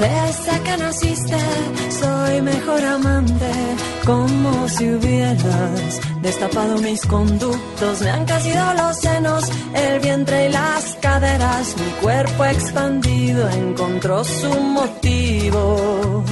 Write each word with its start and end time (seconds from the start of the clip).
Desde 0.00 0.62
que 0.62 0.76
naciste 0.78 1.36
soy 1.90 2.40
mejor 2.40 2.82
amante, 2.82 3.52
como 4.06 4.66
si 4.68 4.88
hubieras 4.88 6.00
destapado 6.22 6.78
mis 6.78 7.04
conductos. 7.04 8.00
Me 8.00 8.10
han 8.10 8.24
crecido 8.24 8.74
los 8.74 8.96
senos, 8.96 9.44
el 9.74 10.00
vientre 10.00 10.48
y 10.48 10.52
las 10.52 10.96
caderas. 11.02 11.76
Mi 11.76 11.90
cuerpo 12.02 12.44
expandido 12.46 13.50
encontró 13.50 14.24
su 14.24 14.48
motivo. 14.78 16.24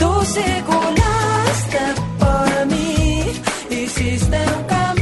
Tú 0.00 0.10
circulaste 0.24 1.84
por 2.18 2.66
mí, 2.66 3.22
hiciste 3.70 4.38
un 4.56 4.64
camino 4.64 4.93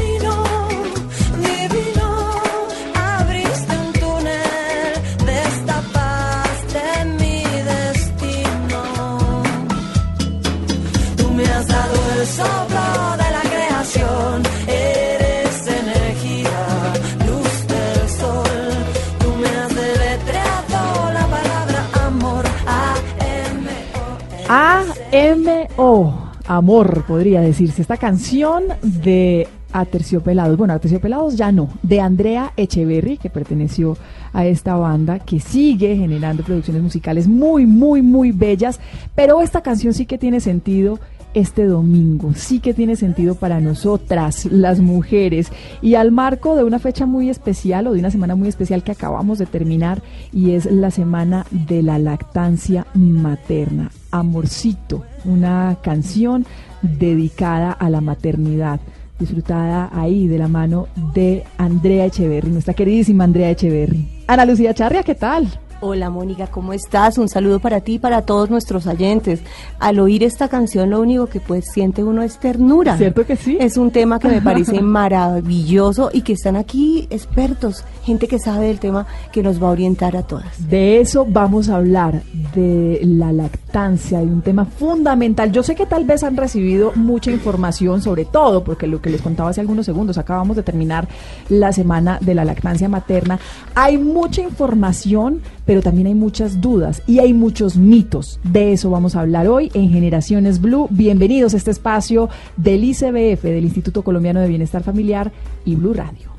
A-M-O, 25.12 26.14
amor, 26.46 27.04
podría 27.06 27.42
decirse. 27.42 27.82
Esta 27.82 27.98
canción 27.98 28.64
de 28.82 29.46
Aterciopelados, 29.70 30.56
bueno, 30.56 30.72
Aterciopelados 30.72 31.36
ya 31.36 31.52
no, 31.52 31.68
de 31.82 32.00
Andrea 32.00 32.54
Echeverry, 32.56 33.18
que 33.18 33.28
perteneció 33.28 33.98
a 34.32 34.46
esta 34.46 34.74
banda, 34.76 35.18
que 35.18 35.38
sigue 35.38 35.96
generando 35.98 36.42
producciones 36.42 36.82
musicales 36.82 37.28
muy, 37.28 37.66
muy, 37.66 38.00
muy 38.00 38.32
bellas, 38.32 38.80
pero 39.14 39.42
esta 39.42 39.60
canción 39.60 39.92
sí 39.92 40.06
que 40.06 40.16
tiene 40.16 40.40
sentido 40.40 40.98
este 41.34 41.66
domingo, 41.66 42.32
sí 42.34 42.60
que 42.60 42.72
tiene 42.72 42.96
sentido 42.96 43.34
para 43.34 43.60
nosotras, 43.60 44.46
las 44.46 44.80
mujeres, 44.80 45.52
y 45.82 45.94
al 45.94 46.10
marco 46.10 46.56
de 46.56 46.64
una 46.64 46.78
fecha 46.78 47.04
muy 47.04 47.28
especial 47.28 47.86
o 47.86 47.92
de 47.92 48.00
una 48.00 48.10
semana 48.10 48.34
muy 48.34 48.48
especial 48.48 48.82
que 48.82 48.92
acabamos 48.92 49.38
de 49.38 49.44
terminar, 49.44 50.02
y 50.32 50.52
es 50.52 50.64
la 50.64 50.90
semana 50.90 51.44
de 51.50 51.82
la 51.82 51.98
lactancia 51.98 52.86
materna. 52.94 53.90
Amorcito, 54.12 55.02
una 55.24 55.78
canción 55.82 56.46
dedicada 56.82 57.72
a 57.72 57.90
la 57.90 58.00
maternidad 58.00 58.80
disfrutada 59.18 59.90
ahí 59.92 60.26
de 60.26 60.38
la 60.38 60.48
mano 60.48 60.88
de 61.14 61.44
Andrea 61.58 62.06
Echeverry, 62.06 62.50
nuestra 62.50 62.74
queridísima 62.74 63.24
Andrea 63.24 63.50
Echeverry. 63.50 64.24
Ana 64.26 64.44
Lucía 64.44 64.74
Charria, 64.74 65.02
¿qué 65.02 65.14
tal? 65.14 65.48
Hola 65.84 66.10
Mónica, 66.10 66.46
¿cómo 66.46 66.72
estás? 66.72 67.18
Un 67.18 67.28
saludo 67.28 67.58
para 67.58 67.80
ti 67.80 67.94
y 67.94 67.98
para 67.98 68.22
todos 68.22 68.48
nuestros 68.48 68.86
oyentes. 68.86 69.40
Al 69.80 69.98
oír 69.98 70.22
esta 70.22 70.46
canción 70.46 70.90
lo 70.90 71.00
único 71.00 71.26
que 71.26 71.40
pues 71.40 71.64
siente 71.72 72.04
uno 72.04 72.22
es 72.22 72.38
ternura. 72.38 72.96
¿Cierto 72.96 73.26
que 73.26 73.34
sí? 73.34 73.56
Es 73.58 73.76
un 73.76 73.90
tema 73.90 74.20
que 74.20 74.28
me 74.28 74.40
parece 74.40 74.80
maravilloso 74.80 76.10
y 76.12 76.22
que 76.22 76.34
están 76.34 76.54
aquí 76.54 77.08
expertos, 77.10 77.84
gente 78.04 78.28
que 78.28 78.38
sabe 78.38 78.68
del 78.68 78.78
tema 78.78 79.08
que 79.32 79.42
nos 79.42 79.60
va 79.60 79.66
a 79.66 79.70
orientar 79.72 80.16
a 80.16 80.22
todas. 80.22 80.68
De 80.68 81.00
eso 81.00 81.26
vamos 81.28 81.68
a 81.68 81.78
hablar, 81.78 82.22
de 82.54 83.00
la 83.02 83.32
lactancia, 83.32 84.20
de 84.20 84.26
un 84.26 84.42
tema 84.42 84.64
fundamental. 84.64 85.50
Yo 85.50 85.64
sé 85.64 85.74
que 85.74 85.86
tal 85.86 86.04
vez 86.04 86.22
han 86.22 86.36
recibido 86.36 86.92
mucha 86.94 87.32
información 87.32 88.02
sobre 88.02 88.24
todo, 88.24 88.62
porque 88.62 88.86
lo 88.86 89.02
que 89.02 89.10
les 89.10 89.20
contaba 89.20 89.50
hace 89.50 89.60
algunos 89.60 89.86
segundos, 89.86 90.16
acabamos 90.16 90.54
de 90.54 90.62
terminar 90.62 91.08
la 91.48 91.72
semana 91.72 92.18
de 92.20 92.36
la 92.36 92.44
lactancia 92.44 92.88
materna. 92.88 93.40
Hay 93.74 93.98
mucha 93.98 94.42
información, 94.42 95.40
pero 95.64 95.82
también 95.82 96.06
hay 96.06 96.14
muchas 96.14 96.60
dudas 96.60 97.02
y 97.06 97.18
hay 97.18 97.32
muchos 97.32 97.76
mitos. 97.76 98.40
De 98.44 98.72
eso 98.72 98.90
vamos 98.90 99.16
a 99.16 99.20
hablar 99.20 99.48
hoy 99.48 99.70
en 99.74 99.90
Generaciones 99.90 100.60
Blue. 100.60 100.88
Bienvenidos 100.90 101.54
a 101.54 101.56
este 101.56 101.70
espacio 101.70 102.28
del 102.56 102.84
ICBF, 102.84 103.42
del 103.42 103.64
Instituto 103.64 104.02
Colombiano 104.02 104.40
de 104.40 104.48
Bienestar 104.48 104.82
Familiar 104.82 105.32
y 105.64 105.76
Blue 105.76 105.94
Radio. 105.94 106.32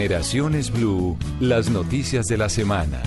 Generaciones 0.00 0.72
Blue, 0.72 1.18
las 1.40 1.68
noticias 1.68 2.26
de 2.26 2.38
la 2.38 2.48
semana. 2.48 3.02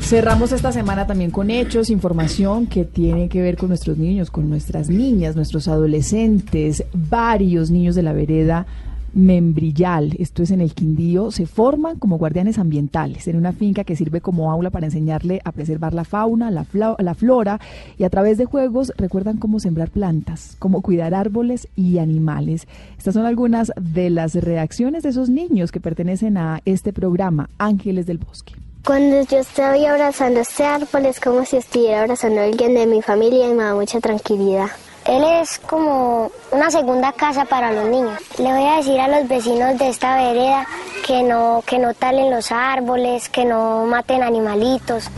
Cerramos 0.00 0.50
esta 0.50 0.72
semana 0.72 1.06
también 1.06 1.30
con 1.30 1.52
hechos, 1.52 1.90
información 1.90 2.66
que 2.66 2.84
tiene 2.84 3.28
que 3.28 3.40
ver 3.40 3.56
con 3.56 3.68
nuestros 3.68 3.98
niños, 3.98 4.32
con 4.32 4.50
nuestras 4.50 4.88
niñas, 4.88 5.36
nuestros 5.36 5.68
adolescentes, 5.68 6.82
varios 6.92 7.70
niños 7.70 7.94
de 7.94 8.02
la 8.02 8.12
vereda 8.12 8.66
Membrillal, 9.14 10.14
esto 10.18 10.42
es 10.42 10.50
en 10.50 10.60
el 10.60 10.74
Quindío, 10.74 11.30
se 11.30 11.46
forman 11.46 11.98
como 11.98 12.18
guardianes 12.18 12.58
ambientales 12.58 13.28
en 13.28 13.36
una 13.36 13.52
finca 13.52 13.84
que 13.84 13.96
sirve 13.96 14.20
como 14.20 14.50
aula 14.50 14.70
para 14.70 14.86
enseñarle 14.86 15.40
a 15.44 15.52
preservar 15.52 15.92
la 15.92 16.04
fauna, 16.04 16.50
la, 16.50 16.66
la 16.98 17.14
flora 17.14 17.60
y 17.98 18.04
a 18.04 18.10
través 18.10 18.38
de 18.38 18.46
juegos 18.46 18.92
recuerdan 18.96 19.36
cómo 19.36 19.60
sembrar 19.60 19.90
plantas, 19.90 20.56
cómo 20.58 20.80
cuidar 20.80 21.14
árboles 21.14 21.68
y 21.76 21.98
animales. 21.98 22.66
Estas 22.96 23.14
son 23.14 23.26
algunas 23.26 23.72
de 23.80 24.10
las 24.10 24.34
reacciones 24.34 25.02
de 25.02 25.10
esos 25.10 25.28
niños 25.28 25.72
que 25.72 25.80
pertenecen 25.80 26.36
a 26.36 26.60
este 26.64 26.92
programa 26.92 27.50
Ángeles 27.58 28.06
del 28.06 28.18
Bosque. 28.18 28.54
Cuando 28.84 29.22
yo 29.22 29.38
estoy 29.38 29.84
abrazando 29.84 30.40
este 30.40 30.64
árbol 30.64 31.06
es 31.06 31.20
como 31.20 31.44
si 31.44 31.56
estuviera 31.58 32.00
abrazando 32.00 32.40
a 32.40 32.44
alguien 32.44 32.74
de 32.74 32.86
mi 32.86 33.00
familia 33.00 33.48
y 33.48 33.54
me 33.54 33.62
da 33.62 33.74
mucha 33.74 34.00
tranquilidad. 34.00 34.70
Él 35.06 35.24
es 35.42 35.58
como 35.58 36.30
una 36.52 36.70
segunda 36.70 37.12
casa 37.12 37.44
para 37.44 37.72
los 37.72 37.88
niños. 37.88 38.18
Le 38.38 38.52
voy 38.52 38.64
a 38.64 38.76
decir 38.76 39.00
a 39.00 39.08
los 39.08 39.28
vecinos 39.28 39.76
de 39.78 39.88
esta 39.88 40.16
vereda 40.16 40.64
que 41.04 41.22
no, 41.24 41.62
que 41.66 41.78
no 41.78 41.92
talen 41.92 42.30
los 42.30 42.52
árboles, 42.52 43.28
que 43.28 43.44
no 43.44 43.84
maten 43.86 44.22
animalitos. 44.22 45.10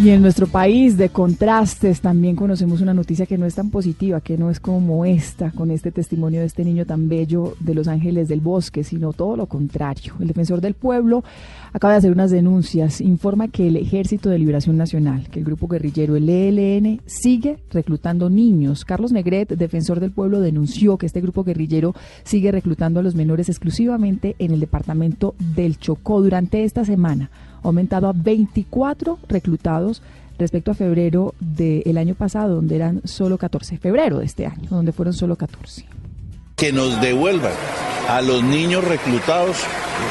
Y 0.00 0.10
en 0.10 0.22
nuestro 0.22 0.46
país 0.46 0.96
de 0.96 1.08
contrastes 1.08 2.00
también 2.00 2.36
conocemos 2.36 2.80
una 2.80 2.94
noticia 2.94 3.26
que 3.26 3.36
no 3.36 3.46
es 3.46 3.56
tan 3.56 3.70
positiva, 3.70 4.20
que 4.20 4.38
no 4.38 4.48
es 4.48 4.60
como 4.60 5.04
esta, 5.04 5.50
con 5.50 5.72
este 5.72 5.90
testimonio 5.90 6.38
de 6.38 6.46
este 6.46 6.64
niño 6.64 6.86
tan 6.86 7.08
bello 7.08 7.56
de 7.58 7.74
los 7.74 7.88
ángeles 7.88 8.28
del 8.28 8.40
bosque, 8.40 8.84
sino 8.84 9.12
todo 9.12 9.36
lo 9.36 9.46
contrario. 9.46 10.14
El 10.20 10.28
defensor 10.28 10.60
del 10.60 10.74
pueblo 10.74 11.24
acaba 11.72 11.94
de 11.94 11.98
hacer 11.98 12.12
unas 12.12 12.30
denuncias, 12.30 13.00
informa 13.00 13.48
que 13.48 13.68
el 13.68 13.76
Ejército 13.76 14.30
de 14.30 14.38
Liberación 14.38 14.76
Nacional, 14.76 15.28
que 15.30 15.40
el 15.40 15.44
grupo 15.44 15.68
guerrillero, 15.68 16.16
el 16.16 16.28
ELN, 16.28 17.00
sigue 17.06 17.58
reclutando 17.70 18.30
niños. 18.30 18.84
Carlos 18.84 19.12
Negret, 19.12 19.50
defensor 19.50 20.00
del 20.00 20.12
pueblo, 20.12 20.40
denunció 20.40 20.98
que 20.98 21.06
este 21.06 21.20
grupo 21.20 21.44
guerrillero 21.44 21.94
sigue 22.24 22.52
reclutando 22.52 23.00
a 23.00 23.02
los 23.02 23.14
menores 23.14 23.48
exclusivamente 23.48 24.36
en 24.38 24.52
el 24.52 24.60
departamento 24.60 25.34
del 25.38 25.78
Chocó 25.78 26.22
durante 26.22 26.64
esta 26.64 26.84
semana 26.84 27.30
ha 27.62 27.66
aumentado 27.66 28.08
a 28.08 28.12
24 28.12 29.18
reclutados 29.28 30.02
respecto 30.38 30.70
a 30.70 30.74
febrero 30.74 31.34
del 31.40 31.98
año 31.98 32.14
pasado, 32.14 32.54
donde 32.56 32.76
eran 32.76 33.02
solo 33.04 33.38
14. 33.38 33.78
Febrero 33.78 34.18
de 34.18 34.26
este 34.26 34.46
año, 34.46 34.68
donde 34.70 34.92
fueron 34.92 35.12
solo 35.12 35.36
14. 35.36 35.84
Que 36.58 36.72
nos 36.72 37.00
devuelvan 37.00 37.52
a 38.08 38.20
los 38.20 38.42
niños 38.42 38.84
reclutados 38.84 39.56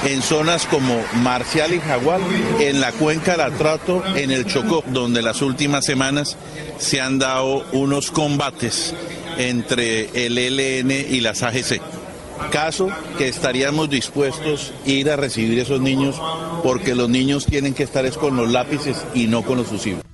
en 0.06 0.22
zonas 0.22 0.66
como 0.66 1.04
Marcial 1.22 1.74
y 1.74 1.80
Jaguar, 1.80 2.22
en 2.60 2.80
la 2.80 2.92
cuenca 2.94 3.34
del 3.34 3.42
Atrato, 3.42 4.04
en 4.16 4.32
el 4.32 4.46
Chocó, 4.46 4.84
donde 4.88 5.22
las 5.22 5.42
últimas 5.42 5.86
semanas 5.86 6.38
se 6.78 7.02
han 7.02 7.20
dado 7.20 7.66
unos 7.74 8.12
combates 8.12 8.94
entre 9.38 10.26
el 10.26 10.38
ELN 10.38 10.92
y 10.92 11.20
las 11.20 11.44
AGC. 11.44 11.82
Caso 12.52 12.90
que 13.18 13.28
estaríamos 13.28 13.90
dispuestos 13.90 14.72
a 14.86 14.90
ir 14.90 15.10
a 15.10 15.16
recibir 15.16 15.60
esos 15.60 15.82
niños 15.82 16.22
porque 16.64 16.96
los 16.96 17.10
niños 17.10 17.46
tienen 17.46 17.74
que 17.74 17.84
estar 17.84 18.06
es 18.06 18.18
con 18.18 18.38
los 18.38 18.50
lápices 18.50 19.04
y 19.14 19.28
no 19.28 19.42
con 19.42 19.58
los 19.58 19.68
fusibles 19.68 20.08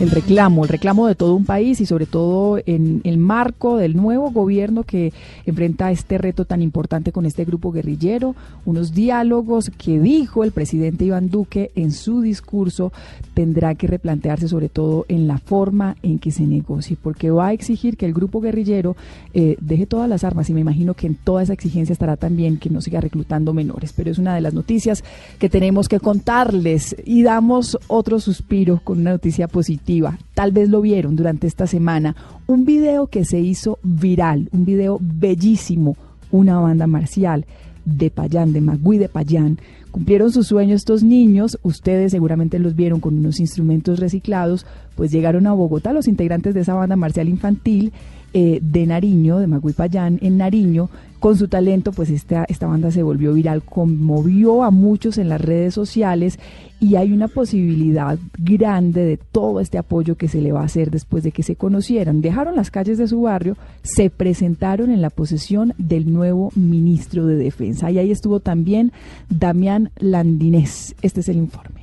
el 0.00 0.12
reclamo, 0.12 0.62
el 0.62 0.68
reclamo 0.68 1.08
de 1.08 1.16
todo 1.16 1.34
un 1.34 1.44
país 1.44 1.80
y 1.80 1.86
sobre 1.86 2.06
todo 2.06 2.60
en 2.66 3.00
el 3.02 3.18
marco 3.18 3.78
del 3.78 3.96
nuevo 3.96 4.30
gobierno 4.30 4.84
que 4.84 5.12
enfrenta 5.44 5.90
este 5.90 6.18
reto 6.18 6.44
tan 6.44 6.62
importante 6.62 7.10
con 7.10 7.26
este 7.26 7.44
grupo 7.44 7.72
guerrillero, 7.72 8.36
unos 8.64 8.94
diálogos 8.94 9.72
que 9.76 9.98
dijo 9.98 10.44
el 10.44 10.52
presidente 10.52 11.04
Iván 11.04 11.30
Duque 11.30 11.72
en 11.74 11.90
su 11.90 12.20
discurso 12.20 12.92
tendrá 13.34 13.74
que 13.74 13.88
replantearse 13.88 14.46
sobre 14.46 14.68
todo 14.68 15.04
en 15.08 15.26
la 15.26 15.38
forma 15.38 15.96
en 16.04 16.20
que 16.20 16.30
se 16.30 16.46
negocie, 16.46 16.96
porque 17.00 17.32
va 17.32 17.48
a 17.48 17.52
exigir 17.52 17.96
que 17.96 18.06
el 18.06 18.12
grupo 18.12 18.40
guerrillero 18.40 18.96
eh, 19.34 19.56
deje 19.60 19.86
todas 19.86 20.08
las 20.08 20.22
armas 20.22 20.48
y 20.48 20.54
me 20.54 20.60
imagino 20.60 20.94
que 20.94 21.08
en 21.08 21.16
toda 21.16 21.42
esa 21.42 21.54
exigencia 21.54 21.92
estará 21.92 22.16
también 22.16 22.58
que 22.58 22.70
no 22.70 22.80
siga 22.80 23.00
reclutando 23.00 23.52
menores, 23.52 23.92
pero 23.92 24.12
es 24.12 24.18
una 24.18 24.36
de 24.36 24.42
las 24.42 24.54
noticias 24.54 25.02
que 25.40 25.48
tenemos 25.48 25.88
que 25.88 25.98
contarles. 25.98 26.94
Y 27.04 27.22
damos 27.22 27.78
otro 27.88 28.20
suspiro 28.20 28.80
con 28.84 29.00
una 29.00 29.12
noticia 29.12 29.48
positiva 29.48 29.87
tal 30.34 30.52
vez 30.52 30.68
lo 30.68 30.80
vieron 30.80 31.16
durante 31.16 31.46
esta 31.46 31.66
semana, 31.66 32.14
un 32.46 32.64
video 32.64 33.06
que 33.06 33.24
se 33.24 33.40
hizo 33.40 33.78
viral, 33.82 34.48
un 34.52 34.64
video 34.64 34.98
bellísimo, 35.00 35.96
una 36.30 36.60
banda 36.60 36.86
marcial 36.86 37.46
de 37.84 38.10
Payán, 38.10 38.52
de 38.52 38.60
Magui 38.60 38.98
de 38.98 39.08
Payán. 39.08 39.58
Cumplieron 39.90 40.30
su 40.30 40.42
sueño 40.42 40.74
estos 40.74 41.02
niños, 41.02 41.58
ustedes 41.62 42.12
seguramente 42.12 42.58
los 42.58 42.74
vieron 42.74 43.00
con 43.00 43.16
unos 43.16 43.40
instrumentos 43.40 43.98
reciclados, 43.98 44.66
pues 44.94 45.10
llegaron 45.10 45.46
a 45.46 45.54
Bogotá 45.54 45.94
los 45.94 46.06
integrantes 46.06 46.54
de 46.54 46.60
esa 46.60 46.74
banda 46.74 46.96
marcial 46.96 47.28
infantil 47.28 47.92
eh, 48.32 48.60
de 48.62 48.86
Nariño, 48.86 49.38
de 49.38 49.46
Magui 49.46 49.72
Payán 49.72 50.18
en 50.22 50.38
Nariño, 50.38 50.90
con 51.18 51.36
su 51.36 51.48
talento, 51.48 51.92
pues 51.92 52.10
esta, 52.10 52.44
esta 52.44 52.66
banda 52.66 52.90
se 52.90 53.02
volvió 53.02 53.32
viral, 53.34 53.62
conmovió 53.62 54.62
a 54.62 54.70
muchos 54.70 55.18
en 55.18 55.28
las 55.28 55.40
redes 55.40 55.74
sociales 55.74 56.38
y 56.80 56.94
hay 56.94 57.12
una 57.12 57.26
posibilidad 57.26 58.18
grande 58.38 59.04
de 59.04 59.16
todo 59.16 59.60
este 59.60 59.78
apoyo 59.78 60.16
que 60.16 60.28
se 60.28 60.40
le 60.40 60.52
va 60.52 60.60
a 60.60 60.66
hacer 60.66 60.90
después 60.90 61.24
de 61.24 61.32
que 61.32 61.42
se 61.42 61.56
conocieran. 61.56 62.20
Dejaron 62.20 62.54
las 62.54 62.70
calles 62.70 62.98
de 62.98 63.08
su 63.08 63.22
barrio, 63.22 63.56
se 63.82 64.10
presentaron 64.10 64.90
en 64.90 65.02
la 65.02 65.10
posesión 65.10 65.74
del 65.76 66.12
nuevo 66.12 66.52
ministro 66.54 67.26
de 67.26 67.36
Defensa. 67.36 67.90
Y 67.90 67.98
ahí 67.98 68.12
estuvo 68.12 68.38
también 68.38 68.92
Damián 69.28 69.90
Landinés. 69.98 70.94
Este 71.02 71.20
es 71.20 71.28
el 71.28 71.38
informe 71.38 71.77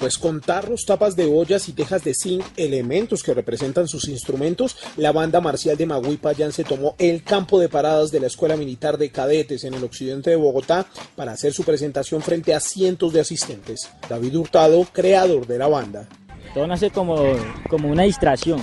pues 0.00 0.16
con 0.18 0.40
tarros, 0.40 0.86
tapas 0.86 1.14
de 1.14 1.26
ollas 1.26 1.68
y 1.68 1.72
tejas 1.72 2.02
de 2.02 2.14
zinc, 2.14 2.42
elementos 2.56 3.22
que 3.22 3.34
representan 3.34 3.86
sus 3.86 4.08
instrumentos, 4.08 4.76
la 4.96 5.12
banda 5.12 5.40
marcial 5.40 5.76
de 5.76 5.86
Magui 5.86 6.16
Payán 6.16 6.52
se 6.52 6.64
tomó 6.64 6.96
el 6.98 7.22
campo 7.22 7.60
de 7.60 7.68
paradas 7.68 8.10
de 8.10 8.20
la 8.20 8.26
Escuela 8.26 8.56
Militar 8.56 8.96
de 8.96 9.10
Cadetes 9.10 9.64
en 9.64 9.74
el 9.74 9.84
occidente 9.84 10.30
de 10.30 10.36
Bogotá 10.36 10.86
para 11.14 11.32
hacer 11.32 11.52
su 11.52 11.64
presentación 11.64 12.22
frente 12.22 12.54
a 12.54 12.60
cientos 12.60 13.12
de 13.12 13.20
asistentes. 13.20 13.90
David 14.08 14.36
Hurtado, 14.36 14.86
creador 14.90 15.46
de 15.46 15.58
la 15.58 15.68
banda. 15.68 16.08
Todo 16.54 16.66
nace 16.66 16.90
como, 16.90 17.22
como 17.68 17.88
una 17.88 18.04
distracción 18.04 18.60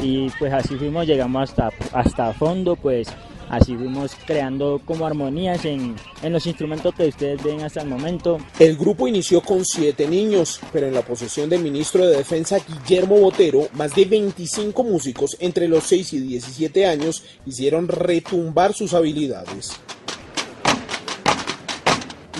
y 0.00 0.30
pues 0.38 0.52
así 0.52 0.76
fuimos, 0.76 1.06
llegamos 1.06 1.50
hasta, 1.50 1.70
hasta 1.92 2.32
fondo, 2.32 2.76
pues 2.76 3.08
Así 3.50 3.74
fuimos 3.76 4.12
creando 4.26 4.80
como 4.84 5.06
armonías 5.06 5.64
en, 5.64 5.96
en, 6.22 6.32
los 6.32 6.46
instrumentos 6.46 6.94
que 6.94 7.08
ustedes 7.08 7.42
ven 7.42 7.62
hasta 7.62 7.80
el 7.80 7.88
momento. 7.88 8.38
El 8.58 8.76
grupo 8.76 9.08
inició 9.08 9.40
con 9.40 9.64
siete 9.64 10.06
niños, 10.06 10.60
pero 10.72 10.86
en 10.86 10.94
la 10.94 11.02
posesión 11.02 11.48
del 11.48 11.62
ministro 11.62 12.06
de 12.06 12.18
Defensa 12.18 12.58
Guillermo 12.58 13.18
Botero, 13.18 13.68
más 13.72 13.94
de 13.94 14.04
25 14.04 14.84
músicos 14.84 15.36
entre 15.40 15.66
los 15.66 15.84
6 15.84 16.12
y 16.14 16.20
17 16.20 16.86
años 16.86 17.24
hicieron 17.46 17.88
retumbar 17.88 18.74
sus 18.74 18.92
habilidades. 18.92 19.72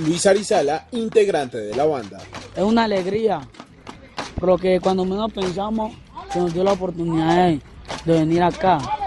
Luis 0.05 0.27
Arizala, 0.27 0.87
integrante 0.93 1.59
de 1.59 1.75
la 1.75 1.87
banda. 1.87 2.19
Es 2.55 2.63
una 2.63 2.85
alegría, 2.85 3.41
porque 4.39 4.79
cuando 4.79 5.05
menos 5.05 5.33
pensamos 5.33 5.95
se 6.33 6.39
nos 6.39 6.53
dio 6.53 6.63
la 6.63 6.73
oportunidad 6.73 7.49
de, 7.49 7.61
de 8.05 8.13
venir 8.13 8.43
acá 8.43 8.98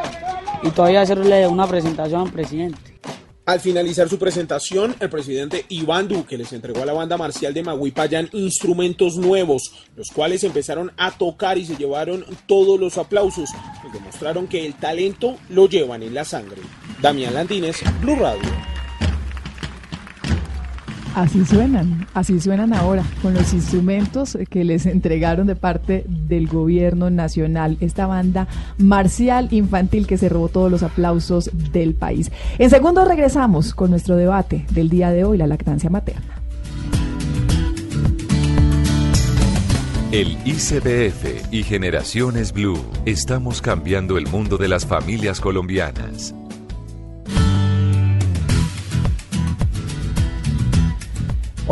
y 0.63 0.69
todavía 0.69 1.01
hacerle 1.01 1.47
una 1.47 1.67
presentación 1.67 2.21
al 2.21 2.31
presidente. 2.31 2.99
Al 3.45 3.59
finalizar 3.59 4.07
su 4.07 4.19
presentación, 4.19 4.95
el 4.99 5.09
presidente 5.09 5.65
Iván 5.69 6.07
Duque 6.07 6.37
les 6.37 6.53
entregó 6.53 6.83
a 6.83 6.85
la 6.85 6.93
banda 6.93 7.17
marcial 7.17 7.53
de 7.53 7.63
Maguipayán 7.63 8.29
instrumentos 8.33 9.17
nuevos, 9.17 9.73
los 9.95 10.11
cuales 10.11 10.43
empezaron 10.43 10.91
a 10.95 11.11
tocar 11.11 11.57
y 11.57 11.65
se 11.65 11.75
llevaron 11.75 12.23
todos 12.45 12.79
los 12.79 12.99
aplausos, 12.99 13.49
y 13.87 13.91
demostraron 13.91 14.47
que 14.47 14.65
el 14.65 14.75
talento 14.75 15.37
lo 15.49 15.67
llevan 15.67 16.03
en 16.03 16.13
la 16.13 16.23
sangre. 16.23 16.61
Damián 17.01 17.33
Landines, 17.33 17.81
Blue 17.99 18.15
Radio. 18.15 18.70
Así 21.15 21.45
suenan, 21.45 22.07
así 22.13 22.39
suenan 22.39 22.73
ahora, 22.73 23.03
con 23.21 23.33
los 23.33 23.53
instrumentos 23.53 24.37
que 24.49 24.63
les 24.63 24.85
entregaron 24.85 25.45
de 25.45 25.55
parte 25.55 26.05
del 26.07 26.47
gobierno 26.47 27.09
nacional, 27.09 27.77
esta 27.81 28.07
banda 28.07 28.47
marcial 28.77 29.49
infantil 29.51 30.07
que 30.07 30.17
se 30.17 30.29
robó 30.29 30.47
todos 30.47 30.71
los 30.71 30.83
aplausos 30.83 31.49
del 31.73 31.95
país. 31.95 32.31
En 32.59 32.69
segundo 32.69 33.03
regresamos 33.03 33.73
con 33.73 33.89
nuestro 33.89 34.15
debate 34.15 34.65
del 34.71 34.89
día 34.89 35.11
de 35.11 35.25
hoy, 35.25 35.37
la 35.37 35.47
lactancia 35.47 35.89
materna. 35.89 36.41
El 40.13 40.37
ICBF 40.45 41.53
y 41.53 41.63
Generaciones 41.63 42.51
Blue 42.51 42.79
estamos 43.05 43.61
cambiando 43.61 44.17
el 44.17 44.27
mundo 44.27 44.57
de 44.57 44.67
las 44.67 44.85
familias 44.85 45.39
colombianas. 45.39 46.35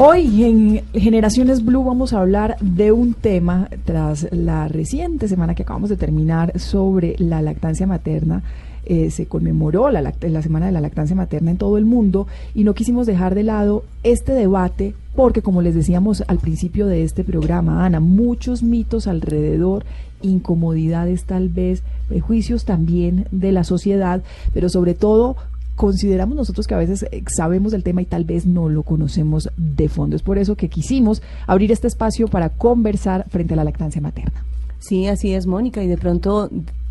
Hoy 0.01 0.45
en 0.45 0.81
Generaciones 0.93 1.65
Blue 1.65 1.83
vamos 1.83 2.13
a 2.13 2.21
hablar 2.21 2.55
de 2.61 2.93
un 2.93 3.13
tema 3.13 3.67
tras 3.83 4.29
la 4.31 4.69
reciente 4.69 5.27
semana 5.27 5.55
que 5.55 5.63
acabamos 5.63 5.89
de 5.89 5.97
terminar 5.97 6.57
sobre 6.57 7.17
la 7.17 7.41
lactancia 7.41 7.85
materna. 7.85 8.41
Eh, 8.85 9.11
se 9.11 9.25
conmemoró 9.25 9.89
la, 9.89 10.01
la 10.01 10.41
Semana 10.41 10.67
de 10.67 10.71
la 10.71 10.79
Lactancia 10.79 11.17
Materna 11.17 11.51
en 11.51 11.57
todo 11.57 11.77
el 11.77 11.83
mundo 11.83 12.27
y 12.55 12.63
no 12.63 12.75
quisimos 12.75 13.07
dejar 13.07 13.35
de 13.35 13.43
lado 13.43 13.83
este 14.03 14.31
debate 14.31 14.95
porque, 15.17 15.41
como 15.41 15.61
les 15.61 15.75
decíamos 15.75 16.23
al 16.27 16.37
principio 16.37 16.87
de 16.87 17.03
este 17.03 17.25
programa, 17.25 17.85
Ana, 17.85 17.99
muchos 17.99 18.63
mitos 18.63 19.05
alrededor, 19.05 19.83
incomodidades 20.21 21.25
tal 21.25 21.49
vez, 21.49 21.83
prejuicios 22.07 22.63
también 22.63 23.27
de 23.31 23.51
la 23.51 23.65
sociedad, 23.65 24.23
pero 24.53 24.69
sobre 24.69 24.93
todo 24.93 25.35
consideramos 25.79 26.35
nosotros 26.35 26.67
que 26.67 26.73
a 26.73 26.77
veces 26.77 27.05
eh, 27.09 27.23
sabemos 27.33 27.71
del 27.71 27.85
tema 27.85 28.01
y 28.01 28.05
tal 28.05 28.25
vez 28.25 28.45
no 28.45 28.67
lo 28.67 28.83
conocemos 28.83 29.49
de 29.55 29.87
fondo. 29.87 30.17
Es 30.17 30.21
por 30.21 30.37
eso 30.37 30.57
que 30.57 30.67
quisimos 30.67 31.21
abrir 31.47 31.71
este 31.71 31.87
espacio 31.87 32.27
para 32.27 32.49
conversar 32.49 33.25
frente 33.29 33.53
a 33.53 33.55
la 33.57 33.63
lactancia 33.63 34.01
materna. 34.01 34.43
Sí, 34.79 35.07
así 35.07 35.33
es, 35.33 35.47
Mónica, 35.47 35.81
y 35.81 35.87
de 35.87 35.95
pronto 35.95 36.49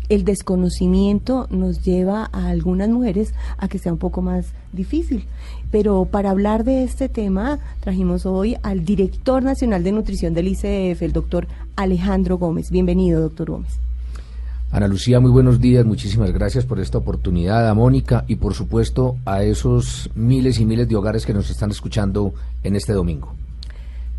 el 0.09 0.25
desconocimiento 0.25 1.45
nos 1.51 1.83
lleva 1.83 2.31
a 2.33 2.47
algunas 2.47 2.89
mujeres 2.89 3.35
a 3.59 3.67
que 3.67 3.77
sea 3.77 3.93
un 3.93 3.99
poco 3.99 4.23
más 4.23 4.53
difícil. 4.73 5.25
Pero 5.69 6.05
para 6.05 6.31
hablar 6.31 6.63
de 6.63 6.83
este 6.83 7.09
tema 7.09 7.59
trajimos 7.81 8.25
hoy 8.25 8.57
al 8.63 8.85
director 8.85 9.43
nacional 9.43 9.83
de 9.83 9.91
nutrición 9.91 10.33
del 10.33 10.47
ICF, 10.47 11.03
el 11.03 11.13
doctor 11.13 11.47
Alejandro 11.75 12.39
Gómez. 12.39 12.71
Bienvenido, 12.71 13.21
doctor 13.21 13.51
Gómez. 13.51 13.79
Ana 14.71 14.87
Lucía, 14.87 15.19
muy 15.19 15.31
buenos 15.31 15.59
días, 15.59 15.83
muchísimas 15.83 16.31
gracias 16.31 16.63
por 16.63 16.79
esta 16.79 16.99
oportunidad, 16.99 17.67
a 17.67 17.73
Mónica 17.73 18.23
y 18.27 18.35
por 18.35 18.53
supuesto 18.53 19.17
a 19.25 19.41
esos 19.41 20.11
miles 20.13 20.59
y 20.59 20.65
miles 20.65 20.87
de 20.87 20.95
hogares 20.95 21.25
que 21.25 21.33
nos 21.33 21.49
están 21.49 21.71
escuchando 21.71 22.35
en 22.63 22.75
este 22.75 22.93
domingo. 22.93 23.33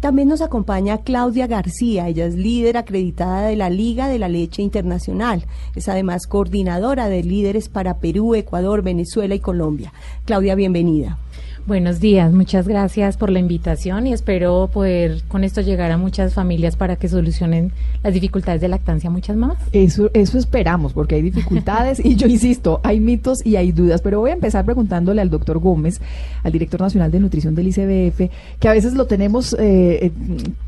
También 0.00 0.26
nos 0.26 0.40
acompaña 0.40 0.98
Claudia 0.98 1.46
García, 1.46 2.08
ella 2.08 2.26
es 2.26 2.34
líder 2.34 2.78
acreditada 2.78 3.42
de 3.46 3.54
la 3.54 3.70
Liga 3.70 4.08
de 4.08 4.18
la 4.18 4.28
Leche 4.28 4.60
Internacional, 4.60 5.44
es 5.76 5.88
además 5.88 6.26
coordinadora 6.26 7.08
de 7.08 7.22
líderes 7.22 7.68
para 7.68 7.98
Perú, 7.98 8.34
Ecuador, 8.34 8.82
Venezuela 8.82 9.36
y 9.36 9.40
Colombia. 9.40 9.92
Claudia, 10.24 10.56
bienvenida. 10.56 11.18
Buenos 11.66 12.00
días, 12.00 12.32
muchas 12.32 12.66
gracias 12.66 13.16
por 13.16 13.30
la 13.30 13.38
invitación 13.38 14.06
y 14.06 14.12
espero 14.12 14.70
poder 14.72 15.22
con 15.28 15.44
esto 15.44 15.60
llegar 15.60 15.90
a 15.90 15.98
muchas 15.98 16.32
familias 16.32 16.74
para 16.74 16.96
que 16.96 17.08
solucionen 17.08 17.70
las 18.02 18.14
dificultades 18.14 18.60
de 18.60 18.68
lactancia, 18.68 19.10
muchas 19.10 19.36
más. 19.36 19.58
Eso, 19.72 20.10
eso 20.14 20.38
esperamos, 20.38 20.94
porque 20.94 21.16
hay 21.16 21.22
dificultades 21.22 22.02
y 22.04 22.16
yo 22.16 22.26
insisto, 22.26 22.80
hay 22.82 22.98
mitos 22.98 23.44
y 23.44 23.56
hay 23.56 23.72
dudas, 23.72 24.00
pero 24.00 24.20
voy 24.20 24.30
a 24.30 24.34
empezar 24.34 24.64
preguntándole 24.64 25.20
al 25.20 25.28
doctor 25.28 25.58
Gómez, 25.58 26.00
al 26.42 26.50
director 26.50 26.80
nacional 26.80 27.10
de 27.10 27.20
nutrición 27.20 27.54
del 27.54 27.68
ICBF, 27.68 28.30
que 28.58 28.68
a 28.68 28.72
veces 28.72 28.94
lo 28.94 29.04
tenemos, 29.06 29.52
eh, 29.52 30.06
eh, 30.06 30.12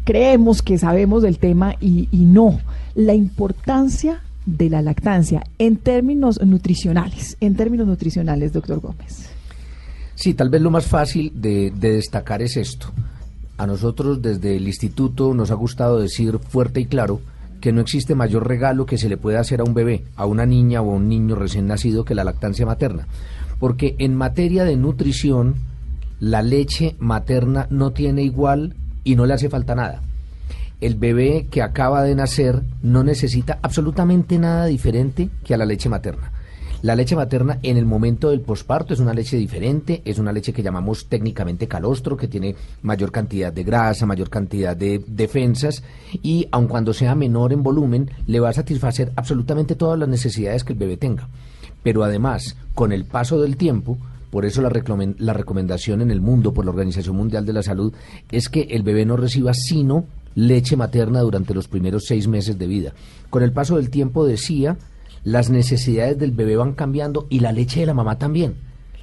creemos 0.05 0.63
que 0.63 0.77
sabemos 0.79 1.23
del 1.23 1.39
tema 1.39 1.75
y, 1.81 2.09
y 2.13 2.27
no. 2.27 2.61
La 2.95 3.15
importancia 3.15 4.21
de 4.45 4.69
la 4.69 4.83
lactancia 4.83 5.43
en 5.59 5.77
términos 5.77 6.41
nutricionales, 6.45 7.39
en 7.41 7.57
términos 7.57 7.87
nutricionales, 7.87 8.53
doctor 8.53 8.81
Gómez. 8.81 9.32
Sí, 10.15 10.35
tal 10.35 10.51
vez 10.51 10.61
lo 10.61 10.71
más 10.71 10.87
fácil 10.87 11.33
de, 11.35 11.71
de 11.71 11.93
destacar 11.93 12.43
es 12.43 12.57
esto. 12.57 12.89
A 13.57 13.67
nosotros 13.67 14.23
desde 14.23 14.57
el 14.57 14.67
instituto 14.67 15.35
nos 15.35 15.51
ha 15.51 15.55
gustado 15.55 16.01
decir 16.01 16.39
fuerte 16.39 16.81
y 16.81 16.87
claro 16.87 17.21
que 17.63 17.73
no 17.73 17.81
existe 17.81 18.17
mayor 18.17 18.47
regalo 18.47 18.87
que 18.87 18.99
se 18.99 19.09
le 19.09 19.17
pueda 19.17 19.41
hacer 19.41 19.61
a 19.61 19.65
un 19.65 19.73
bebé, 19.73 20.05
a 20.17 20.27
una 20.27 20.45
niña 20.45 20.83
o 20.83 20.91
a 20.91 20.95
un 20.97 21.09
niño 21.09 21.37
recién 21.37 21.69
nacido 21.69 22.05
que 22.05 22.17
la 22.17 22.25
lactancia 22.25 22.67
materna. 22.67 23.07
Porque 23.61 23.95
en 23.99 24.17
materia 24.17 24.65
de 24.65 24.77
nutrición, 24.77 25.55
la 26.19 26.43
leche 26.43 26.97
materna 26.99 27.69
no 27.71 27.93
tiene 27.93 28.23
igual 28.23 28.75
y 29.05 29.15
no 29.15 29.27
le 29.27 29.35
hace 29.35 29.49
falta 29.49 29.77
nada. 29.77 30.03
El 30.81 30.97
bebé 30.97 31.47
que 31.51 31.63
acaba 31.63 32.03
de 32.03 32.17
nacer 32.17 32.65
no 32.83 33.05
necesita 33.05 33.61
absolutamente 33.63 34.39
nada 34.39 34.67
diferente 34.67 35.31
que 35.45 35.55
a 35.55 35.57
la 35.57 35.65
leche 35.65 35.89
materna. 35.89 36.33
La 36.83 36.97
leche 36.97 37.15
materna 37.15 37.61
en 37.63 37.77
el 37.77 37.87
momento 37.87 38.31
del 38.31 38.41
posparto 38.41 38.93
es 38.93 38.99
una 38.99 39.15
leche 39.15 39.37
diferente, 39.37 40.03
es 40.05 40.19
una 40.19 40.33
leche 40.33 40.53
que 40.53 40.65
llamamos 40.65 41.07
técnicamente 41.07 41.69
calostro, 41.69 42.17
que 42.17 42.27
tiene 42.27 42.57
mayor 42.83 43.13
cantidad 43.13 43.53
de 43.53 43.63
grasa, 43.63 44.05
mayor 44.05 44.29
cantidad 44.29 44.77
de 44.77 45.01
defensas 45.07 45.85
y 46.25 46.49
aun 46.51 46.67
cuando 46.67 46.93
sea 46.93 47.15
menor 47.15 47.53
en 47.53 47.63
volumen, 47.63 48.11
le 48.27 48.41
va 48.41 48.49
a 48.49 48.53
satisfacer 48.53 49.13
absolutamente 49.15 49.77
todas 49.77 49.97
las 49.97 50.09
necesidades 50.09 50.65
que 50.65 50.73
el 50.73 50.79
bebé 50.81 50.97
tenga. 50.97 51.29
Pero 51.85 52.03
además, 52.03 52.57
con 52.75 52.91
el 52.91 53.05
paso 53.05 53.41
del 53.41 53.57
tiempo, 53.57 53.97
por 54.31 54.45
eso 54.45 54.61
la, 54.61 54.69
recomendación 54.69 56.01
en 56.01 56.11
el 56.11 56.21
mundo 56.21 56.53
por 56.53 56.65
la 56.65 56.73
Organización 56.73 57.15
Mundial 57.15 57.47
de 57.47 57.53
la 57.53 57.63
Salud 57.63 57.93
es 58.33 58.49
que 58.49 58.63
el 58.63 58.83
bebé 58.83 59.07
no 59.07 59.17
reciba 59.17 59.55
sino 59.55 60.07
leche 60.35 60.77
materna 60.77 61.21
durante 61.21 61.55
los 61.55 61.69
primeros 61.69 62.07
seis 62.07 62.27
meses 62.27 62.59
de 62.59 62.67
vida. 62.67 62.93
Con 63.31 63.45
el 63.45 63.53
paso 63.53 63.77
del 63.77 63.91
tiempo 63.91 64.27
decía 64.27 64.79
las 65.25 65.51
necesidades 65.51 66.19
del 66.19 66.33
bebé 66.33 66.57
van 66.57 66.73
cambiando 66.73 67.27
y 67.31 67.41
la 67.41 67.53
leche 67.53 67.81
de 67.81 67.87
la 67.87 67.95
mamá 67.95 68.19
también. 68.19 68.55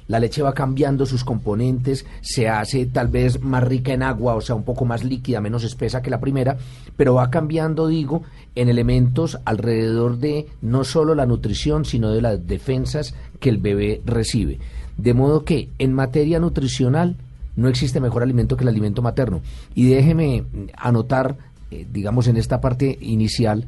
La 0.06 0.18
leche 0.18 0.42
va 0.42 0.54
cambiando 0.54 1.06
sus 1.06 1.22
componentes, 1.22 2.04
se 2.20 2.48
hace 2.48 2.84
tal 2.86 3.06
vez 3.06 3.40
más 3.42 3.62
rica 3.62 3.92
en 3.92 4.02
agua, 4.02 4.34
o 4.34 4.40
sea, 4.40 4.56
un 4.56 4.64
poco 4.64 4.84
más 4.84 5.04
líquida, 5.04 5.40
menos 5.40 5.62
espesa 5.62 6.02
que 6.02 6.10
la 6.10 6.18
primera, 6.18 6.58
pero 6.96 7.14
va 7.14 7.30
cambiando, 7.30 7.86
digo, 7.86 8.24
en 8.56 8.68
elementos 8.68 9.38
alrededor 9.44 10.18
de 10.18 10.48
no 10.62 10.82
solo 10.82 11.14
la 11.14 11.26
nutrición, 11.26 11.84
sino 11.84 12.10
de 12.10 12.22
las 12.22 12.44
defensas 12.44 13.14
que 13.38 13.50
el 13.50 13.58
bebé 13.58 14.02
recibe. 14.04 14.58
De 14.96 15.14
modo 15.14 15.44
que 15.44 15.68
en 15.78 15.92
materia 15.94 16.40
nutricional 16.40 17.14
no 17.54 17.68
existe 17.68 18.00
mejor 18.00 18.24
alimento 18.24 18.56
que 18.56 18.64
el 18.64 18.68
alimento 18.68 19.02
materno. 19.02 19.42
Y 19.76 19.88
déjeme 19.88 20.44
anotar, 20.76 21.36
eh, 21.70 21.86
digamos, 21.90 22.26
en 22.26 22.36
esta 22.36 22.60
parte 22.60 22.98
inicial, 23.00 23.66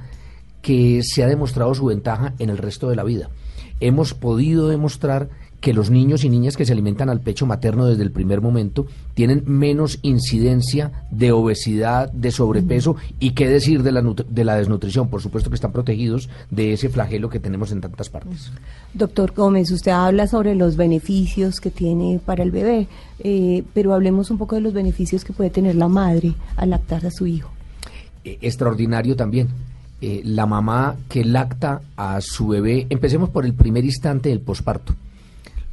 que 0.63 1.03
se 1.03 1.23
ha 1.23 1.27
demostrado 1.27 1.75
su 1.75 1.87
ventaja 1.87 2.35
en 2.39 2.49
el 2.49 2.59
resto 2.59 2.89
de 2.89 2.97
la 2.97 3.05
vida. 3.05 3.29
Hemos 3.81 4.15
podido 4.15 4.69
demostrar 4.69 5.29
que 5.63 5.73
los 5.73 5.91
niños 5.91 6.25
y 6.25 6.29
niñas 6.29 6.57
que 6.57 6.67
se 6.67 6.73
alimentan 6.73 7.09
al 7.09 7.21
pecho 7.21 7.47
materno 7.47 7.87
desde 7.87 8.03
el 8.03 8.11
primer 8.11 8.41
momento 8.41 8.87
tienen 9.15 9.45
menos 9.47 10.01
incidencia 10.03 11.07
de 11.13 11.31
obesidad, 11.31 12.11
de 12.13 12.33
sobrepeso 12.33 12.97
y 13.21 13.31
qué 13.31 13.49
decir 13.49 13.85
de 13.85 13.93
la, 13.93 14.03
de 14.03 14.45
la 14.45 14.57
desnutrición. 14.57 15.09
Por 15.09 15.23
supuesto 15.23 15.51
que 15.51 15.55
están 15.55 15.71
protegidos 15.71 16.29
de 16.51 16.73
ese 16.73 16.89
flagelo 16.89 17.31
que 17.31 17.39
tenemos 17.39 17.71
en 17.71 17.81
tantas 17.81 18.11
partes. 18.11 18.51
Doctor 18.93 19.33
Gómez, 19.35 19.71
usted 19.71 19.93
habla 19.93 20.27
sobre 20.27 20.57
los 20.57 20.75
beneficios 20.75 21.61
que 21.61 21.71
tiene 21.71 22.21
para 22.25 22.43
el 22.43 22.51
bebé, 22.51 22.89
eh, 23.21 23.63
pero 23.73 23.95
hablemos 23.95 24.33
un 24.33 24.39
poco 24.39 24.57
de 24.57 24.63
los 24.63 24.73
beneficios 24.73 25.25
que 25.25 25.33
puede 25.33 25.51
tener 25.51 25.77
la 25.77 25.87
madre 25.87 26.35
al 26.57 26.71
lactar 26.71 27.07
a 27.07 27.13
su 27.13 27.29
hijo. 27.29 27.53
Eh, 28.25 28.39
extraordinario 28.41 29.15
también 29.15 29.49
eh, 30.05 30.21
la 30.25 30.47
mamá 30.47 30.97
que 31.09 31.25
lacta 31.25 31.81
a 31.97 32.21
su 32.21 32.49
bebé, 32.49 32.89
empecemos 32.91 33.31
por 33.31 33.45
el 33.45 33.55
primer 33.55 33.85
instante 33.85 34.31
del 34.31 34.41
posparto. 34.41 34.97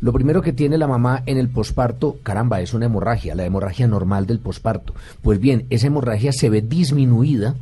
Lo 0.01 0.13
primero 0.13 0.43
que 0.43 0.53
tiene 0.53 0.77
la 0.77 0.87
mamá 0.87 1.23
en 1.25 1.39
el 1.39 1.49
posparto, 1.49 2.17
caramba, 2.21 2.61
es 2.61 2.75
una 2.75 2.85
hemorragia, 2.85 3.33
la 3.33 3.43
hemorragia 3.43 3.87
normal 3.87 4.27
del 4.27 4.37
posparto. 4.37 4.93
Pues 5.23 5.39
bien, 5.39 5.65
esa 5.71 5.87
hemorragia 5.87 6.31
se 6.31 6.51
ve 6.51 6.61
disminuida 6.61 7.55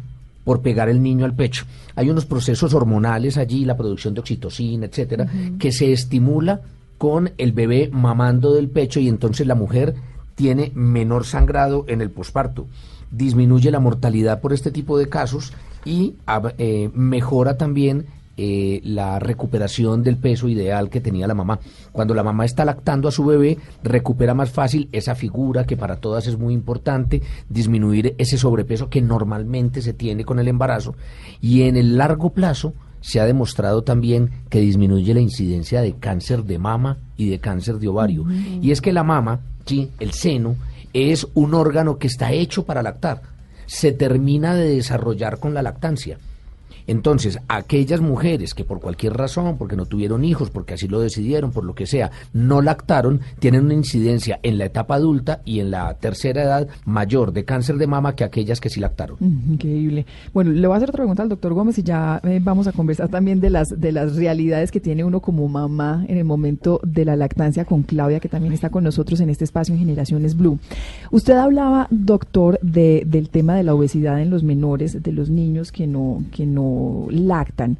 por 0.44 0.62
pegar 0.62 0.90
el 0.90 1.02
niño 1.02 1.24
al 1.24 1.36
pecho. 1.36 1.64
Hay 1.96 2.10
unos 2.10 2.26
procesos 2.26 2.74
hormonales 2.74 3.38
allí, 3.38 3.64
la 3.64 3.78
producción 3.78 4.14
de 4.14 4.20
oxitocina, 4.20 4.88
etcétera, 4.88 5.26
que 5.58 5.72
se 5.72 5.94
estimula 5.94 6.60
con 6.98 7.32
el 7.38 7.54
bebé 7.54 7.90
mamando 7.94 8.54
del 8.54 8.70
pecho 8.70 9.00
y 9.00 9.08
entonces 9.08 9.48
la 9.48 9.56
mujer 9.56 9.96
tiene 10.36 10.74
menor 10.76 11.26
sangrado 11.26 11.86
en 11.88 12.02
el 12.02 12.12
posparto. 12.12 12.68
Disminuye 13.10 13.72
la 13.72 13.80
mortalidad 13.80 14.42
por 14.42 14.52
este 14.52 14.70
tipo 14.70 14.98
de 14.98 15.08
casos 15.08 15.54
y 15.86 16.16
eh, 16.58 16.90
mejora 16.94 17.58
también 17.58 18.06
eh, 18.40 18.82
la 18.84 19.18
recuperación 19.18 20.04
del 20.04 20.18
peso 20.18 20.48
ideal 20.48 20.92
que 20.92 21.02
tenía 21.02 21.26
la 21.26 21.34
mamá. 21.34 21.60
Cuando 21.92 22.14
la 22.14 22.22
mamá 22.22 22.46
está 22.46 22.66
lactando 22.66 23.08
a 23.08 23.12
su 23.12 23.26
bebé, 23.26 23.58
recupera 23.82 24.36
más 24.36 24.52
fácil 24.52 24.90
esa 24.92 25.16
figura 25.16 25.66
que 25.66 25.76
para 25.76 25.96
todas 25.96 26.28
es 26.28 26.38
muy 26.38 26.54
importante, 26.54 27.24
disminuir 27.50 28.14
ese 28.20 28.38
sobrepeso 28.38 28.92
que 28.92 29.02
normalmente 29.02 29.82
se 29.82 29.94
tiene 29.94 30.24
con 30.24 30.38
el 30.38 30.48
embarazo 30.48 30.94
y 31.42 31.64
en 31.64 31.78
el 31.78 31.98
largo 31.98 32.30
plazo 32.30 32.76
se 33.02 33.20
ha 33.20 33.26
demostrado 33.26 33.82
también 33.84 34.30
que 34.50 34.60
disminuye 34.60 35.16
la 35.16 35.22
incidencia 35.22 35.82
de 35.82 35.94
cáncer 35.94 36.44
de 36.44 36.60
mama 36.60 37.00
y 37.16 37.30
de 37.30 37.40
cáncer 37.40 37.80
de 37.80 37.88
ovario. 37.88 38.24
Y 38.62 38.70
es 38.70 38.82
que 38.82 38.94
la 38.94 39.04
mama, 39.04 39.40
sí, 39.66 39.90
el 40.00 40.12
seno, 40.12 40.58
es 40.94 41.28
un 41.34 41.56
órgano 41.56 41.98
que 41.98 42.06
está 42.06 42.32
hecho 42.32 42.66
para 42.66 42.84
lactar 42.84 43.37
se 43.68 43.92
termina 43.92 44.56
de 44.56 44.70
desarrollar 44.70 45.40
con 45.40 45.54
la 45.54 45.62
lactancia. 45.62 46.18
Entonces, 46.88 47.40
aquellas 47.50 48.02
mujeres 48.02 48.54
que 48.54 48.64
por 48.64 48.80
cualquier 48.80 49.14
razón, 49.14 49.58
porque 49.58 49.76
no 49.76 49.86
tuvieron 49.86 50.24
hijos, 50.24 50.50
porque 50.50 50.74
así 50.74 50.88
lo 50.88 51.02
decidieron, 51.02 51.52
por 51.52 51.66
lo 51.66 51.76
que 51.76 51.86
sea, 51.86 52.12
no 52.34 52.62
lactaron, 52.62 53.22
tienen 53.40 53.66
una 53.66 53.74
incidencia 53.74 54.40
en 54.42 54.58
la 54.58 54.66
etapa 54.66 54.96
adulta 54.96 55.42
y 55.44 55.60
en 55.60 55.72
la 55.72 55.94
tercera 55.96 56.44
edad 56.44 56.68
mayor 56.86 57.34
de 57.34 57.44
cáncer 57.44 57.76
de 57.78 57.88
mama 57.88 58.16
que 58.16 58.24
aquellas 58.24 58.62
que 58.62 58.70
sí 58.70 58.80
lactaron. 58.80 59.18
Increíble. 59.20 60.06
Bueno, 60.34 60.52
le 60.52 60.66
voy 60.66 60.76
a 60.76 60.78
hacer 60.78 60.90
otra 60.90 61.00
pregunta 61.00 61.24
al 61.24 61.30
doctor 61.30 61.54
Gómez 61.54 61.78
y 61.78 61.84
ya 61.84 62.22
eh, 62.24 62.40
vamos 62.42 62.68
a 62.68 62.72
conversar 62.72 63.10
también 63.10 63.42
de 63.42 63.50
las, 63.50 63.70
de 63.70 63.92
las 63.92 64.16
realidades 64.16 64.72
que 64.72 64.80
tiene 64.80 65.04
uno 65.04 65.20
como 65.20 65.48
mamá 65.48 66.06
en 66.08 66.18
el 66.18 66.24
momento 66.24 66.80
de 66.84 67.04
la 67.04 67.16
lactancia 67.16 67.66
con 67.66 67.84
Claudia, 67.84 68.20
que 68.20 68.30
también 68.30 68.54
está 68.54 68.70
con 68.70 68.84
nosotros 68.84 69.20
en 69.20 69.30
este 69.30 69.44
espacio 69.44 69.74
en 69.74 69.80
Generaciones 69.80 70.38
Blue. 70.38 70.58
Usted 71.12 71.34
hablaba, 71.34 71.88
doctor, 71.90 72.60
de, 72.62 73.04
del 73.06 73.30
tema 73.30 73.56
de 73.56 73.64
la 73.64 73.76
obesidad 73.76 74.22
en 74.22 74.30
los 74.30 74.44
menores, 74.44 75.04
de 75.04 75.12
los 75.12 75.30
niños 75.30 75.72
que 75.72 75.86
no, 75.86 76.24
que 76.32 76.46
no 76.46 76.77
lactan, 77.10 77.78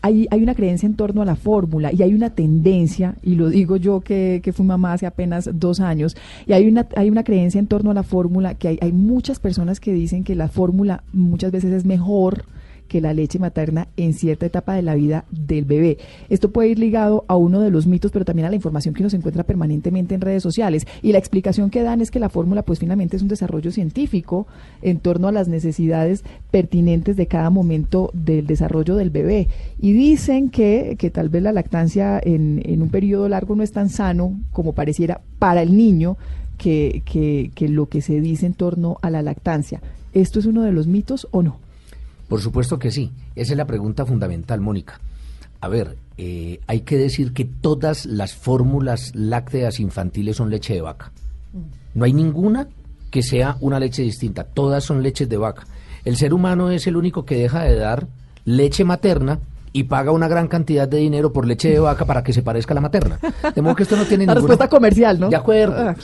hay, 0.00 0.28
hay, 0.30 0.42
una 0.42 0.54
creencia 0.54 0.86
en 0.86 0.94
torno 0.94 1.22
a 1.22 1.24
la 1.24 1.34
fórmula 1.34 1.92
y 1.92 2.02
hay 2.02 2.14
una 2.14 2.30
tendencia, 2.30 3.16
y 3.22 3.34
lo 3.34 3.48
digo 3.48 3.76
yo 3.76 4.00
que, 4.00 4.40
que 4.42 4.52
fui 4.52 4.64
mamá 4.64 4.92
hace 4.92 5.06
apenas 5.06 5.50
dos 5.52 5.80
años, 5.80 6.16
y 6.46 6.52
hay 6.52 6.68
una, 6.68 6.86
hay 6.96 7.10
una 7.10 7.24
creencia 7.24 7.58
en 7.58 7.66
torno 7.66 7.90
a 7.90 7.94
la 7.94 8.02
fórmula 8.02 8.54
que 8.54 8.68
hay, 8.68 8.78
hay 8.80 8.92
muchas 8.92 9.40
personas 9.40 9.80
que 9.80 9.92
dicen 9.92 10.24
que 10.24 10.34
la 10.34 10.48
fórmula 10.48 11.02
muchas 11.12 11.50
veces 11.50 11.72
es 11.72 11.84
mejor 11.84 12.44
que 12.88 13.00
la 13.00 13.14
leche 13.14 13.38
materna 13.38 13.88
en 13.96 14.14
cierta 14.14 14.46
etapa 14.46 14.74
de 14.74 14.82
la 14.82 14.94
vida 14.94 15.24
del 15.30 15.64
bebé. 15.64 15.98
Esto 16.28 16.50
puede 16.50 16.70
ir 16.70 16.78
ligado 16.78 17.24
a 17.28 17.36
uno 17.36 17.60
de 17.60 17.70
los 17.70 17.86
mitos, 17.86 18.10
pero 18.10 18.24
también 18.24 18.46
a 18.46 18.50
la 18.50 18.56
información 18.56 18.94
que 18.94 19.02
nos 19.02 19.14
encuentra 19.14 19.44
permanentemente 19.44 20.14
en 20.14 20.20
redes 20.20 20.42
sociales. 20.42 20.86
Y 21.02 21.12
la 21.12 21.18
explicación 21.18 21.70
que 21.70 21.82
dan 21.82 22.00
es 22.00 22.10
que 22.10 22.18
la 22.18 22.30
fórmula, 22.30 22.62
pues 22.62 22.78
finalmente 22.78 23.16
es 23.16 23.22
un 23.22 23.28
desarrollo 23.28 23.70
científico 23.70 24.46
en 24.82 24.98
torno 24.98 25.28
a 25.28 25.32
las 25.32 25.48
necesidades 25.48 26.24
pertinentes 26.50 27.16
de 27.16 27.26
cada 27.26 27.50
momento 27.50 28.10
del 28.14 28.46
desarrollo 28.46 28.96
del 28.96 29.10
bebé. 29.10 29.48
Y 29.80 29.92
dicen 29.92 30.48
que, 30.50 30.96
que 30.98 31.10
tal 31.10 31.28
vez 31.28 31.42
la 31.42 31.52
lactancia 31.52 32.20
en, 32.22 32.82
un 32.82 32.88
periodo 32.90 33.28
largo 33.28 33.54
no 33.54 33.62
es 33.62 33.72
tan 33.72 33.90
sano 33.90 34.38
como 34.52 34.72
pareciera 34.72 35.20
para 35.38 35.62
el 35.62 35.76
niño, 35.76 36.16
que, 36.56 37.02
que, 37.04 37.52
que, 37.54 37.68
lo 37.68 37.86
que 37.86 38.02
se 38.02 38.20
dice 38.20 38.46
en 38.46 38.54
torno 38.54 38.98
a 39.02 39.10
la 39.10 39.22
lactancia. 39.22 39.80
¿Esto 40.12 40.40
es 40.40 40.46
uno 40.46 40.62
de 40.62 40.72
los 40.72 40.88
mitos 40.88 41.28
o 41.30 41.42
no? 41.42 41.67
Por 42.28 42.40
supuesto 42.40 42.78
que 42.78 42.90
sí. 42.90 43.10
Esa 43.34 43.52
es 43.52 43.56
la 43.56 43.66
pregunta 43.66 44.04
fundamental, 44.04 44.60
Mónica. 44.60 45.00
A 45.60 45.68
ver, 45.68 45.96
eh, 46.16 46.60
hay 46.66 46.82
que 46.82 46.96
decir 46.96 47.32
que 47.32 47.44
todas 47.44 48.06
las 48.06 48.34
fórmulas 48.34 49.12
lácteas 49.14 49.80
infantiles 49.80 50.36
son 50.36 50.50
leche 50.50 50.74
de 50.74 50.82
vaca. 50.82 51.10
No 51.94 52.04
hay 52.04 52.12
ninguna 52.12 52.68
que 53.10 53.22
sea 53.22 53.56
una 53.60 53.80
leche 53.80 54.02
distinta. 54.02 54.44
Todas 54.44 54.84
son 54.84 55.02
leches 55.02 55.28
de 55.28 55.36
vaca. 55.36 55.66
El 56.04 56.16
ser 56.16 56.32
humano 56.32 56.70
es 56.70 56.86
el 56.86 56.96
único 56.96 57.24
que 57.24 57.38
deja 57.38 57.64
de 57.64 57.76
dar 57.76 58.06
leche 58.44 58.84
materna 58.84 59.40
y 59.72 59.84
paga 59.84 60.12
una 60.12 60.28
gran 60.28 60.48
cantidad 60.48 60.88
de 60.88 60.98
dinero 60.98 61.32
por 61.32 61.46
leche 61.46 61.70
de 61.70 61.78
vaca 61.78 62.04
para 62.04 62.22
que 62.22 62.32
se 62.32 62.42
parezca 62.42 62.72
a 62.72 62.76
la 62.76 62.80
materna. 62.80 63.18
De 63.54 63.62
modo 63.62 63.74
que 63.74 63.82
esto 63.82 63.96
no 63.96 64.04
tiene 64.04 64.26
la 64.26 64.34
respuesta 64.34 64.68
comercial, 64.68 65.20
¿no? 65.20 65.28
De 65.28 65.36
acuerdo. 65.36 65.76
Ah, 65.76 65.94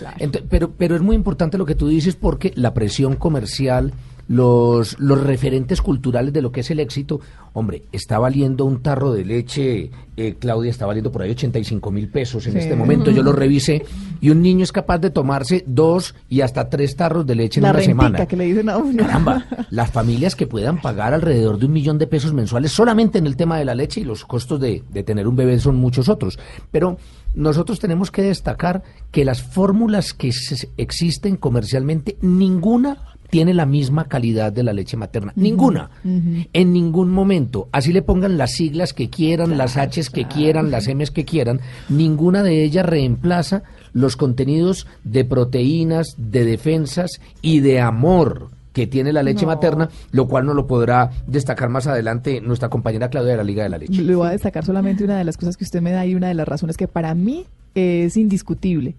pero, 0.49 0.71
pero 0.71 0.97
es 0.97 1.02
muy 1.02 1.16
importante 1.16 1.59
lo 1.59 1.66
que 1.66 1.75
tú 1.75 1.88
dices 1.88 2.16
porque 2.16 2.52
la 2.57 2.75
presión 2.75 3.16
comercial 3.16 3.93
los, 4.28 4.99
los 4.99 5.23
referentes 5.23 5.83
culturales 5.83 6.33
de 6.33 6.43
lo 6.43 6.52
que 6.52 6.61
es 6.61 6.71
el 6.71 6.81
éxito, 6.81 7.21
hombre, 7.52 7.83
está 7.93 8.19
valiendo 8.19 8.64
un 8.64 8.83
tarro 8.83 9.12
de 9.12 9.25
leche, 9.25 9.90
eh, 10.16 10.37
Claudia, 10.38 10.71
está 10.71 10.87
valiendo 10.87 11.12
por 11.12 11.23
ahí 11.23 11.31
85 11.31 11.90
mil 11.90 12.09
pesos 12.09 12.47
en 12.47 12.57
este 12.57 12.75
momento, 12.75 13.11
yo 13.11 13.23
lo 13.23 13.33
revisé, 13.33 13.85
y 14.21 14.31
un 14.31 14.43
niño 14.43 14.64
es 14.64 14.73
capaz 14.73 14.99
de 14.99 15.11
tomarse 15.11 15.64
dos 15.66 16.14
y 16.28 16.40
hasta 16.40 16.69
tres 16.69 16.97
tarros 16.97 17.26
de 17.26 17.35
leche 17.35 17.61
en 17.61 17.66
una 17.66 17.81
semana. 17.81 18.26
que 18.26 18.37
le 18.37 18.45
dicen 18.45 18.69
a 18.69 18.78
uno. 18.78 19.04
Caramba, 19.04 19.47
las 19.71 19.90
familias 19.90 20.35
que 20.35 20.47
puedan 20.47 20.81
pagar 20.81 21.14
alrededor 21.14 21.59
de 21.59 21.66
un 21.66 21.73
millón 21.73 21.99
de 21.99 22.07
pesos 22.07 22.33
mensuales 22.33 22.73
solamente 22.73 23.19
en 23.19 23.26
el 23.26 23.37
tema 23.37 23.59
de 23.59 23.64
la 23.64 23.75
leche 23.75 24.00
y 24.00 24.04
los 24.04 24.25
costos 24.25 24.61
de, 24.61 24.83
de 24.90 25.02
tener 25.02 25.28
un 25.28 25.37
bebé 25.37 25.59
son 25.59 25.76
muchos 25.76 26.09
otros, 26.09 26.38
pero 26.71 26.97
nosotros 27.35 27.81
tenemos 27.81 28.11
que 28.11 28.23
destacar 28.23 28.83
que 29.11 29.25
las 29.25 29.43
fórmulas 29.43 30.14
que 30.14 30.33
existen 30.76 31.37
comercialmente, 31.37 32.16
ninguna 32.21 33.13
tiene 33.35 33.53
la 33.53 33.67
misma 33.67 34.05
calidad 34.05 34.53
de 34.53 34.62
la 34.62 34.73
leche 34.73 34.97
materna. 34.97 35.33
Ninguna. 35.35 35.91
En 36.05 36.73
ningún 36.73 37.11
momento. 37.11 37.69
Así 37.73 37.93
le 37.93 38.00
pongan 38.00 38.38
las 38.38 38.53
siglas 38.53 38.93
que 38.93 39.11
quieran, 39.11 39.59
las 39.59 39.76
H's 39.76 40.09
que 40.09 40.26
quieran, 40.26 40.71
las 40.71 40.87
M's 40.87 41.11
que 41.11 41.25
quieran. 41.25 41.59
Ninguna 41.88 42.45
de 42.45 42.62
ellas 42.62 42.87
reemplaza 42.87 43.64
los 43.93 44.17
contenidos 44.17 44.87
de 45.03 45.25
proteínas, 45.25 46.14
de 46.17 46.45
defensas 46.45 47.21
y 47.43 47.59
de 47.59 47.81
amor 47.81 48.50
que 48.73 48.87
tiene 48.87 49.12
la 49.12 49.25
leche 49.25 49.47
materna, 49.47 49.88
lo 50.12 50.29
cual 50.29 50.47
no 50.47 50.55
lo 50.55 50.69
podrá 50.69 51.11
destacar 51.26 51.69
más 51.71 51.88
adelante 51.88 52.41
nuestra 52.41 52.69
compañera 52.69 53.11
Claudia 53.11 53.33
de 53.33 53.38
la 53.38 53.45
Liga 53.45 53.64
de 53.64 53.69
la 53.69 53.79
Leche. 53.79 54.00
Le 54.00 54.14
voy 54.14 54.29
a 54.29 54.31
destacar 54.31 54.64
solamente 54.64 55.03
una 55.03 55.19
de 55.19 55.25
las 55.25 55.37
cosas 55.37 55.57
que 55.57 55.64
usted 55.64 55.81
me 55.81 55.91
da 55.91 56.07
y 56.07 56.14
una 56.14 56.29
de 56.29 56.35
las 56.35 56.47
razones 56.47 56.76
que 56.76 56.87
para 56.87 57.12
mí 57.17 57.47
es 57.75 58.17
indiscutible 58.17 58.95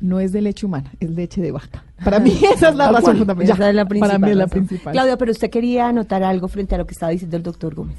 no 0.00 0.20
es 0.20 0.32
de 0.32 0.42
leche 0.42 0.66
humana, 0.66 0.92
es 1.00 1.10
leche 1.10 1.40
de 1.40 1.52
vaca. 1.52 1.84
Para 2.04 2.18
mí 2.18 2.32
esa 2.54 2.68
es 2.70 2.74
la 2.76 2.90
razón 2.90 3.18
fundamental. 3.18 3.56
Esa 3.56 3.68
es 3.68 3.74
la 3.74 3.84
principal. 3.84 4.10
Para 4.10 4.18
mí 4.18 4.30
es 4.30 4.36
la 4.36 4.46
principal. 4.46 4.92
Claudia, 4.92 5.16
pero 5.16 5.32
usted 5.32 5.50
quería 5.50 5.88
anotar 5.88 6.22
algo 6.22 6.48
frente 6.48 6.74
a 6.74 6.78
lo 6.78 6.86
que 6.86 6.92
estaba 6.92 7.12
diciendo 7.12 7.36
el 7.36 7.42
doctor 7.42 7.74
Gómez. 7.74 7.96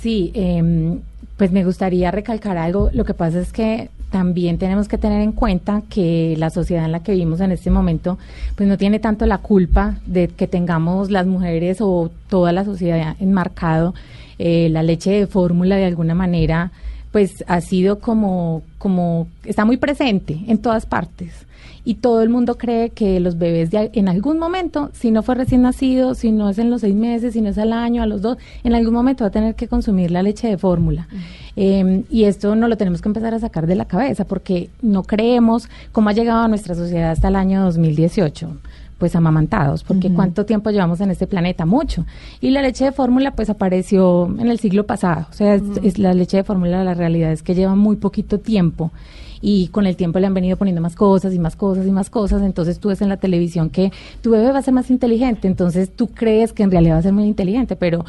Sí, 0.00 0.32
eh, 0.34 0.98
pues 1.36 1.52
me 1.52 1.64
gustaría 1.64 2.10
recalcar 2.10 2.56
algo. 2.56 2.90
Lo 2.92 3.04
que 3.04 3.14
pasa 3.14 3.40
es 3.40 3.52
que 3.52 3.90
también 4.10 4.58
tenemos 4.58 4.88
que 4.88 4.98
tener 4.98 5.22
en 5.22 5.32
cuenta 5.32 5.82
que 5.88 6.34
la 6.38 6.50
sociedad 6.50 6.84
en 6.84 6.92
la 6.92 7.02
que 7.02 7.12
vivimos 7.12 7.40
en 7.40 7.50
este 7.50 7.70
momento, 7.70 8.18
pues 8.54 8.68
no 8.68 8.76
tiene 8.76 9.00
tanto 9.00 9.26
la 9.26 9.38
culpa 9.38 9.96
de 10.06 10.28
que 10.28 10.46
tengamos 10.46 11.10
las 11.10 11.26
mujeres 11.26 11.78
o 11.80 12.10
toda 12.28 12.52
la 12.52 12.64
sociedad 12.64 13.16
enmarcado 13.20 13.94
eh, 14.38 14.68
la 14.70 14.82
leche 14.82 15.10
de 15.10 15.26
fórmula 15.26 15.76
de 15.76 15.86
alguna 15.86 16.14
manera 16.14 16.72
pues 17.12 17.44
ha 17.46 17.60
sido 17.60 18.00
como, 18.00 18.62
como, 18.78 19.28
está 19.44 19.64
muy 19.64 19.76
presente 19.76 20.40
en 20.48 20.58
todas 20.58 20.86
partes. 20.86 21.46
Y 21.84 21.94
todo 21.94 22.22
el 22.22 22.28
mundo 22.28 22.58
cree 22.58 22.90
que 22.90 23.18
los 23.20 23.38
bebés 23.38 23.70
de, 23.70 23.90
en 23.94 24.08
algún 24.08 24.38
momento, 24.38 24.90
si 24.92 25.10
no 25.10 25.22
fue 25.22 25.34
recién 25.34 25.62
nacido, 25.62 26.14
si 26.14 26.30
no 26.30 26.48
es 26.48 26.58
en 26.58 26.70
los 26.70 26.80
seis 26.80 26.94
meses, 26.94 27.34
si 27.34 27.40
no 27.40 27.50
es 27.50 27.58
al 27.58 27.72
año, 27.72 28.02
a 28.02 28.06
los 28.06 28.22
dos, 28.22 28.38
en 28.62 28.74
algún 28.74 28.94
momento 28.94 29.24
va 29.24 29.28
a 29.28 29.32
tener 29.32 29.56
que 29.56 29.68
consumir 29.68 30.10
la 30.10 30.22
leche 30.22 30.48
de 30.48 30.58
fórmula. 30.58 31.08
Em, 31.56 32.04
y 32.08 32.24
esto 32.24 32.54
no 32.54 32.68
lo 32.68 32.76
tenemos 32.76 33.02
que 33.02 33.08
empezar 33.08 33.34
a 33.34 33.40
sacar 33.40 33.66
de 33.66 33.74
la 33.74 33.84
cabeza 33.84 34.24
porque 34.24 34.70
no 34.80 35.02
creemos 35.02 35.68
cómo 35.90 36.08
ha 36.08 36.12
llegado 36.12 36.42
a 36.42 36.48
nuestra 36.48 36.74
sociedad 36.74 37.10
hasta 37.10 37.28
el 37.28 37.36
año 37.36 37.64
2018 37.64 38.56
pues 39.02 39.16
amamantados, 39.16 39.82
porque 39.82 40.12
cuánto 40.12 40.46
tiempo 40.46 40.70
llevamos 40.70 41.00
en 41.00 41.10
este 41.10 41.26
planeta, 41.26 41.66
mucho. 41.66 42.06
Y 42.40 42.50
la 42.50 42.62
leche 42.62 42.84
de 42.84 42.92
fórmula 42.92 43.32
pues 43.32 43.50
apareció 43.50 44.32
en 44.38 44.46
el 44.46 44.60
siglo 44.60 44.86
pasado, 44.86 45.26
o 45.28 45.32
sea, 45.32 45.56
es, 45.56 45.98
la 45.98 46.14
leche 46.14 46.36
de 46.36 46.44
fórmula, 46.44 46.84
la 46.84 46.94
realidad 46.94 47.32
es 47.32 47.42
que 47.42 47.56
lleva 47.56 47.74
muy 47.74 47.96
poquito 47.96 48.38
tiempo. 48.38 48.92
Y 49.40 49.66
con 49.72 49.88
el 49.88 49.96
tiempo 49.96 50.20
le 50.20 50.28
han 50.28 50.34
venido 50.34 50.56
poniendo 50.56 50.80
más 50.80 50.94
cosas 50.94 51.34
y 51.34 51.40
más 51.40 51.56
cosas 51.56 51.84
y 51.84 51.90
más 51.90 52.10
cosas, 52.10 52.42
entonces 52.42 52.78
tú 52.78 52.90
ves 52.90 53.02
en 53.02 53.08
la 53.08 53.16
televisión 53.16 53.70
que 53.70 53.90
tu 54.20 54.30
bebé 54.30 54.52
va 54.52 54.60
a 54.60 54.62
ser 54.62 54.72
más 54.72 54.88
inteligente, 54.88 55.48
entonces 55.48 55.90
tú 55.90 56.06
crees 56.06 56.52
que 56.52 56.62
en 56.62 56.70
realidad 56.70 56.94
va 56.94 56.98
a 57.00 57.02
ser 57.02 57.12
muy 57.12 57.24
inteligente, 57.24 57.74
pero 57.74 58.04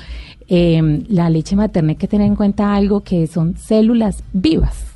eh, 0.48 1.04
la 1.08 1.32
leche 1.32 1.56
materna 1.56 1.90
hay 1.90 1.96
que 1.96 2.08
tener 2.08 2.28
en 2.28 2.36
cuenta 2.36 2.76
algo 2.76 3.00
que 3.00 3.26
son 3.26 3.58
células 3.58 4.24
vivas 4.32 4.93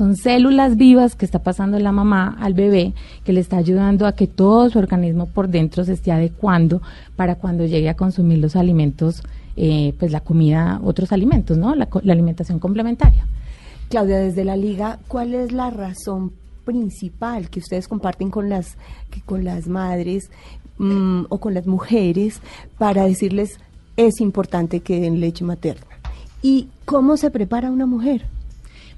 son 0.00 0.16
células 0.16 0.78
vivas 0.78 1.14
que 1.14 1.26
está 1.26 1.40
pasando 1.40 1.78
la 1.78 1.92
mamá 1.92 2.34
al 2.40 2.54
bebé, 2.54 2.94
que 3.22 3.34
le 3.34 3.40
está 3.40 3.58
ayudando 3.58 4.06
a 4.06 4.12
que 4.12 4.26
todo 4.26 4.70
su 4.70 4.78
organismo 4.78 5.26
por 5.26 5.48
dentro 5.48 5.84
se 5.84 5.92
esté 5.92 6.10
adecuando 6.10 6.80
para 7.16 7.34
cuando 7.34 7.66
llegue 7.66 7.90
a 7.90 7.96
consumir 7.96 8.38
los 8.38 8.56
alimentos, 8.56 9.22
eh, 9.56 9.92
pues 9.98 10.10
la 10.10 10.20
comida, 10.20 10.80
otros 10.82 11.12
alimentos, 11.12 11.58
¿no? 11.58 11.74
La, 11.74 11.86
alimentación 12.10 12.58
complementaria. 12.58 13.26
Claudia, 13.90 14.20
desde 14.20 14.42
la 14.42 14.56
liga, 14.56 14.98
¿cuál 15.06 15.34
es 15.34 15.52
la 15.52 15.68
razón 15.68 16.32
principal 16.64 17.50
que 17.50 17.60
ustedes 17.60 17.86
comparten 17.86 18.30
con 18.30 18.48
las, 18.48 18.78
con 19.26 19.44
las 19.44 19.68
madres 19.68 20.30
mm, 20.78 21.24
o 21.28 21.38
con 21.40 21.52
las 21.52 21.66
mujeres 21.66 22.40
para 22.78 23.04
decirles 23.04 23.60
es 23.98 24.22
importante 24.22 24.80
que 24.80 24.98
den 24.98 25.20
leche 25.20 25.44
materna? 25.44 25.84
¿Y 26.40 26.68
cómo 26.86 27.18
se 27.18 27.30
prepara 27.30 27.70
una 27.70 27.84
mujer? 27.84 28.24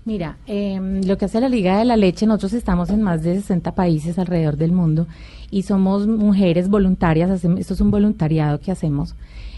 Mira, 0.04 0.36
em, 0.46 1.00
lo 1.04 1.16
que 1.16 1.26
hace 1.26 1.40
la 1.40 1.48
Liga 1.48 1.78
de 1.78 1.84
la 1.84 1.96
Leche, 1.96 2.26
nosotros 2.26 2.54
estamos 2.54 2.90
en 2.90 3.02
más 3.02 3.22
de 3.22 3.36
60 3.36 3.76
países 3.76 4.18
alrededor 4.18 4.56
del 4.56 4.72
mundo 4.72 5.06
y 5.48 5.62
somos 5.62 6.08
mujeres 6.08 6.68
voluntarias, 6.68 7.44
esto 7.44 7.74
es 7.74 7.80
un 7.80 7.92
voluntariado 7.92 8.58
que 8.58 8.72
hacemos. 8.72 9.14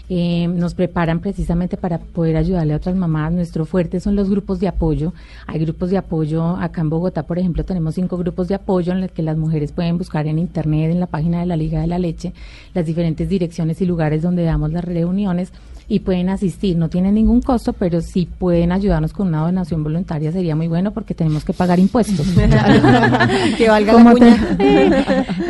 Em, 0.07 0.55
nos 0.55 0.75
preparan 0.75 1.19
precisamente 1.19 1.77
para 1.77 1.97
poder 1.97 2.37
ayudarle 2.37 2.73
a 2.73 2.77
otras 2.77 2.95
mamás. 2.95 3.33
Nuestro 3.33 3.65
fuerte 3.65 3.99
son 3.99 4.15
los 4.15 4.29
grupos 4.29 4.59
de 4.59 4.67
apoyo. 4.67 5.13
Hay 5.47 5.59
grupos 5.59 5.89
de 5.89 5.97
apoyo, 5.97 6.57
acá 6.57 6.81
en 6.81 6.91
Bogotá, 6.91 7.23
por 7.23 7.39
ejemplo, 7.39 7.65
tenemos 7.65 7.95
cinco 7.95 8.15
grupos 8.15 8.47
de 8.47 8.53
apoyo 8.53 8.91
en 8.91 9.01
los 9.01 9.11
que 9.11 9.23
las 9.23 9.35
mujeres 9.35 9.71
pueden 9.71 9.97
buscar 9.97 10.27
en 10.27 10.37
internet, 10.37 10.91
en 10.91 10.99
la 10.99 11.07
página 11.07 11.39
de 11.39 11.47
la 11.47 11.57
Liga 11.57 11.81
de 11.81 11.87
la 11.87 11.97
Leche, 11.97 12.33
las 12.75 12.85
diferentes 12.85 13.27
direcciones 13.27 13.81
y 13.81 13.87
lugares 13.87 14.21
donde 14.21 14.43
damos 14.43 14.71
las 14.71 14.85
reuniones 14.85 15.51
y 15.87 15.99
pueden 15.99 16.29
asistir. 16.29 16.77
No 16.77 16.89
tienen 16.89 17.15
ningún 17.15 17.41
costo, 17.41 17.73
pero 17.73 18.01
si 18.01 18.25
pueden 18.25 18.71
ayudarnos 18.71 19.13
con 19.13 19.27
una 19.27 19.41
donación 19.41 19.83
voluntaria 19.83 20.31
sería 20.31 20.55
muy 20.55 20.67
bueno 20.67 20.91
porque 20.91 21.13
tenemos 21.13 21.45
que 21.45 21.53
pagar 21.53 21.79
impuestos. 21.79 22.25
que 23.57 23.69
valga 23.69 23.93
la 23.93 24.11
cuña. 24.11 24.57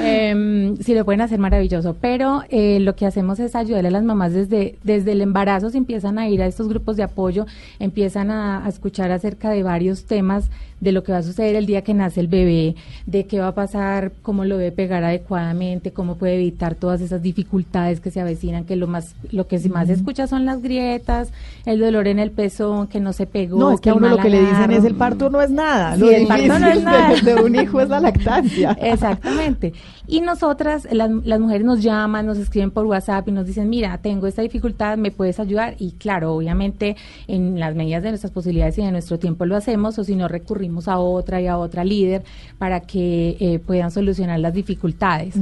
Em, 0.04 0.78
si 0.78 0.93
lo 0.93 1.06
pueden 1.06 1.21
hacer 1.21 1.39
maravilloso, 1.39 1.95
pero 2.00 2.43
eh, 2.50 2.80
lo 2.80 2.95
que 2.95 3.06
hacemos 3.06 3.39
es 3.39 3.56
ayudar 3.56 3.86
a 3.86 3.91
las 3.91 4.04
mamás 4.04 4.34
desde, 4.34 4.76
desde 4.84 5.13
el 5.13 5.21
embarazo, 5.21 5.69
se 5.69 5.78
empiezan 5.78 6.19
a 6.19 6.28
ir 6.28 6.41
a 6.41 6.48
estos 6.48 6.67
grupos 6.67 6.98
de 6.98 7.04
apoyo, 7.04 7.45
empiezan 7.80 8.32
a, 8.32 8.65
a 8.65 8.69
escuchar 8.69 9.12
acerca 9.12 9.50
de 9.50 9.63
varios 9.63 10.06
temas 10.06 10.50
de 10.86 10.91
lo 10.91 11.04
que 11.04 11.12
va 11.12 11.17
a 11.17 11.24
suceder 11.24 11.56
el 11.56 11.65
día 11.65 11.82
que 11.82 11.93
nace 11.93 12.19
el 12.19 12.28
bebé, 12.28 12.76
de 13.08 13.26
qué 13.26 13.39
va 13.39 13.48
a 13.48 13.56
pasar, 13.56 14.12
cómo 14.21 14.45
lo 14.45 14.58
debe 14.58 14.71
pegar 14.71 15.04
adecuadamente, 15.04 15.91
cómo 15.91 16.15
puede 16.15 16.36
evitar 16.36 16.76
todas 16.76 17.02
esas 17.02 17.21
dificultades 17.21 18.00
que 18.00 18.12
se 18.12 18.21
avecinan, 18.21 18.65
que 18.65 18.76
lo 18.76 18.88
más 18.88 19.15
lo 19.32 19.48
que 19.48 19.60
más 19.67 19.88
se 19.88 19.93
escucha 19.93 20.28
son 20.28 20.45
las 20.45 20.62
grietas, 20.62 21.34
el 21.65 21.80
dolor 21.80 22.08
en 22.08 22.19
el 22.19 22.30
pezón, 22.30 22.88
que 22.88 23.00
no 23.00 23.13
se 23.13 23.26
pegó. 23.26 23.58
No, 23.58 23.71
es 23.71 23.82
que 23.82 23.89
a 23.89 23.95
uno 23.95 24.10
lo 24.10 24.17
que 24.17 24.30
le 24.30 24.41
dicen 24.41 24.71
es 24.71 24.84
el 24.84 24.93
parto 24.95 25.30
no 25.30 25.41
es 25.41 25.50
nada. 25.50 25.98
lo 25.98 26.10
el 26.12 26.28
parto 26.28 26.60
no 26.60 26.67
es 26.67 26.84
nada. 26.84 27.15
de 27.19 27.36
un 27.36 27.56
hijo 27.56 27.82
es 27.82 27.89
la 27.89 28.00
lactancia. 28.00 28.71
Exactamente. 28.80 29.74
Y 30.08 30.21
nosotras, 30.21 30.88
las, 30.91 31.10
las 31.10 31.39
mujeres 31.39 31.65
nos 31.65 31.82
llaman, 31.82 32.28
nos 32.28 32.38
escriben 32.38 32.69
por 32.69 32.86
WhatsApp 32.86 33.28
y 33.28 33.32
nos 33.32 33.48
dicen, 33.48 33.69
mira, 33.69 33.98
tengo 33.98 34.28
esta 34.28 34.43
dificultad, 34.43 34.98
¿me 34.98 35.10
puedes 35.10 35.39
ayudar? 35.39 35.76
Y 35.80 35.93
claro, 35.93 36.34
obviamente 36.36 36.95
en 37.28 37.60
las 37.60 37.74
medidas 37.74 38.04
de 38.04 38.10
nuestras 38.10 38.32
posibilidades 38.32 38.78
y 38.78 38.84
de 38.84 38.91
nuestro 38.91 39.17
tiempo 39.17 39.45
lo 39.45 39.56
hacemos, 39.56 39.98
o 39.98 40.04
si 40.04 40.15
no 40.15 40.28
recurrimos 40.28 40.74
a 40.88 40.99
otra 40.99 41.41
y 41.41 41.47
a 41.47 41.57
otra 41.57 41.83
líder 41.83 42.23
para 42.57 42.81
que 42.81 43.38
eh, 43.39 43.59
puedan 43.59 43.91
solucionar 43.91 44.39
las 44.39 44.53
dificultades. 44.53 45.35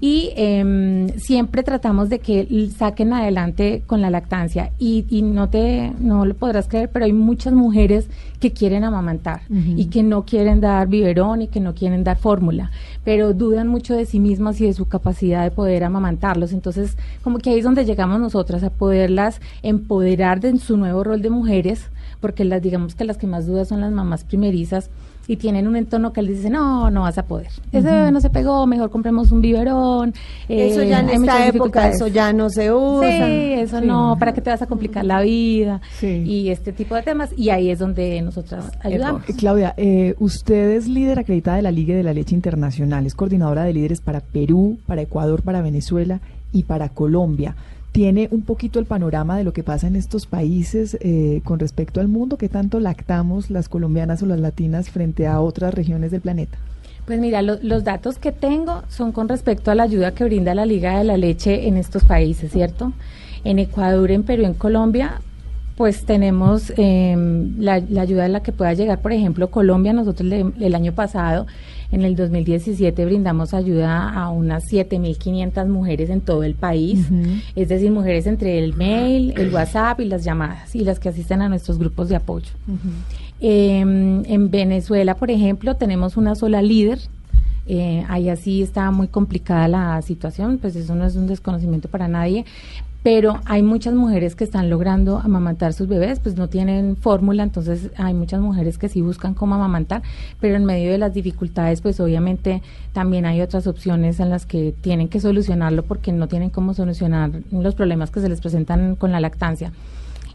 Y 0.00 0.30
em, 0.36 1.08
siempre 1.18 1.62
tratamos 1.62 2.08
de 2.08 2.18
que 2.18 2.68
saquen 2.76 3.12
adelante 3.12 3.82
con 3.86 4.00
la 4.00 4.10
lactancia. 4.10 4.72
Y, 4.78 5.06
y 5.08 5.22
no 5.22 5.48
te, 5.48 5.92
no 5.98 6.24
lo 6.24 6.34
podrás 6.34 6.68
creer, 6.68 6.90
pero 6.90 7.04
hay 7.04 7.12
muchas 7.12 7.52
mujeres 7.52 8.08
que 8.40 8.52
quieren 8.52 8.84
amamantar 8.84 9.42
y 9.50 9.86
que 9.86 10.02
no 10.02 10.24
quieren 10.24 10.60
dar 10.62 10.88
biberón 10.88 11.42
y 11.42 11.48
que 11.48 11.60
no 11.60 11.74
quieren 11.74 12.04
dar 12.04 12.16
fórmula, 12.16 12.70
pero 13.04 13.34
dudan 13.34 13.68
mucho 13.68 13.94
de 13.94 14.06
sí 14.06 14.18
mismas 14.18 14.60
y 14.62 14.66
de 14.66 14.72
su 14.72 14.86
capacidad 14.86 15.44
de 15.44 15.50
poder 15.50 15.84
amamantarlos. 15.84 16.52
Entonces, 16.52 16.96
como 17.22 17.38
que 17.38 17.50
ahí 17.50 17.58
es 17.58 17.64
donde 17.64 17.84
llegamos 17.84 18.18
nosotras 18.18 18.64
a 18.64 18.70
poderlas 18.70 19.40
empoderar 19.62 20.40
de 20.40 20.58
su 20.58 20.78
nuevo 20.78 21.04
rol 21.04 21.20
de 21.20 21.28
mujeres, 21.28 21.84
porque 22.20 22.44
las 22.46 22.62
digamos 22.62 22.94
que 22.94 23.04
las 23.04 23.18
que 23.18 23.26
más 23.26 23.46
dudas 23.46 23.68
son 23.68 23.82
las 23.82 23.92
mamás 23.92 24.24
primerizas 24.24 24.88
y 25.30 25.36
tienen 25.36 25.68
un 25.68 25.76
entorno 25.76 26.12
que 26.12 26.22
les 26.22 26.38
dice, 26.38 26.50
no, 26.50 26.90
no 26.90 27.02
vas 27.02 27.16
a 27.16 27.22
poder. 27.22 27.46
Ese 27.70 27.88
bebé 27.88 28.10
no 28.10 28.20
se 28.20 28.30
pegó, 28.30 28.66
mejor 28.66 28.90
compremos 28.90 29.30
un 29.30 29.40
biberón. 29.40 30.12
eso 30.48 30.82
ya 30.82 30.98
en 30.98 31.08
eh, 31.08 31.14
esta 31.14 31.46
época, 31.46 31.88
eso 31.88 32.08
ya 32.08 32.32
no 32.32 32.50
se 32.50 32.72
usa. 32.72 33.26
Sí, 33.26 33.52
eso 33.52 33.80
no, 33.80 34.16
¿para 34.18 34.34
qué 34.34 34.40
te 34.40 34.50
vas 34.50 34.60
a 34.60 34.66
complicar 34.66 35.04
la 35.04 35.20
vida? 35.20 35.80
Y 36.02 36.48
este 36.48 36.72
tipo 36.72 36.96
de 36.96 37.02
temas. 37.02 37.30
Y 37.36 37.50
ahí 37.50 37.70
es 37.70 37.78
donde 37.78 38.20
nosotras 38.22 38.72
ayudamos. 38.82 39.22
Eh, 39.28 39.34
Claudia, 39.38 39.72
eh, 39.76 40.16
usted 40.18 40.72
es 40.72 40.88
líder 40.88 41.20
acreditada 41.20 41.58
de 41.58 41.62
la 41.62 41.70
Liga 41.70 41.94
de 41.94 42.02
la 42.02 42.12
Leche 42.12 42.34
Internacional, 42.34 43.06
es 43.06 43.14
coordinadora 43.14 43.62
de 43.62 43.72
líderes 43.72 44.00
para 44.00 44.18
Perú, 44.18 44.80
para 44.88 45.02
Ecuador, 45.02 45.42
para 45.42 45.62
Venezuela 45.62 46.18
y 46.50 46.64
para 46.64 46.88
Colombia 46.88 47.54
tiene 47.92 48.28
un 48.30 48.42
poquito 48.42 48.78
el 48.78 48.86
panorama 48.86 49.36
de 49.36 49.44
lo 49.44 49.52
que 49.52 49.62
pasa 49.62 49.86
en 49.86 49.96
estos 49.96 50.26
países 50.26 50.96
eh, 51.00 51.40
con 51.44 51.58
respecto 51.58 52.00
al 52.00 52.08
mundo 52.08 52.36
que 52.36 52.48
tanto 52.48 52.78
lactamos 52.78 53.50
las 53.50 53.68
colombianas 53.68 54.22
o 54.22 54.26
las 54.26 54.40
latinas 54.40 54.90
frente 54.90 55.26
a 55.26 55.40
otras 55.40 55.74
regiones 55.74 56.10
del 56.10 56.20
planeta. 56.20 56.58
Pues 57.06 57.18
mira, 57.18 57.42
los 57.42 57.82
datos 57.82 58.18
que 58.18 58.30
tengo 58.30 58.84
son 58.88 59.10
con 59.10 59.28
respecto 59.28 59.70
a 59.70 59.74
la 59.74 59.82
ayuda 59.82 60.12
que 60.12 60.24
brinda 60.24 60.54
la 60.54 60.66
Liga 60.66 60.98
de 60.98 61.04
la 61.04 61.16
Leche 61.16 61.66
en 61.66 61.76
estos 61.76 62.04
países, 62.04 62.52
¿cierto? 62.52 62.92
En 63.42 63.58
Ecuador, 63.58 64.10
en 64.12 64.22
Perú, 64.22 64.44
en 64.44 64.54
Colombia, 64.54 65.20
pues 65.76 66.04
tenemos 66.04 66.72
em, 66.76 67.58
la, 67.58 67.74
ayuda 67.74 68.26
en 68.26 68.32
la 68.32 68.42
que 68.42 68.52
pueda 68.52 68.74
llegar, 68.74 69.00
por 69.00 69.12
ejemplo, 69.12 69.50
Colombia. 69.50 69.92
Nosotros 69.92 70.30
el 70.30 70.74
año 70.74 70.92
pasado, 70.92 71.46
en 71.92 72.02
el 72.02 72.14
2017, 72.14 73.04
brindamos 73.04 73.52
ayuda 73.52 74.10
a 74.12 74.30
unas 74.30 74.70
7.500 74.70 75.66
mujeres 75.68 76.10
en 76.10 76.20
todo 76.20 76.44
el 76.44 76.54
país, 76.54 77.08
es 77.56 77.68
decir, 77.68 77.90
mujeres 77.90 78.26
entre 78.26 78.58
el 78.58 78.74
mail, 78.74 79.34
el 79.36 79.52
WhatsApp 79.52 80.00
y 80.00 80.04
las 80.04 80.24
llamadas 80.24 80.74
y 80.76 80.84
las 80.84 81.00
que 81.00 81.08
asisten 81.08 81.42
a 81.42 81.48
nuestros 81.48 81.78
grupos 81.78 82.08
de 82.08 82.16
apoyo. 82.16 82.50
Em, 83.40 84.22
en 84.26 84.50
Venezuela, 84.50 85.16
por 85.16 85.30
ejemplo, 85.30 85.74
tenemos 85.74 86.16
una 86.16 86.34
sola 86.34 86.62
líder. 86.62 87.00
Eh, 87.66 88.04
ahí 88.08 88.28
así 88.28 88.62
está 88.62 88.90
muy 88.90 89.08
complicada 89.08 89.68
la 89.68 90.02
situación, 90.02 90.58
pues 90.58 90.76
eso 90.76 90.94
no 90.94 91.06
es 91.06 91.14
un 91.14 91.26
desconocimiento 91.26 91.88
para 91.88 92.08
nadie, 92.08 92.44
pero 93.02 93.40
hay 93.46 93.62
muchas 93.62 93.94
mujeres 93.94 94.36
que 94.36 94.44
están 94.44 94.68
logrando 94.68 95.18
amamantar 95.18 95.72
sus 95.72 95.88
bebés, 95.88 96.20
pues 96.20 96.36
no 96.36 96.48
tienen 96.48 96.96
fórmula, 96.96 97.42
entonces 97.42 97.90
hay 97.96 98.12
muchas 98.12 98.40
mujeres 98.40 98.76
que 98.76 98.88
sí 98.88 99.00
buscan 99.00 99.32
cómo 99.32 99.54
amamantar, 99.54 100.02
pero 100.38 100.56
en 100.56 100.66
medio 100.66 100.90
de 100.90 100.98
las 100.98 101.14
dificultades, 101.14 101.80
pues 101.80 101.98
obviamente 102.00 102.62
también 102.92 103.24
hay 103.24 103.40
otras 103.40 103.66
opciones 103.66 104.20
en 104.20 104.28
las 104.28 104.44
que 104.44 104.74
tienen 104.82 105.08
que 105.08 105.20
solucionarlo 105.20 105.82
porque 105.82 106.12
no 106.12 106.28
tienen 106.28 106.50
cómo 106.50 106.74
solucionar 106.74 107.30
los 107.50 107.74
problemas 107.74 108.10
que 108.10 108.20
se 108.20 108.28
les 108.28 108.40
presentan 108.40 108.96
con 108.96 109.12
la 109.12 109.20
lactancia. 109.20 109.72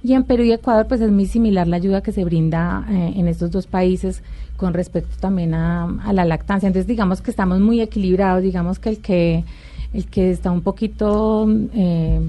Y 0.03 0.13
en 0.13 0.23
Perú 0.23 0.43
y 0.43 0.51
Ecuador, 0.51 0.87
pues 0.87 1.01
es 1.01 1.11
muy 1.11 1.25
similar 1.25 1.67
la 1.67 1.77
ayuda 1.77 2.01
que 2.01 2.11
se 2.11 2.23
brinda 2.23 2.85
eh, 2.89 3.13
en 3.15 3.27
estos 3.27 3.49
dos 3.49 3.65
países 3.65 4.21
con 4.55 4.73
respecto 4.73 5.15
también 5.19 5.55
a, 5.55 6.13
la 6.13 6.25
lactancia. 6.25 6.67
Entonces, 6.67 6.87
digamos 6.87 7.21
que 7.21 7.31
estamos 7.31 7.59
muy 7.59 7.81
equilibrados, 7.81 8.43
digamos 8.43 8.77
que 8.77 8.89
el 8.89 8.99
que, 8.99 9.43
el 9.93 10.05
que 10.07 10.31
está 10.31 10.49
un 10.49 10.61
poquito... 10.61 11.47
Eh, 11.73 12.21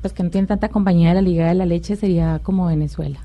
pues 0.00 0.12
que 0.12 0.22
no 0.22 0.30
tiene 0.30 0.46
tanta 0.46 0.68
compañía 0.68 1.10
de 1.10 1.14
la 1.16 1.22
Liga 1.22 1.48
de 1.48 1.54
la 1.54 1.66
Leche 1.66 1.96
sería 1.96 2.40
como 2.42 2.66
Venezuela. 2.66 3.20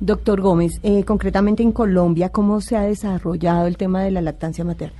Doctor 0.00 0.40
Gómez, 0.40 0.72
eh, 0.82 1.04
concretamente 1.04 1.62
en 1.62 1.72
Colombia, 1.72 2.28
¿cómo 2.28 2.60
se 2.60 2.76
ha 2.76 2.82
desarrollado 2.82 3.66
el 3.66 3.76
tema 3.76 4.02
de 4.02 4.10
la 4.10 4.20
lactancia 4.20 4.64
materna? 4.64 4.98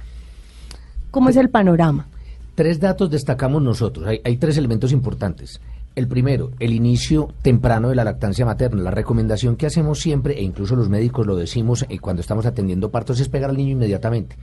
¿Cómo 1.11 1.29
es 1.29 1.37
el 1.37 1.51
panorama? 1.51 2.07
Tres 2.55 2.81
datos 2.81 3.11
destacamos 3.11 3.63
nosotros. 3.63 4.07
Hay, 4.07 4.21
hay, 4.25 4.37
tres 4.39 4.57
elementos 4.57 4.93
importantes. 4.93 5.61
El 5.95 6.09
primero, 6.09 6.53
el 6.61 6.73
inicio 6.73 7.29
temprano 7.43 7.91
de 7.91 7.95
la 7.95 8.05
lactancia 8.05 8.47
materna. 8.47 8.83
La 8.83 8.91
recomendación 8.91 9.57
que 9.57 9.67
hacemos 9.67 10.01
siempre, 10.01 10.39
e 10.39 10.43
incluso 10.43 10.77
los 10.77 10.89
médicos 10.89 11.27
lo 11.27 11.37
decimos 11.37 11.85
eh, 11.89 11.99
cuando 11.99 12.21
estamos 12.21 12.47
atendiendo 12.47 12.91
partos, 12.91 13.21
es 13.21 13.29
pegar 13.29 13.51
al 13.51 13.57
niño 13.57 13.73
inmediatamente. 13.73 14.37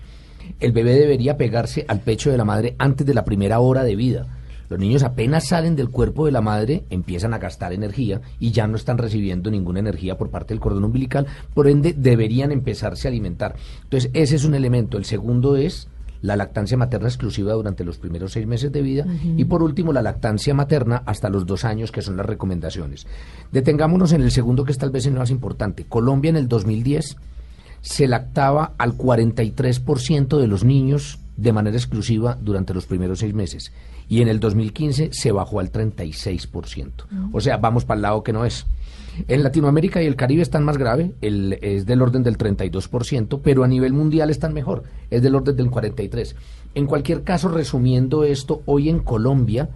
El 0.60 0.72
bebé 0.72 0.94
debería 0.94 1.38
pegarse 1.38 1.86
al 1.88 2.02
pecho 2.02 2.30
de 2.30 2.38
la 2.38 2.46
madre 2.46 2.76
antes 2.78 3.08
de 3.08 3.14
la 3.14 3.26
primera 3.26 3.60
hora 3.60 3.84
de 3.84 3.96
vida 3.96 4.28
los 4.74 4.80
niños 4.80 5.04
apenas 5.04 5.50
salen 5.50 5.76
del 5.76 5.92
cuerpo 5.92 6.26
de 6.26 6.32
la 6.32 6.42
madre, 6.42 6.84
empiezan 6.90 7.36
a 7.36 7.38
gastar 7.38 7.74
energía 7.74 8.22
y 8.40 8.50
ya 8.50 8.66
no 8.66 8.76
están 8.76 8.98
recibiendo 8.98 9.52
ninguna 9.52 9.80
energía 9.80 10.18
por 10.18 10.32
parte 10.32 10.56
del 10.56 10.62
cordón 10.62 10.84
umbilical, 10.84 11.28
por 11.54 11.68
ende 11.68 11.94
deberían 11.96 12.52
empezarse 12.52 13.08
a 13.08 13.12
alimentar. 13.12 13.56
Entonces, 13.84 14.10
ese 14.16 14.36
es 14.36 14.46
un 14.46 14.56
elemento. 14.56 14.98
El 14.98 15.06
segundo 15.06 15.58
es 15.58 15.90
la 16.24 16.36
lactancia 16.36 16.76
materna 16.76 17.08
exclusiva 17.08 17.54
durante 17.54 17.84
los 17.84 18.00
primeros 18.00 18.32
seis 18.32 18.48
meses 18.48 18.72
de 18.72 18.82
vida 18.82 19.06
y 19.38 19.46
por 19.46 19.62
último 19.62 19.94
la 19.94 20.02
lactancia 20.02 20.56
materna 20.56 21.04
hasta 21.06 21.30
los 21.30 21.46
dos 21.46 21.66
años 21.66 21.92
que 21.92 22.02
son 22.02 22.18
las 22.18 22.26
recomendaciones. 22.26 23.06
Detengámonos 23.52 24.12
en 24.12 24.24
el 24.24 24.32
segundo 24.32 24.66
que 24.66 24.72
es 24.72 24.80
tal 24.80 24.90
vez 24.90 25.06
el 25.06 25.14
más 25.14 25.30
importante. 25.30 25.86
Colombia 25.86 26.30
en 26.30 26.38
el 26.38 26.48
2010 26.48 27.16
se 27.82 28.08
lactaba 28.08 28.74
al 28.80 28.98
43% 28.98 30.40
de 30.40 30.48
los 30.48 30.64
niños 30.64 31.20
de 31.38 31.54
manera 31.54 31.78
exclusiva 31.78 32.40
durante 32.42 32.74
los 32.74 32.88
primeros 32.88 33.20
seis 33.20 33.36
meses 33.36 33.72
y 34.10 34.22
en 34.22 34.28
el 34.28 34.40
2015 34.40 35.10
se 35.12 35.32
bajó 35.32 35.60
al 35.60 35.72
36%. 35.72 36.92
O 37.32 37.42
sea, 37.42 37.58
vamos 37.58 37.86
para 37.86 37.98
el 37.98 38.02
lado 38.04 38.24
que 38.24 38.34
no 38.34 38.46
es. 38.46 38.66
En 39.28 39.44
Latinoamérica 39.44 40.02
y 40.02 40.08
el 40.08 40.16
Caribe 40.16 40.42
están 40.42 40.64
más 40.64 40.78
grave, 40.78 41.14
el, 41.22 41.60
es 41.62 41.86
del 41.86 42.02
orden 42.02 42.24
del 42.24 42.38
32%, 42.38 43.42
pero 43.44 43.64
a 43.64 43.68
nivel 43.68 43.94
mundial 43.94 44.30
están 44.30 44.54
mejor, 44.54 44.84
es 45.12 45.22
del 45.22 45.36
orden 45.36 45.56
del 45.56 45.70
43%. 45.70 46.34
En 46.76 46.88
cualquier 46.88 47.24
caso, 47.24 47.50
resumiendo 47.50 48.24
esto, 48.24 48.64
hoy 48.66 48.90
en 48.90 49.00
Colombia 49.00 49.70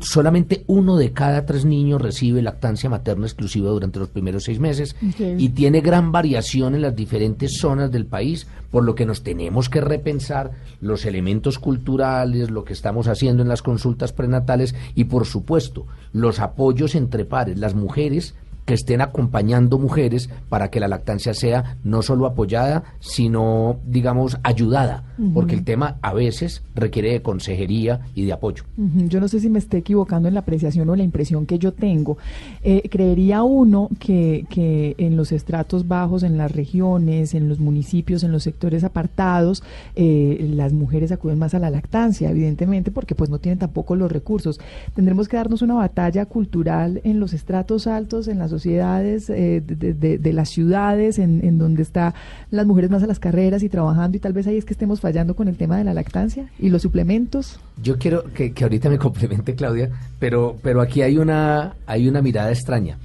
solamente 0.00 0.64
uno 0.66 0.96
de 0.96 1.12
cada 1.12 1.46
tres 1.46 1.64
niños 1.64 2.02
recibe 2.02 2.42
lactancia 2.42 2.90
materna 2.90 3.26
exclusiva 3.26 3.70
durante 3.70 3.98
los 4.00 4.08
primeros 4.08 4.44
seis 4.44 4.58
meses 4.58 4.96
y 5.18 5.50
tiene 5.50 5.80
gran 5.80 6.10
variación 6.10 6.74
en 6.74 6.82
las 6.82 6.96
diferentes 6.96 7.58
zonas 7.58 7.90
del 7.92 8.06
país, 8.06 8.48
por 8.70 8.84
lo 8.84 8.94
que 8.94 9.06
nos 9.06 9.22
tenemos 9.22 9.68
que 9.68 9.80
repensar 9.80 10.50
los 10.80 11.04
elementos 11.04 11.58
culturales, 11.58 12.50
lo 12.50 12.64
que 12.64 12.72
estamos 12.72 13.06
haciendo 13.06 13.42
en 13.42 13.48
las 13.48 13.62
consultas 13.62 14.12
prenatales 14.12 14.74
y, 14.94 15.04
por 15.04 15.26
supuesto, 15.26 15.86
los 16.12 16.40
apoyos 16.40 16.94
entre 16.94 17.24
pares. 17.24 17.58
Las 17.58 17.74
mujeres 17.74 18.34
que 18.68 18.74
estén 18.74 19.00
acompañando 19.00 19.78
mujeres 19.78 20.28
para 20.50 20.68
que 20.68 20.78
la 20.78 20.88
lactancia 20.88 21.32
sea 21.32 21.78
no 21.84 22.02
solo 22.02 22.26
apoyada, 22.26 22.84
sino, 23.00 23.78
digamos, 23.86 24.36
ayudada, 24.42 25.04
porque 25.32 25.54
el 25.54 25.64
tema 25.64 25.96
a 26.02 26.12
veces 26.12 26.62
requiere 26.74 27.12
de 27.12 27.22
consejería 27.22 28.00
y 28.14 28.26
de 28.26 28.34
apoyo. 28.34 28.64
Yo 28.76 29.20
no 29.20 29.28
sé 29.28 29.40
si 29.40 29.48
me 29.48 29.58
esté 29.58 29.78
equivocando 29.78 30.28
en 30.28 30.34
la 30.34 30.40
apreciación 30.40 30.90
o 30.90 30.96
la 30.96 31.02
impresión 31.02 31.46
que 31.46 31.58
yo 31.58 31.72
tengo. 31.72 32.18
Eh, 32.62 32.86
creería 32.90 33.42
uno 33.42 33.88
que, 33.98 34.44
que 34.50 34.94
en 34.98 35.16
los 35.16 35.32
estratos 35.32 35.88
bajos, 35.88 36.22
en 36.22 36.36
las 36.36 36.52
regiones, 36.52 37.32
en 37.32 37.48
los 37.48 37.60
municipios, 37.60 38.22
en 38.22 38.32
los 38.32 38.42
sectores 38.42 38.84
apartados, 38.84 39.62
eh, 39.96 40.46
las 40.52 40.74
mujeres 40.74 41.10
acuden 41.10 41.38
más 41.38 41.54
a 41.54 41.58
la 41.58 41.70
lactancia, 41.70 42.30
evidentemente, 42.30 42.90
porque 42.90 43.14
pues 43.14 43.30
no 43.30 43.38
tienen 43.38 43.58
tampoco 43.58 43.96
los 43.96 44.12
recursos. 44.12 44.60
Tendremos 44.94 45.26
que 45.26 45.38
darnos 45.38 45.62
una 45.62 45.74
batalla 45.74 46.26
cultural 46.26 47.00
en 47.04 47.18
los 47.18 47.32
estratos 47.32 47.86
altos, 47.86 48.28
en 48.28 48.38
las 48.38 48.52
sociedades 48.58 49.30
eh, 49.30 49.62
de, 49.64 50.32
las 50.32 50.48
ciudades, 50.48 51.18
en, 51.18 51.58
donde 51.58 51.82
están 51.82 52.14
las 52.50 52.66
mujeres 52.66 52.90
más 52.90 53.02
a 53.02 53.06
las 53.06 53.18
carreras 53.18 53.62
y 53.62 53.68
trabajando, 53.68 54.16
y 54.16 54.20
tal 54.20 54.32
vez 54.32 54.46
ahí 54.46 54.56
es 54.56 54.64
que 54.64 54.72
estemos 54.72 55.00
fallando 55.00 55.34
con 55.34 55.48
el 55.48 55.56
tema 55.56 55.76
de 55.76 55.84
la 55.84 55.94
lactancia 55.94 56.48
y 56.58 56.68
los 56.70 56.82
suplementos. 56.82 57.60
Yo 57.82 57.98
quiero 57.98 58.24
que, 58.32 58.52
que 58.52 58.64
ahorita 58.64 58.90
me 58.90 58.98
complemente 58.98 59.54
Claudia, 59.54 59.90
pero, 60.18 60.56
pero 60.62 60.80
aquí 60.80 61.02
hay 61.02 61.18
una, 61.18 61.74
hay 61.86 62.08
una 62.08 62.22
mirada 62.22 62.50
extraña. 62.50 62.98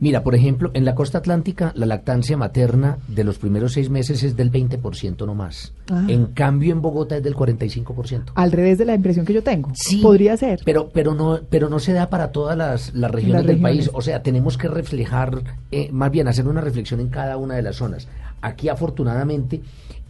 Mira, 0.00 0.22
por 0.22 0.34
ejemplo, 0.34 0.70
en 0.74 0.84
la 0.84 0.94
costa 0.94 1.18
atlántica 1.18 1.72
la 1.74 1.86
lactancia 1.86 2.36
materna 2.36 2.98
de 3.08 3.24
los 3.24 3.38
primeros 3.38 3.72
seis 3.72 3.90
meses 3.90 4.22
es 4.22 4.36
del 4.36 4.52
20% 4.52 5.26
no 5.26 5.34
más. 5.34 5.72
Ah. 5.90 6.04
En 6.06 6.26
cambio, 6.26 6.72
en 6.72 6.80
Bogotá 6.80 7.16
es 7.16 7.22
del 7.22 7.34
45%. 7.34 8.32
Al 8.34 8.52
revés 8.52 8.78
de 8.78 8.84
la 8.84 8.94
impresión 8.94 9.26
que 9.26 9.32
yo 9.32 9.42
tengo. 9.42 9.70
Sí. 9.74 10.00
Podría 10.00 10.36
ser. 10.36 10.60
Pero, 10.64 10.90
pero, 10.90 11.14
no, 11.14 11.40
pero 11.50 11.68
no 11.68 11.80
se 11.80 11.92
da 11.92 12.08
para 12.08 12.30
todas 12.30 12.56
las, 12.56 12.92
regiones 13.10 13.46
del 13.46 13.60
país. 13.60 13.90
O 13.92 14.00
sea, 14.00 14.22
tenemos 14.22 14.56
que 14.56 14.68
reflejar, 14.68 15.42
eh, 15.72 15.90
más 15.90 16.10
bien 16.10 16.28
hacer 16.28 16.46
una 16.46 16.60
reflexión 16.60 17.00
en 17.00 17.08
cada 17.08 17.36
una 17.36 17.54
de 17.54 17.62
las 17.62 17.76
zonas. 17.76 18.06
Aquí, 18.40 18.68
afortunadamente, 18.68 19.60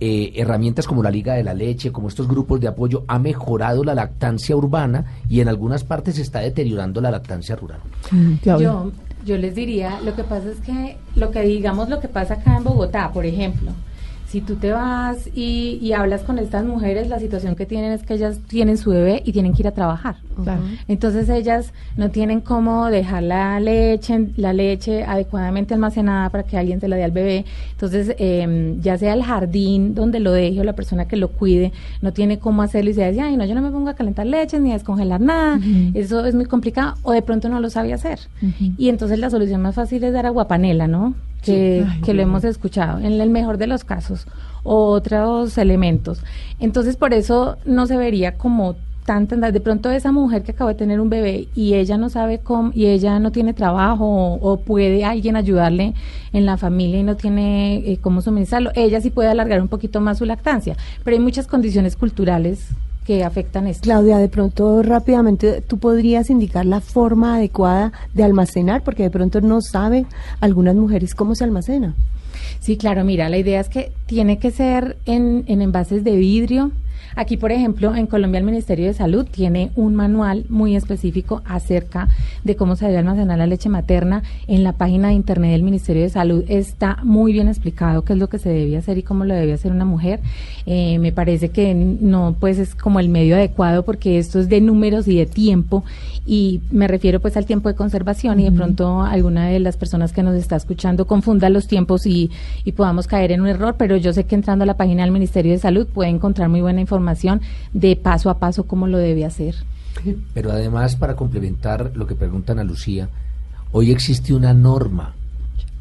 eh, 0.01 0.33
herramientas 0.37 0.87
como 0.87 1.03
la 1.03 1.11
Liga 1.11 1.35
de 1.35 1.43
la 1.43 1.55
Leche, 1.55 1.91
como 1.91 2.09
estos 2.09 2.29
grupos 2.29 2.61
de 2.61 2.69
apoyo, 2.69 3.05
ha 3.09 3.19
mejorado 3.19 3.83
la 3.85 3.95
lactancia 3.95 4.55
urbana 4.55 5.07
y 5.29 5.41
en 5.41 5.49
algunas 5.49 5.83
partes 5.83 6.17
se 6.17 6.23
está 6.23 6.41
deteriorando 6.41 7.01
la 7.01 7.11
lactancia 7.11 7.57
rural. 7.57 7.81
Mm, 8.11 8.35
yo, 8.45 8.93
yo 9.25 9.37
les 9.37 9.55
diría, 9.55 10.01
lo 10.03 10.15
que 10.15 10.25
pasa 10.25 10.51
es 10.51 10.61
que, 10.61 10.97
lo 11.15 11.31
que 11.31 11.43
digamos, 11.43 11.89
lo 11.89 12.01
que 12.01 12.09
pasa 12.09 12.35
acá 12.35 12.57
en 12.57 12.65
Bogotá, 12.65 13.13
por 13.13 13.27
ejemplo, 13.27 13.73
si 14.29 14.43
tú 14.43 14.57
te 14.57 14.73
vas 14.73 15.27
y, 15.35 15.79
y, 15.81 15.95
hablas 15.95 16.23
con 16.23 16.39
estas 16.39 16.63
mujeres, 16.63 17.09
la 17.09 17.19
situación 17.19 17.57
que 17.57 17.65
tienen 17.65 17.93
es 17.93 18.03
que 18.03 18.13
ellas 18.13 18.41
tienen 18.47 18.77
su 18.77 18.91
bebé 18.91 19.23
y 19.25 19.33
tienen 19.33 19.55
que 19.55 19.63
ir 19.63 19.69
a 19.69 19.73
trabajar. 19.73 20.17
Entonces 20.87 21.31
ellas 21.31 21.73
no 21.97 22.11
tienen 22.11 22.43
cómo 22.43 22.91
dejar 22.91 23.23
la 23.23 23.59
leche, 23.59 24.29
la 24.37 24.53
leche 24.53 25.03
adecuadamente 25.03 25.73
almacenada 25.73 26.29
para 26.29 26.45
que 26.45 26.59
alguien 26.59 26.79
se 26.79 26.89
la 26.89 26.97
dé 26.97 27.05
al 27.05 27.11
bebé. 27.11 27.47
Entonces, 27.73 28.15
em, 28.19 28.79
ya 28.83 28.99
sea 28.99 29.15
el 29.15 29.23
jardín 29.23 29.95
donde 29.95 30.21
lo 30.21 30.33
deje 30.33 30.61
o 30.61 30.65
la 30.65 30.75
persona 30.75 31.09
que 31.09 31.17
lo 31.17 31.29
cuide, 31.29 31.73
no 32.03 32.13
tiene 32.13 32.39
cómo 32.39 32.61
hacerlo 32.61 32.91
y 32.91 32.95
se 32.95 33.09
dice, 33.09 33.23
ay, 33.23 33.37
no, 33.39 33.47
yo 33.47 33.55
no 33.55 33.63
me 33.63 33.71
pongo 33.71 33.89
a 33.89 33.95
calentar 33.95 34.27
leche 34.27 34.61
ni 34.61 34.73
a 34.73 34.75
descongelar 34.75 35.23
nada. 35.23 35.59
Eso 35.95 36.27
es 36.27 36.35
muy 36.35 36.45
complicado 36.45 36.97
o 37.03 37.13
de 37.13 37.23
pronto 37.23 37.49
no 37.49 37.61
lo 37.61 37.71
sabe 37.71 37.95
hacer. 37.95 38.19
Y 38.77 38.91
entonces 38.91 39.19
la 39.19 39.31
solución 39.31 39.63
más 39.63 39.75
fácil 39.75 40.05
es 40.05 40.13
dar 40.13 40.27
agua 40.27 40.49
panela, 40.49 40.87
¿no? 40.87 41.15
Que, 41.43 41.87
que 42.05 42.15
lo 42.15 42.23
hemos 42.23 42.45
escuchado, 42.45 42.99
en 42.99 43.21
el 43.21 43.31
mejor 43.31 43.59
de 43.59 43.67
los 43.67 43.85
casos, 43.85 44.27
otros 44.63 45.57
elementos. 45.59 46.21
Entonces, 46.61 46.97
por 46.97 47.15
eso 47.15 47.57
no 47.65 47.87
se 47.87 47.97
vería 47.97 48.37
como 48.37 48.77
tanta, 49.09 49.51
de 49.51 49.61
pronto 49.61 49.91
esa 49.91 50.13
mujer 50.13 50.43
que 50.43 50.53
acaba 50.53 50.75
de 50.75 50.77
tener 50.77 51.01
un 51.01 51.09
bebé 51.09 51.49
y 51.55 51.73
ella 51.73 51.97
no 51.97 52.11
sabe 52.11 52.41
cómo, 52.41 52.73
y 52.75 52.89
ella 52.89 53.19
no 53.19 53.33
tiene 53.33 53.55
trabajo 53.55 54.05
o, 54.05 54.61
puede 54.61 55.03
alguien 55.03 55.35
ayudarle 55.35 55.95
en 56.35 56.45
la 56.45 56.59
familia 56.59 57.01
y 57.01 57.05
no 57.05 57.17
tiene 57.17 57.77
eh, 57.79 57.99
cómo 58.03 58.21
suministrarlo, 58.21 58.71
ella 58.75 59.01
sí 59.01 59.09
puede 59.09 59.31
alargar 59.31 59.63
un 59.63 59.69
poquito 59.69 60.03
más 60.03 60.19
su 60.19 60.27
lactancia, 60.27 60.77
pero 61.05 61.17
hay 61.17 61.23
muchas 61.23 61.47
condiciones 61.47 61.97
culturales 61.97 62.69
que 63.09 63.25
afectan 63.25 63.67
esto. 63.67 63.85
Claudia, 63.85 64.19
de 64.19 64.29
pronto 64.29 64.83
rápidamente 64.83 65.63
tú 65.63 65.79
podrías 65.79 66.29
indicar 66.29 66.67
la 66.67 66.83
forma 66.83 67.37
adecuada 67.37 67.91
de 68.13 68.23
almacenar, 68.23 68.85
porque 68.85 69.03
de 69.03 69.09
pronto 69.09 69.41
no 69.41 69.63
saben 69.63 70.07
algunas 70.41 70.77
mujeres 70.77 71.15
cómo 71.15 71.35
se 71.35 71.45
almacena. 71.45 71.95
Sí, 72.61 72.77
claro, 72.77 73.05
mira, 73.05 73.31
la 73.31 73.39
idea 73.39 73.61
es 73.61 73.71
que 73.71 73.93
tiene 74.05 74.39
que 74.39 74.51
ser 74.51 74.99
en, 75.07 75.45
en 75.47 75.63
envases 75.63 76.05
de 76.05 76.17
vidrio, 76.17 76.71
Aquí, 77.17 77.37
por 77.37 77.53
ejemplo, 77.53 77.95
en 77.95 78.07
Colombia 78.07 78.39
el 78.39 78.45
Ministerio 78.45 78.87
de 78.87 78.95
Salud 78.95 79.27
tiene 79.31 79.71
un 79.77 79.95
manual 79.95 80.45
muy 80.49 80.77
específico 80.77 81.43
acerca 81.45 82.09
de 82.45 82.57
cómo 82.57 82.77
se 82.77 82.87
debe 82.87 82.99
almacenar 82.99 83.39
la 83.39 83.47
leche 83.47 83.69
materna. 83.69 84.23
En 84.47 84.63
la 84.63 84.73
página 84.73 85.09
de 85.09 85.15
internet 85.15 85.53
del 85.53 85.63
Ministerio 85.63 86.03
de 86.03 86.11
Salud 86.11 86.45
está 86.49 86.99
muy 87.03 87.33
bien 87.33 87.49
explicado 87.49 88.03
qué 88.03 88.13
es 88.13 88.19
lo 88.19 88.29
que 88.29 88.39
se 88.39 88.51
debe 88.51 88.77
hacer 88.77 88.99
y 88.99 89.03
cómo 89.03 89.25
lo 89.25 89.35
debe 89.35 89.53
hacer 89.53 89.73
una 89.73 89.85
mujer. 89.85 90.21
Eh, 90.67 90.99
me 90.99 91.13
parece 91.13 91.49
que 91.49 91.75
no, 91.75 92.37
pues 92.39 92.59
es 92.59 92.75
como 92.75 93.01
el 93.01 93.09
medio 93.09 93.37
adecuado 93.37 93.85
porque 93.85 94.19
esto 94.19 94.39
es 94.39 94.49
de 94.49 94.61
números 94.61 95.09
y 95.09 95.17
de 95.17 95.27
tiempo 95.27 95.85
y 96.27 96.61
me 96.71 96.89
refiero 96.89 97.21
pues 97.21 97.37
al 97.37 97.47
tiempo 97.47 97.69
de 97.71 97.75
conservación 97.75 98.39
y 98.39 98.45
de 98.45 98.53
pronto 98.53 99.03
alguna 99.03 99.49
de 99.49 99.61
las 99.61 99.79
personas 99.79 100.13
que 100.13 100.23
nos 100.23 100.35
está 100.35 100.57
escuchando 100.57 101.07
confunda 101.07 101.49
los 101.49 101.67
tiempos 101.67 102.05
y, 102.07 102.31
y 102.65 102.73
podamos 102.73 103.07
caer 103.07 103.33
en 103.33 103.41
un 103.41 103.47
error, 103.47 103.77
pero 103.79 103.97
yo 103.97 104.13
sé 104.13 104.25
que 104.25 104.35
entrando 104.35 104.65
a 104.65 104.67
la 104.67 104.77
página 104.77 105.03
del 105.03 105.11
Ministerio 105.11 105.53
de 105.53 105.59
Salud 105.59 105.87
puede 105.87 106.11
encontrar 106.11 106.51
muy 106.51 106.61
buena 106.61 106.81
información 106.83 106.98
de 107.73 107.97
paso 107.97 108.31
a 108.31 108.39
paso 108.39 108.65
cómo 108.65 108.87
lo 108.87 108.99
debe 108.99 109.25
hacer. 109.25 109.55
Pero 110.35 110.53
además, 110.53 110.97
para 110.97 111.17
complementar 111.17 111.93
lo 111.95 112.07
que 112.07 112.15
preguntan 112.15 112.59
a 112.59 112.65
Lucía, 112.65 113.09
hoy 113.73 113.91
existe 113.91 114.35
una 114.35 114.55
norma 114.55 115.15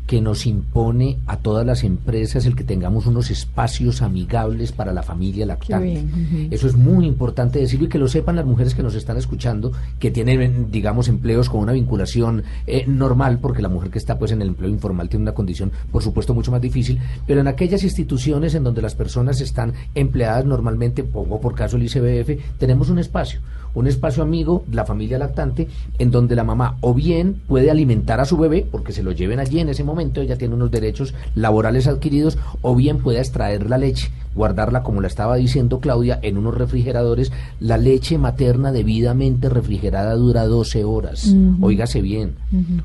que 0.08 0.22
nos 0.22 0.46
impone 0.46 1.20
a 1.28 1.38
todas 1.38 1.66
las 1.66 1.84
empresas 1.84 2.46
el 2.46 2.56
que 2.56 2.64
tengamos 2.64 3.06
unos 3.06 3.30
espacios 3.30 4.02
amigables 4.02 4.72
para 4.72 4.94
la 4.94 5.04
familia 5.04 5.46
lactante. 5.46 6.06
Eso 6.50 6.68
es 6.68 6.76
muy 6.78 7.06
importante 7.06 7.60
decirlo 7.60 7.86
y 7.86 7.90
que 7.90 8.00
lo 8.00 8.08
sepan 8.08 8.38
las 8.38 8.46
mujeres 8.46 8.74
que 8.74 8.82
nos 8.82 8.96
están 8.96 9.18
escuchando, 9.18 9.74
que 10.00 10.10
tienen, 10.10 10.72
digamos, 10.72 11.10
empleos 11.10 11.50
con 11.50 11.60
una 11.60 11.74
vinculación 11.74 12.44
eh, 12.66 12.86
normal, 12.88 13.40
porque 13.42 13.62
la 13.62 13.68
mujer 13.68 13.92
que 13.92 13.98
está 13.98 14.18
pues 14.18 14.32
en 14.32 14.42
el 14.42 14.50
empleo 14.50 14.70
informal 14.70 15.10
tiene 15.10 15.24
una 15.24 15.34
condición, 15.34 15.74
por 15.92 16.02
supuesto, 16.02 16.34
mucho 16.34 16.52
más 16.52 16.62
difícil, 16.62 17.00
pero 17.28 17.42
en 17.42 17.48
aquellas 17.48 17.84
instituciones 17.84 18.56
en 18.56 18.64
donde 18.64 18.82
las 18.82 18.96
personas 18.96 19.42
están 19.42 19.74
empleadas 19.94 20.46
normalmente, 20.46 21.04
pongo 21.04 21.42
por 21.42 21.54
caso 21.54 21.76
el 21.76 21.84
ICBF, 21.84 22.58
tenemos 22.58 22.90
un 22.90 23.00
espacio 23.00 23.42
un 23.74 23.88
espacio 23.88 24.24
amigo, 24.24 24.64
la 24.72 24.86
familia 24.86 25.18
lactante, 25.18 25.68
en 26.00 26.12
donde 26.12 26.36
la 26.36 26.44
mamá 26.44 26.78
o 26.82 26.94
bien 26.94 27.42
puede 27.48 27.72
alimentar 27.72 28.20
a 28.20 28.26
su 28.26 28.38
bebé, 28.38 28.66
porque 28.70 28.94
se 28.94 29.04
lo 29.04 29.12
lleven 29.12 29.40
allí 29.40 29.60
en 29.60 29.70
ese 29.70 29.84
momento, 29.84 30.22
ella 30.22 30.38
tiene 30.38 30.56
unos 30.56 30.72
derechos 30.72 31.14
laborales 31.36 31.88
adquiridos, 31.88 32.38
o 32.62 32.76
bien 32.76 32.98
puede 32.98 33.20
extraer 33.20 33.70
la 33.70 33.78
leche, 33.78 34.12
guardarla, 34.36 34.84
como 34.84 35.02
la 35.02 35.08
estaba 35.08 35.36
diciendo 35.36 35.80
Claudia, 35.80 36.20
en 36.22 36.38
unos 36.38 36.56
refrigeradores. 36.56 37.32
La 37.60 37.78
leche 37.78 38.18
materna 38.18 38.72
debidamente 38.72 39.50
refrigerada 39.50 40.16
dura 40.16 40.46
12 40.46 40.84
horas, 40.84 41.34
oígase 41.62 42.02
bien. 42.02 42.36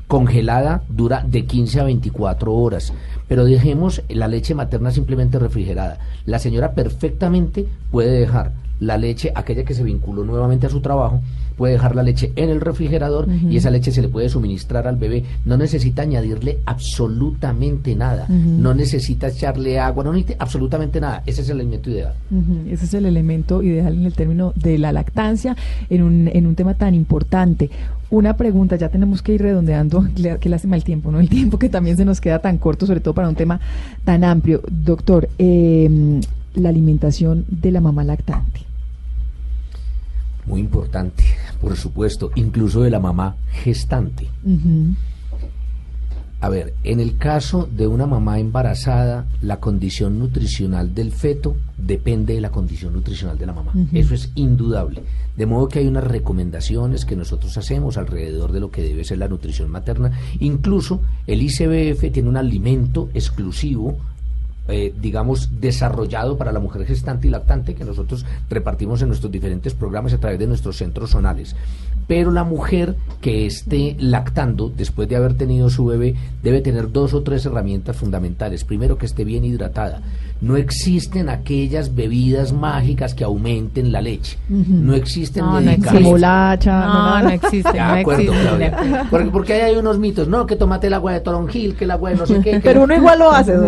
Congelada 0.07 0.83
dura 0.89 1.23
de 1.27 1.45
15 1.45 1.79
a 1.79 1.83
24 1.85 2.53
horas. 2.53 2.93
Pero 3.27 3.45
dejemos 3.45 4.01
la 4.09 4.27
leche 4.27 4.53
materna 4.53 4.91
simplemente 4.91 5.39
refrigerada. 5.39 5.97
La 6.25 6.39
señora 6.39 6.73
perfectamente 6.73 7.67
puede 7.89 8.19
dejar 8.19 8.51
la 8.85 8.97
leche, 8.97 9.31
aquella 9.33 9.63
que 9.63 9.73
se 9.73 9.83
vinculó 9.83 10.23
nuevamente 10.23 10.67
a 10.67 10.69
su 10.69 10.81
trabajo, 10.81 11.21
puede 11.55 11.73
dejar 11.73 11.95
la 11.95 12.03
leche 12.03 12.31
en 12.35 12.49
el 12.49 12.61
refrigerador 12.61 13.27
y 13.29 13.57
esa 13.57 13.69
leche 13.69 13.91
se 13.91 14.01
le 14.01 14.09
puede 14.09 14.29
suministrar 14.29 14.87
al 14.87 14.97
bebé. 14.97 15.23
No 15.45 15.57
necesita 15.57 16.01
añadirle 16.01 16.59
absolutamente 16.65 17.95
nada. 17.95 18.27
No 18.27 18.73
necesita 18.73 19.27
echarle 19.27 19.79
agua, 19.79 20.03
no 20.03 20.13
necesita 20.13 20.43
absolutamente 20.43 20.99
nada. 20.99 21.23
Ese 21.25 21.41
es 21.41 21.49
el 21.49 21.59
elemento 21.59 21.89
ideal. 21.89 22.13
Ese 22.69 22.85
es 22.85 22.93
el 22.93 23.05
elemento 23.05 23.61
ideal 23.61 23.93
en 23.93 24.05
el 24.05 24.13
término 24.13 24.53
de 24.55 24.77
la 24.77 24.91
lactancia, 24.91 25.55
en 25.89 26.03
un, 26.03 26.29
en 26.31 26.47
un 26.47 26.55
tema 26.55 26.73
tan 26.73 26.95
importante. 26.95 27.69
Una 28.09 28.35
pregunta, 28.37 28.75
ya 28.75 28.89
tenemos 28.89 29.21
que 29.21 29.33
ir 29.33 29.41
redondeando, 29.41 30.05
que 30.39 30.49
lástima 30.49 30.75
el 30.75 30.83
tiempo, 30.83 31.11
¿no? 31.11 31.19
El 31.19 31.29
tiempo 31.29 31.57
que 31.57 31.69
también 31.69 31.97
se 31.97 32.05
nos 32.05 32.21
queda 32.21 32.39
tan 32.39 32.57
corto, 32.57 32.85
sobre 32.85 32.99
todo 32.99 33.13
para 33.13 33.29
un 33.29 33.35
tema 33.35 33.59
tan 34.03 34.23
amplio. 34.23 34.61
Doctor, 34.69 35.29
eh, 35.39 36.19
la 36.55 36.69
alimentación 36.69 37.45
de 37.49 37.71
la 37.71 37.81
mamá 37.81 38.03
lactante. 38.03 38.72
Muy 40.45 40.59
importante, 40.59 41.23
por 41.61 41.75
supuesto, 41.77 42.31
incluso 42.35 42.81
de 42.81 42.89
la 42.89 42.99
mamá 42.99 43.35
gestante. 43.51 44.27
A 46.43 46.49
ver, 46.49 46.73
en 46.83 46.99
el 46.99 47.15
caso 47.17 47.69
de 47.71 47.87
una 47.87 48.05
mamá 48.05 48.37
embarazada, 48.37 49.27
la 49.41 49.61
condición 49.61 50.19
nutricional 50.19 50.93
del 50.93 51.13
feto 51.13 51.55
depende 51.77 52.33
de 52.33 52.41
la 52.41 52.51
condición 52.51 52.91
nutricional 52.91 53.37
de 53.37 53.45
la 53.45 53.53
mamá. 53.53 53.71
Eso 53.93 54.13
es 54.13 54.29
indudable. 54.35 55.03
De 55.37 55.45
modo 55.45 55.69
que 55.69 55.79
hay 55.79 55.87
unas 55.87 56.03
recomendaciones 56.03 57.05
que 57.05 57.15
nosotros 57.15 57.57
hacemos 57.57 57.97
alrededor 57.97 58.51
de 58.51 58.59
lo 58.59 58.71
que 58.71 58.83
debe 58.83 59.05
ser 59.05 59.19
la 59.19 59.29
nutrición 59.29 59.71
materna. 59.71 60.11
Incluso 60.39 60.99
el 61.27 61.41
ICBF 61.41 62.11
tiene 62.11 62.27
un 62.27 62.35
alimento 62.35 63.09
exclusivo 63.13 63.97
eh, 64.67 64.93
digamos, 64.99 65.59
desarrollado 65.59 66.37
para 66.37 66.51
la 66.51 66.59
mujer 66.59 66.85
gestante 66.85 67.27
y 67.27 67.31
lactante 67.31 67.75
que 67.75 67.83
nosotros 67.83 68.25
repartimos 68.49 69.01
en 69.01 69.09
nuestros 69.09 69.31
diferentes 69.31 69.73
programas 69.73 70.13
a 70.13 70.19
través 70.19 70.39
de 70.39 70.47
nuestros 70.47 70.77
centros 70.77 71.11
zonales. 71.11 71.55
Pero 72.07 72.31
la 72.31 72.43
mujer 72.43 72.95
que 73.21 73.45
esté 73.45 73.95
lactando 73.99 74.69
después 74.69 75.07
de 75.07 75.15
haber 75.15 75.35
tenido 75.35 75.69
su 75.69 75.85
bebé 75.85 76.15
debe 76.41 76.61
tener 76.61 76.91
dos 76.91 77.13
o 77.13 77.23
tres 77.23 77.45
herramientas 77.45 77.95
fundamentales. 77.95 78.63
Primero, 78.63 78.97
que 78.97 79.05
esté 79.05 79.23
bien 79.23 79.45
hidratada. 79.45 80.01
No 80.43 80.57
existen 80.57 81.29
aquellas 81.29 81.95
bebidas 81.95 82.51
mágicas 82.51 83.13
que 83.13 83.23
aumenten 83.23 83.93
la 83.93 84.01
leche. 84.01 84.37
No 84.49 84.93
existen 84.93 85.41
no, 85.45 85.61
no 85.61 85.71
existe. 85.71 86.01
no, 86.01 87.21
no, 87.21 87.29
existe. 87.29 87.71
De 87.71 87.79
acuerdo, 87.79 88.33
Claudia. 88.33 89.07
Porque, 89.09 89.29
porque 89.29 89.53
hay 89.53 89.77
unos 89.77 89.99
mitos, 89.99 90.27
no, 90.27 90.45
que 90.45 90.57
tomate 90.57 90.87
el 90.87 90.95
agua 90.95 91.13
de 91.13 91.21
toronjil, 91.21 91.75
que 91.77 91.85
el 91.85 91.91
agua 91.91 92.09
de 92.09 92.17
no 92.17 92.25
sé 92.25 92.41
qué. 92.41 92.59
Pero 92.61 92.83
uno 92.83 92.93
igual 92.93 93.19
lo 93.19 93.31
hace. 93.31 93.53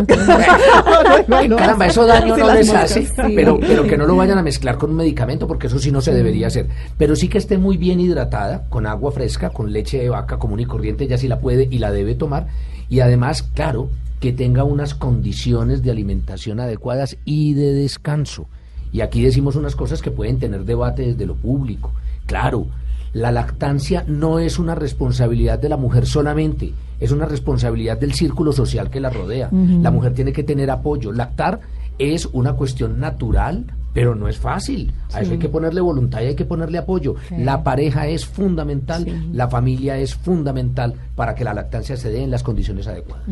Caramba, 1.56 1.86
eso 1.88 2.06
daño 2.06 2.36
no 2.36 2.54
les 2.54 2.70
hace, 2.70 3.08
pero, 3.34 3.58
pero 3.58 3.84
que 3.84 3.98
no 3.98 4.06
lo 4.06 4.18
vayan 4.18 4.38
a 4.38 4.44
mezclar 4.44 4.78
con 4.78 4.90
un 4.90 4.98
medicamento, 4.98 5.48
porque 5.48 5.68
eso 5.68 5.80
sí 5.80 5.94
no 5.94 6.02
se 6.02 6.14
debería 6.14 6.48
hacer. 6.48 6.68
Pero 6.98 7.16
sí 7.16 7.30
que 7.30 7.38
esté 7.38 7.58
muy 7.58 7.78
bien 7.78 8.02
hidratada, 8.02 8.66
con 8.68 8.86
agua 8.86 9.14
fresca, 9.14 9.50
con 9.50 9.72
leche 9.72 9.98
de 9.98 10.10
vaca 10.10 10.38
común 10.38 10.60
y 10.60 10.66
corriente, 10.66 11.08
ya 11.08 11.18
sí 11.18 11.30
la 11.30 11.40
puede 11.40 11.70
y 11.72 11.80
la 11.80 11.94
debe 11.94 12.16
tomar. 12.16 12.48
Y 12.90 13.00
además, 13.00 13.44
claro, 13.44 13.90
que 14.26 14.34
tenga 14.34 14.64
unas 14.64 14.96
condiciones 14.96 15.84
de 15.84 15.92
alimentación 15.92 16.60
adecuadas 16.60 17.16
y 17.26 17.54
de 17.54 17.74
descanso. 17.74 18.48
Y 18.92 19.02
aquí 19.02 19.22
decimos 19.22 19.56
unas 19.56 19.76
cosas 19.76 20.02
que 20.02 20.10
pueden 20.10 20.40
tener 20.40 20.66
debate 20.66 21.04
desde 21.04 21.28
lo 21.28 21.36
público. 21.36 21.92
Claro, 22.26 22.66
la 23.14 23.32
lactancia 23.32 24.04
no 24.08 24.40
es 24.40 24.58
una 24.58 24.74
responsabilidad 24.74 25.60
de 25.60 25.70
la 25.70 25.78
mujer 25.78 26.08
solamente, 26.08 26.74
es 27.00 27.12
una 27.12 27.28
responsabilidad 27.28 28.00
del 28.00 28.16
círculo 28.16 28.52
social 28.52 28.90
que 28.90 29.00
la 29.00 29.12
rodea. 29.12 29.52
La 29.52 29.92
mujer 29.92 30.16
tiene 30.16 30.34
que 30.34 30.42
tener 30.42 30.72
apoyo. 30.72 31.12
Lactar 31.12 31.60
es 32.00 32.26
una 32.26 32.54
cuestión 32.54 33.00
natural, 33.00 33.66
pero 33.96 34.14
no 34.14 34.28
es 34.28 34.38
fácil. 34.38 34.92
A 35.14 35.22
eso 35.22 35.32
hay 35.32 35.38
que 35.40 35.48
ponerle 35.48 35.80
voluntad 35.80 36.22
y 36.22 36.26
hay 36.26 36.36
que 36.36 36.44
ponerle 36.44 36.78
apoyo. 36.78 37.16
La 37.38 37.64
pareja 37.64 38.08
es 38.08 38.26
fundamental, 38.26 39.06
la 39.32 39.48
familia 39.48 39.98
es 39.98 40.16
fundamental 40.16 40.96
para 41.16 41.34
que 41.34 41.46
la 41.46 41.54
lactancia 41.54 41.96
se 41.96 42.12
dé 42.12 42.22
en 42.22 42.30
las 42.30 42.44
condiciones 42.44 42.88
adecuadas. 42.88 43.26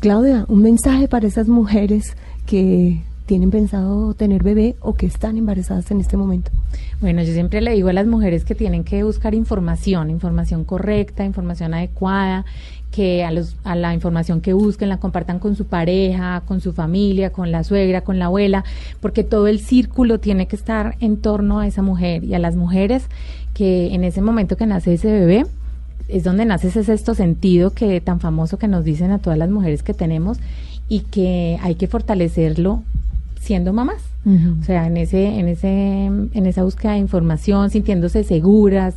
Claudia, 0.00 0.44
un 0.48 0.62
mensaje 0.62 1.08
para 1.08 1.26
esas 1.26 1.48
mujeres 1.48 2.16
que 2.44 3.02
tienen 3.24 3.50
pensado 3.50 4.14
tener 4.14 4.42
bebé 4.42 4.76
o 4.80 4.94
que 4.94 5.06
están 5.06 5.36
embarazadas 5.36 5.90
en 5.90 6.00
este 6.00 6.16
momento? 6.16 6.50
Bueno, 7.00 7.22
yo 7.22 7.32
siempre 7.32 7.60
le 7.60 7.72
digo 7.72 7.88
a 7.88 7.92
las 7.92 8.06
mujeres 8.06 8.44
que 8.44 8.54
tienen 8.54 8.84
que 8.84 9.02
buscar 9.02 9.34
información, 9.34 10.10
información 10.10 10.64
correcta, 10.64 11.24
información 11.24 11.74
adecuada, 11.74 12.44
que 12.90 13.24
a, 13.24 13.30
los, 13.30 13.56
a 13.64 13.74
la 13.74 13.94
información 13.94 14.40
que 14.40 14.52
busquen 14.52 14.90
la 14.90 14.98
compartan 14.98 15.38
con 15.38 15.56
su 15.56 15.64
pareja, 15.64 16.42
con 16.46 16.60
su 16.60 16.72
familia, 16.72 17.30
con 17.30 17.50
la 17.50 17.64
suegra, 17.64 18.02
con 18.02 18.18
la 18.18 18.26
abuela, 18.26 18.64
porque 19.00 19.24
todo 19.24 19.48
el 19.48 19.60
círculo 19.60 20.20
tiene 20.20 20.46
que 20.46 20.56
estar 20.56 20.94
en 21.00 21.16
torno 21.16 21.58
a 21.58 21.66
esa 21.66 21.82
mujer 21.82 22.22
y 22.22 22.34
a 22.34 22.38
las 22.38 22.54
mujeres 22.54 23.06
que 23.54 23.94
en 23.94 24.04
ese 24.04 24.20
momento 24.20 24.56
que 24.56 24.66
nace 24.66 24.94
ese 24.94 25.10
bebé, 25.10 25.46
es 26.08 26.24
donde 26.24 26.44
nace 26.44 26.68
ese 26.68 26.84
sexto 26.84 27.14
sentido 27.14 27.70
que 27.70 28.00
tan 28.00 28.20
famoso 28.20 28.58
que 28.58 28.68
nos 28.68 28.84
dicen 28.84 29.10
a 29.10 29.18
todas 29.18 29.38
las 29.38 29.50
mujeres 29.50 29.82
que 29.82 29.94
tenemos 29.94 30.38
y 30.88 31.00
que 31.00 31.58
hay 31.62 31.74
que 31.74 31.88
fortalecerlo 31.88 32.82
siendo 33.40 33.72
mamás. 33.72 34.02
O 34.60 34.64
sea, 34.64 34.88
en 34.88 34.96
ese, 34.96 35.38
en 35.38 35.46
ese, 35.46 36.06
en 36.06 36.46
esa 36.46 36.64
búsqueda 36.64 36.92
de 36.92 36.98
información, 36.98 37.70
sintiéndose 37.70 38.24
seguras, 38.24 38.96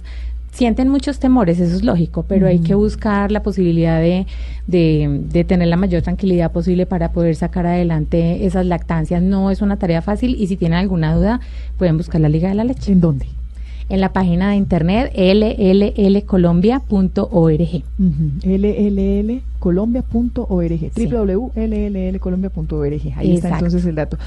sienten 0.51 0.89
muchos 0.89 1.19
temores, 1.19 1.59
eso 1.59 1.75
es 1.75 1.83
lógico, 1.83 2.25
pero 2.27 2.47
hay 2.47 2.57
que 2.57 2.73
buscar 2.73 3.31
la 3.31 3.43
posibilidad 3.43 3.99
de, 3.99 4.25
de, 4.65 5.43
tener 5.43 5.67
la 5.67 5.77
mayor 5.77 6.01
tranquilidad 6.01 6.51
posible 6.51 6.87
para 6.87 7.11
poder 7.11 7.35
sacar 7.35 7.67
adelante 7.67 8.47
esas 8.47 8.65
lactancias. 8.65 9.21
No 9.21 9.51
es 9.51 9.61
una 9.61 9.77
tarea 9.77 10.01
fácil 10.01 10.35
y 10.39 10.47
si 10.47 10.57
tienen 10.57 10.79
alguna 10.79 11.13
duda 11.15 11.41
pueden 11.77 11.97
buscar 11.97 12.21
la 12.21 12.29
Liga 12.29 12.49
de 12.49 12.55
la 12.55 12.63
Leche. 12.63 12.91
¿En 12.91 13.01
dónde? 13.01 13.27
En 13.89 14.01
la 14.01 14.13
página 14.13 14.51
de 14.51 14.55
internet 14.55 15.11
lllcolombia.org. 15.15 17.83
Uh 17.97 18.11
www.lllcolombia.org. 19.59 20.91
www.lllcolombia.org. 20.95 23.13
Ahí 23.17 23.35
está 23.35 23.49
entonces 23.49 23.85
el 23.85 23.95
dato. 23.95 24.17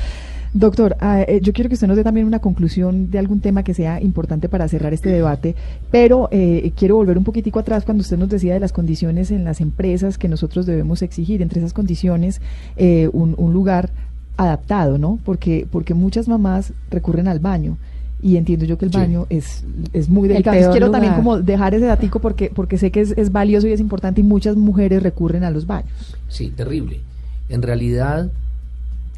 Doctor, 0.55 0.99
ah, 1.01 1.23
eh, 1.23 1.41
yo 1.43 1.55
quiero 1.55 1.71
que 1.71 1.75
usted 1.75 1.87
nos 1.87 1.97
dé 1.97 2.05
también 2.05 2.27
una 2.27 2.41
conclusión 2.41 3.11
de 3.11 3.19
algún 3.19 3.41
tema 3.41 3.63
que 3.63 3.73
sea 3.73 4.03
importante 4.03 4.51
para 4.51 4.69
cerrar 4.69 4.93
este 4.93 5.09
debate, 5.09 5.55
pero 5.91 6.29
eh, 6.31 6.73
quiero 6.77 6.97
volver 6.97 7.17
un 7.17 7.25
poquitico 7.25 7.59
atrás 7.59 7.85
cuando 7.85 8.03
usted 8.03 8.19
nos 8.19 8.29
decía 8.29 8.53
de 8.53 8.61
las 8.61 8.73
condiciones 8.73 9.31
en 9.31 9.45
las 9.45 9.63
empresas 9.63 10.19
que 10.19 10.29
nosotros 10.29 10.67
debemos 10.67 11.01
exigir. 11.01 11.41
Entre 11.41 11.61
esas 11.61 11.73
condiciones, 11.73 12.43
eh, 12.77 13.09
un, 13.15 13.35
lugar 13.55 13.89
adaptado, 14.37 14.99
¿no? 14.99 15.19
Porque, 15.25 15.67
porque 15.71 15.95
muchas 15.95 16.29
mamás 16.29 16.75
recurren 16.91 17.29
al 17.29 17.39
baño 17.39 17.79
y 18.23 18.37
entiendo 18.37 18.65
yo 18.65 18.79
que 18.79 18.85
el 18.85 18.91
baño 18.93 19.27
es, 19.29 19.65
es 19.93 20.09
muy 20.09 20.29
delicado. 20.29 20.71
quiero 20.71 20.91
también 20.91 21.15
como 21.15 21.41
dejar 21.41 21.75
ese 21.75 21.87
datico 21.87 22.21
porque, 22.21 22.51
porque 22.55 22.79
sé 22.79 22.93
que 22.93 23.01
es, 23.01 23.11
es 23.17 23.33
valioso 23.33 23.67
y 23.67 23.73
es 23.73 23.81
importante 23.81 24.21
y 24.21 24.25
muchas 24.25 24.57
mujeres 24.57 25.03
recurren 25.03 25.43
a 25.43 25.51
los 25.51 25.67
baños. 25.67 26.17
Sí, 26.29 26.51
terrible. 26.51 27.01
En 27.49 27.63
realidad, 27.63 28.31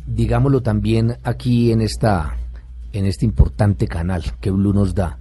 digámoslo 0.06 0.62
también 0.62 1.16
aquí 1.22 1.70
en 1.70 1.82
esta 1.82 2.36
en 2.94 3.06
este 3.06 3.24
importante 3.24 3.86
canal 3.88 4.22
que 4.40 4.50
Blue 4.50 4.72
nos 4.72 4.94
da. 4.94 5.18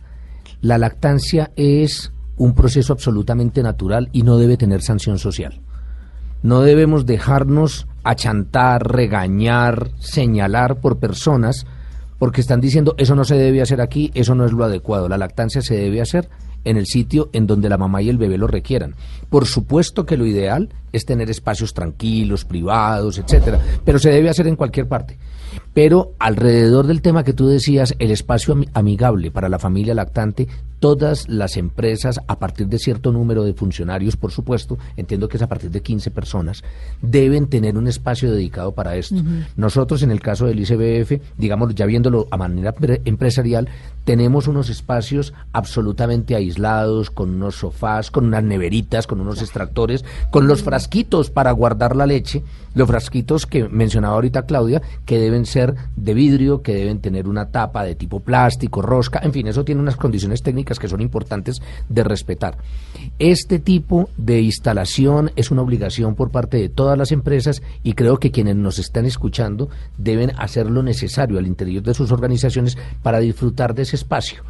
La 0.62 0.78
lactancia 0.78 1.52
es 1.56 2.14
un 2.38 2.54
proceso 2.54 2.94
absolutamente 2.94 3.62
natural 3.64 4.10
y 4.14 4.22
no 4.22 4.38
debe 4.38 4.58
tener 4.58 4.82
sanción 4.82 5.20
social. 5.20 5.60
No 6.42 6.62
debemos 6.62 7.06
dejarnos 7.06 7.88
achantar, 8.04 8.92
regañar, 8.92 9.92
señalar 10.00 10.78
por 10.78 11.00
personas 11.00 11.66
porque 12.24 12.40
están 12.40 12.62
diciendo 12.62 12.96
eso 12.98 13.16
no 13.16 13.26
se 13.26 13.36
debe 13.36 13.62
hacer 13.62 13.82
aquí, 13.82 14.10
eso 14.14 14.34
no 14.34 14.46
es 14.46 14.54
lo 14.54 14.64
adecuado. 14.64 15.10
La 15.10 15.18
lactancia 15.18 15.62
se 15.62 15.76
debe 15.76 16.00
hacer 16.00 16.30
en 16.64 16.78
el 16.78 16.86
sitio 16.86 17.30
en 17.34 17.48
donde 17.48 17.68
la 17.68 17.78
mamá 17.78 18.02
y 18.02 18.08
el 18.08 18.18
bebé 18.18 18.38
lo 18.38 18.48
requieran. 18.48 18.96
Por 19.34 19.48
supuesto 19.48 20.06
que 20.06 20.16
lo 20.16 20.28
ideal 20.28 20.70
es 20.92 21.06
tener 21.06 21.28
espacios 21.32 21.74
tranquilos, 21.74 22.46
privados, 22.46 23.18
etcétera, 23.18 23.60
pero 23.84 23.98
se 23.98 24.12
debe 24.12 24.30
hacer 24.30 24.46
en 24.46 24.56
cualquier 24.56 24.88
parte. 24.88 25.18
Pero 25.74 26.14
alrededor 26.20 26.86
del 26.86 27.02
tema 27.02 27.24
que 27.24 27.34
tú 27.34 27.48
decías, 27.48 27.96
el 27.98 28.12
espacio 28.12 28.56
amigable 28.74 29.32
para 29.32 29.50
la 29.50 29.58
familia 29.58 29.96
lactante, 29.96 30.48
todas 30.80 31.30
las 31.30 31.58
empresas, 31.58 32.20
a 32.28 32.38
partir 32.38 32.68
de 32.68 32.78
cierto 32.78 33.12
número 33.12 33.44
de 33.44 33.54
funcionarios, 33.54 34.18
por 34.18 34.32
supuesto, 34.32 34.78
entiendo 34.98 35.28
que 35.30 35.38
es 35.38 35.44
a 35.44 35.48
partir 35.48 35.72
de 35.72 35.82
15 35.82 36.12
personas, 36.12 36.64
deben 37.02 37.48
tener 37.48 37.78
un 37.78 37.88
espacio 37.88 38.32
dedicado 38.32 38.74
para 38.74 38.98
esto. 38.98 39.16
Nosotros, 39.56 40.04
en 40.04 40.12
el 40.12 40.20
caso 40.20 40.46
del 40.46 40.60
ICBF, 40.60 41.22
digamos, 41.38 41.74
ya 41.74 41.86
viéndolo 41.86 42.28
a 42.30 42.38
manera 42.38 42.76
empresarial, 43.06 43.70
tenemos 44.04 44.48
unos 44.48 44.70
espacios 44.70 45.34
absolutamente 45.54 46.36
aislados, 46.36 47.10
con 47.10 47.30
unos 47.30 47.56
sofás, 47.56 48.12
con 48.12 48.26
unas 48.26 48.44
neveritas, 48.44 49.08
con 49.08 49.22
unos 49.24 49.42
extractores, 49.42 50.06
con 50.32 50.48
los 50.48 50.64
frasquitos 50.64 51.30
para 51.30 51.52
guardar 51.52 51.96
la 51.96 52.06
leche, 52.06 52.44
los 52.76 52.88
frasquitos 52.88 53.46
que 53.46 53.68
mencionaba 53.68 54.16
ahorita 54.16 54.46
Claudia, 54.46 54.82
que 55.06 55.20
deben 55.20 55.46
ser 55.46 55.76
de 55.96 56.14
vidrio, 56.14 56.62
que 56.62 56.74
deben 56.76 57.00
tener 57.00 57.28
una 57.28 57.50
tapa 57.50 57.84
de 57.84 57.96
tipo 57.96 58.20
plástico, 58.20 58.82
rosca, 58.82 59.20
en 59.24 59.34
fin, 59.34 59.48
eso 59.48 59.64
tiene 59.64 59.82
unas 59.82 59.96
condiciones 59.96 60.42
técnicas 60.44 60.80
que 60.80 60.88
son 60.88 61.02
importantes 61.02 61.62
de 61.90 62.04
respetar. 62.04 62.58
Este 63.20 63.60
tipo 63.60 64.10
de 64.18 64.42
instalación 64.42 65.32
es 65.36 65.52
una 65.52 65.62
obligación 65.62 66.16
por 66.16 66.32
parte 66.32 66.58
de 66.58 66.70
todas 66.70 66.98
las 66.98 67.12
empresas 67.12 67.62
y 67.84 67.94
creo 67.94 68.18
que 68.18 68.32
quienes 68.32 68.56
nos 68.56 68.80
están 68.80 69.06
escuchando 69.06 69.70
deben 69.98 70.32
hacer 70.38 70.70
lo 70.70 70.84
necesario 70.84 71.38
al 71.38 71.48
interior 71.48 71.84
de 71.84 71.94
sus 71.94 72.12
organizaciones 72.12 72.78
para 73.02 73.20
disfrutar 73.20 73.74
de 73.74 73.84
ese 73.84 73.96
espacio 73.96 74.44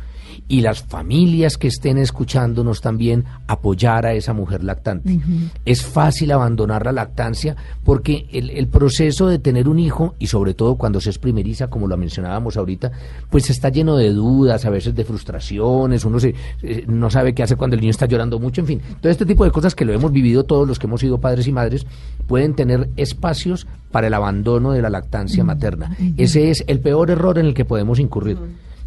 y 0.48 0.62
las 0.62 0.84
familias 0.84 1.58
que 1.58 1.68
estén 1.68 1.98
escuchándonos 1.98 2.82
también 2.82 3.26
apoyar 3.48 4.06
a 4.06 4.14
esa 4.14 4.34
mujer 4.34 4.64
lactante. 4.64 5.20
Es 5.66 5.84
fácil 5.84 6.32
abandonar 6.32 6.86
la 6.86 6.92
lactancia 6.92 7.56
porque 7.84 8.28
el, 8.32 8.68
proceso 8.68 9.28
de 9.28 9.40
tener 9.40 9.68
un 9.68 9.80
hijo, 9.80 10.16
y 10.20 10.28
sobre 10.28 10.54
todo 10.54 10.76
cuando 10.76 11.00
se 11.00 11.10
es 11.10 11.20
primeriza, 11.20 11.68
como 11.68 11.88
lo 11.88 11.96
mencionábamos 11.98 12.58
ahorita, 12.58 12.92
pues 13.30 13.50
está 13.50 13.70
lleno 13.70 13.98
de 13.98 14.12
dudas, 14.12 14.66
a 14.66 14.70
veces 14.70 14.96
de 14.96 15.06
frustraciones, 15.06 16.06
uno 16.06 16.20
se, 16.20 16.34
eh, 16.64 16.86
no 16.88 17.10
sabe 17.10 17.34
qué 17.34 17.44
hacer 17.44 17.58
cuando 17.58 17.76
el 17.76 17.82
niño 17.82 17.92
está 17.92 18.06
llorando 18.06 18.40
mucho, 18.40 18.62
en 18.62 18.68
fin, 18.68 18.82
todo 19.02 19.12
este 19.12 19.26
tipo 19.26 19.44
de 19.44 19.52
cosas 19.52 19.76
que 19.76 19.86
lo 19.86 19.94
hemos 19.94 20.12
vivido 20.12 20.44
todos 20.44 20.68
los 20.68 20.80
que 20.80 20.88
hemos 20.88 21.02
sido 21.02 21.20
padres 21.20 21.48
y 21.48 21.52
madres, 21.52 21.86
pueden 22.28 22.56
tener 22.56 22.90
espacios 22.96 23.68
para 23.92 24.08
el 24.08 24.14
abandono 24.14 24.72
de 24.72 24.82
la 24.82 24.90
lactancia 24.90 25.44
materna. 25.44 25.96
Ese 26.18 26.50
es 26.50 26.64
el 26.68 26.80
peor 26.80 27.12
error 27.12 27.38
en 27.38 27.46
el 27.46 27.54
que 27.54 27.66
podemos 27.66 28.00
incurrir. 28.00 28.38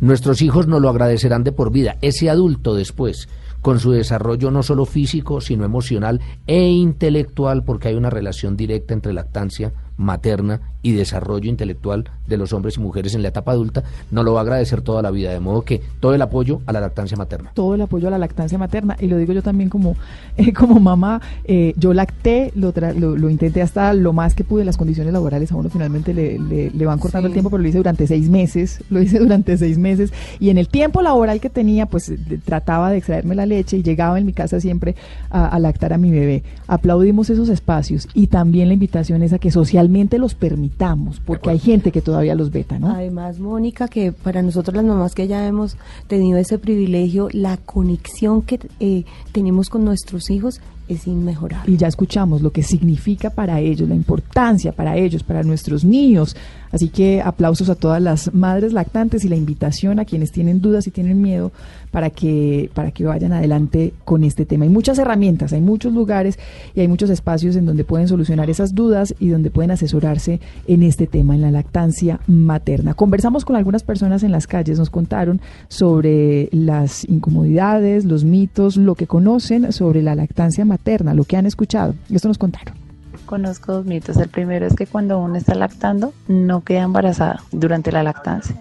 Nuestros 0.00 0.42
hijos 0.42 0.66
nos 0.66 0.82
lo 0.82 0.90
agradecerán 0.90 1.42
de 1.42 1.52
por 1.52 1.72
vida. 1.72 1.96
Ese 2.02 2.28
adulto 2.28 2.74
después, 2.74 3.28
con 3.62 3.80
su 3.80 3.92
desarrollo 3.92 4.50
no 4.50 4.62
solo 4.62 4.84
físico, 4.84 5.40
sino 5.40 5.64
emocional 5.64 6.20
e 6.46 6.68
intelectual, 6.68 7.64
porque 7.64 7.88
hay 7.88 7.94
una 7.94 8.10
relación 8.10 8.56
directa 8.56 8.92
entre 8.94 9.12
lactancia 9.12 9.72
materna 9.96 10.60
y 10.86 10.92
desarrollo 10.92 11.50
intelectual 11.50 12.04
de 12.28 12.36
los 12.36 12.52
hombres 12.52 12.76
y 12.76 12.80
mujeres 12.80 13.14
en 13.16 13.22
la 13.22 13.28
etapa 13.28 13.50
adulta, 13.50 13.82
no 14.12 14.22
lo 14.22 14.34
va 14.34 14.40
a 14.40 14.42
agradecer 14.42 14.82
toda 14.82 15.02
la 15.02 15.10
vida. 15.10 15.32
De 15.32 15.40
modo 15.40 15.62
que 15.62 15.80
todo 15.98 16.14
el 16.14 16.22
apoyo 16.22 16.60
a 16.64 16.72
la 16.72 16.80
lactancia 16.80 17.16
materna. 17.16 17.50
Todo 17.54 17.74
el 17.74 17.80
apoyo 17.80 18.06
a 18.06 18.10
la 18.12 18.18
lactancia 18.18 18.56
materna. 18.56 18.96
Y 19.00 19.08
lo 19.08 19.16
digo 19.16 19.32
yo 19.32 19.42
también 19.42 19.68
como, 19.68 19.96
eh, 20.36 20.52
como 20.52 20.78
mamá, 20.78 21.20
eh, 21.44 21.74
yo 21.76 21.92
lacté, 21.92 22.52
lo, 22.54 22.72
lo, 22.92 23.30
intenté 23.30 23.62
hasta 23.62 23.92
lo 23.94 24.12
más 24.12 24.34
que 24.34 24.44
pude, 24.44 24.64
las 24.64 24.76
condiciones 24.76 25.12
laborales 25.12 25.50
a 25.50 25.56
uno 25.56 25.68
finalmente 25.70 26.14
le, 26.14 26.38
le, 26.38 26.86
van 26.86 27.00
cortando 27.00 27.26
el 27.26 27.32
tiempo, 27.32 27.50
pero 27.50 27.62
lo 27.62 27.68
hice 27.68 27.78
durante 27.78 28.06
seis 28.06 28.28
meses, 28.28 28.84
lo 28.90 29.02
hice 29.02 29.18
durante 29.18 29.56
seis 29.58 29.78
meses. 29.78 30.12
Y 30.38 30.50
en 30.50 30.58
el 30.58 30.68
tiempo 30.68 31.02
laboral 31.02 31.40
que 31.40 31.50
tenía, 31.50 31.86
pues 31.86 32.12
trataba 32.44 32.90
de 32.90 32.98
extraerme 32.98 33.34
la 33.34 33.46
leche 33.46 33.76
y 33.76 33.82
llegaba 33.82 34.18
en 34.20 34.26
mi 34.26 34.32
casa 34.32 34.60
siempre 34.60 34.94
a, 35.30 35.46
a 35.46 35.58
lactar 35.58 35.92
a 35.92 35.98
mi 35.98 36.12
bebé. 36.12 36.44
Aplaudimos 36.68 37.28
esos 37.30 37.48
espacios 37.48 38.08
y 38.14 38.28
también 38.28 38.68
la 38.68 38.74
invitación 38.74 39.24
es 39.24 39.32
a 39.32 39.38
que 39.40 39.50
socialmente 39.86 40.18
los 40.18 40.34
permitamos, 40.34 41.20
porque 41.20 41.50
hay 41.50 41.58
gente 41.58 41.92
que 41.92 42.02
todavía 42.02 42.34
los 42.34 42.50
veta, 42.50 42.78
¿no? 42.78 42.90
Además, 42.90 43.38
Mónica, 43.38 43.86
que 43.86 44.10
para 44.10 44.42
nosotros 44.42 44.74
las 44.74 44.84
mamás 44.84 45.14
que 45.14 45.28
ya 45.28 45.46
hemos 45.46 45.76
tenido 46.08 46.38
ese 46.38 46.58
privilegio, 46.58 47.28
la 47.32 47.56
conexión 47.56 48.42
que 48.42 48.58
eh, 48.80 49.04
tenemos 49.32 49.68
con 49.68 49.84
nuestros 49.84 50.28
hijos 50.30 50.60
es 50.88 51.06
inmejorable. 51.06 51.72
Y 51.72 51.76
ya 51.76 51.88
escuchamos 51.88 52.42
lo 52.42 52.50
que 52.50 52.62
significa 52.62 53.30
para 53.30 53.60
ellos, 53.60 53.88
la 53.88 53.94
importancia 53.94 54.72
para 54.72 54.96
ellos, 54.96 55.22
para 55.22 55.42
nuestros 55.42 55.84
niños. 55.84 56.36
Así 56.72 56.88
que 56.88 57.22
aplausos 57.22 57.70
a 57.70 57.74
todas 57.74 58.02
las 58.02 58.34
madres 58.34 58.72
lactantes 58.72 59.24
y 59.24 59.28
la 59.28 59.36
invitación 59.36 59.98
a 59.98 60.04
quienes 60.04 60.32
tienen 60.32 60.60
dudas 60.60 60.86
y 60.86 60.90
tienen 60.90 61.22
miedo 61.22 61.52
para 61.90 62.10
que, 62.10 62.70
para 62.74 62.90
que 62.90 63.04
vayan 63.04 63.32
adelante 63.32 63.94
con 64.04 64.24
este 64.24 64.44
tema. 64.44 64.64
Hay 64.64 64.70
muchas 64.70 64.98
herramientas, 64.98 65.52
hay 65.52 65.62
muchos 65.62 65.94
lugares 65.94 66.38
y 66.74 66.80
hay 66.80 66.88
muchos 66.88 67.08
espacios 67.08 67.56
en 67.56 67.64
donde 67.64 67.84
pueden 67.84 68.08
solucionar 68.08 68.50
esas 68.50 68.74
dudas 68.74 69.14
y 69.18 69.28
donde 69.28 69.50
pueden 69.50 69.70
asesorarse 69.70 70.40
en 70.66 70.82
este 70.82 71.06
tema, 71.06 71.34
en 71.34 71.40
la 71.40 71.50
lactancia 71.50 72.20
materna. 72.26 72.94
Conversamos 72.94 73.44
con 73.44 73.56
algunas 73.56 73.82
personas 73.82 74.22
en 74.22 74.32
las 74.32 74.46
calles, 74.46 74.78
nos 74.78 74.90
contaron 74.90 75.40
sobre 75.68 76.48
las 76.52 77.04
incomodidades, 77.08 78.04
los 78.04 78.24
mitos, 78.24 78.76
lo 78.76 78.94
que 78.94 79.06
conocen 79.06 79.72
sobre 79.72 80.02
la 80.02 80.14
lactancia 80.14 80.64
materna, 80.64 80.75
lo 81.14 81.24
que 81.24 81.36
han 81.36 81.46
escuchado. 81.46 81.94
Esto 82.10 82.28
nos 82.28 82.38
contaron 82.38 82.86
conozco 83.26 83.72
dos 83.72 83.84
mitos. 83.84 84.16
El 84.16 84.28
primero 84.28 84.66
es 84.66 84.74
que 84.74 84.86
cuando 84.86 85.18
uno 85.18 85.36
está 85.36 85.54
lactando 85.54 86.14
no 86.28 86.62
queda 86.62 86.82
embarazada 86.82 87.42
durante 87.52 87.92
la 87.92 88.02
lactancia. 88.02 88.56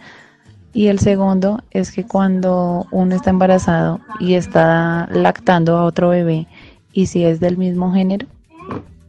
Y 0.74 0.88
el 0.88 1.00
segundo 1.00 1.64
es 1.72 1.92
que 1.94 2.04
cuando 2.04 2.86
uno 2.92 3.16
está 3.16 3.30
embarazado 3.30 4.02
y 4.20 4.34
está 4.34 5.08
lactando 5.10 5.78
a 5.78 5.86
otro 5.86 6.10
bebé 6.10 6.48
y 6.92 7.06
si 7.06 7.24
es 7.24 7.40
del 7.40 7.58
mismo 7.58 7.94
género, 7.94 8.28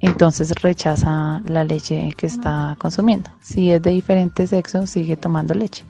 entonces 0.00 0.52
rechaza 0.62 1.42
la 1.48 1.64
leche 1.64 2.12
que 2.16 2.26
está 2.26 2.76
consumiendo. 2.78 3.30
Si 3.40 3.72
es 3.72 3.82
de 3.82 3.90
diferente 3.90 4.46
sexo, 4.46 4.86
sigue 4.86 5.16
tomando 5.16 5.54
leche. 5.54 5.84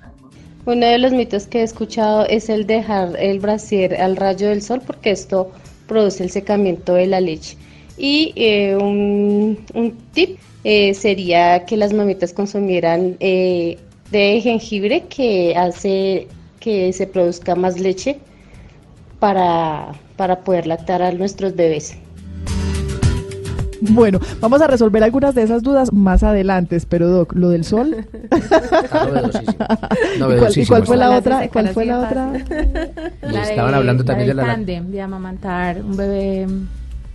Uno 0.65 0.87
de 0.87 0.99
los 0.99 1.13
mitos 1.13 1.47
que 1.47 1.61
he 1.61 1.63
escuchado 1.63 2.25
es 2.27 2.49
el 2.49 2.67
dejar 2.67 3.15
el 3.19 3.39
brasier 3.39 4.01
al 4.01 4.17
rayo 4.17 4.49
del 4.49 4.63
sol 4.63 4.81
porque 4.85 5.11
esto 5.11 5.51
produce 5.87 6.23
el 6.23 6.31
secamiento 6.31 6.95
de 6.95 7.07
la 7.07 7.21
leche. 7.21 7.57
Y 7.99 8.33
eh, 8.37 8.77
un, 8.77 9.59
tip 10.13 10.39
eh, 10.65 10.95
sería 10.95 11.65
que 11.65 11.77
las 11.77 11.93
mamitas 11.93 12.33
consumieran 12.33 13.17
eh, 13.21 13.79
de 14.11 14.41
jengibre 14.41 15.05
que 15.09 15.55
hace 15.57 16.29
que 16.61 16.93
se 16.93 17.07
produzca 17.07 17.55
más 17.55 17.79
leche 17.79 18.19
para, 19.21 19.93
para 20.17 20.41
poder 20.41 20.67
lactar 20.67 21.01
a 21.03 21.13
nuestros 21.13 21.55
bebés. 21.55 21.97
Bueno, 23.81 24.21
vamos 24.41 24.61
a 24.61 24.67
resolver 24.67 25.03
algunas 25.03 25.35
de 25.35 25.43
esas 25.43 25.63
dudas 25.63 25.93
más 25.93 26.23
adelante, 26.23 26.79
pero 26.89 27.09
Doc, 27.09 27.35
lo 27.35 27.51
del 27.51 27.65
sol. 27.65 28.07
¿Y 30.55 30.67
cuál 30.67 30.87
fue 30.87 30.97
la 30.97 31.17
otra? 31.17 31.49
¿Cuál 31.49 31.69
fue 31.69 31.87
la 31.87 32.01
otra? 32.01 32.33
estaban 33.23 33.75
hablando 33.75 34.05
también 34.05 34.29
de 34.29 34.35
la 34.35 34.57
de 34.57 35.01
amamantar 35.01 35.83
un 35.83 35.97
bebé 35.97 36.47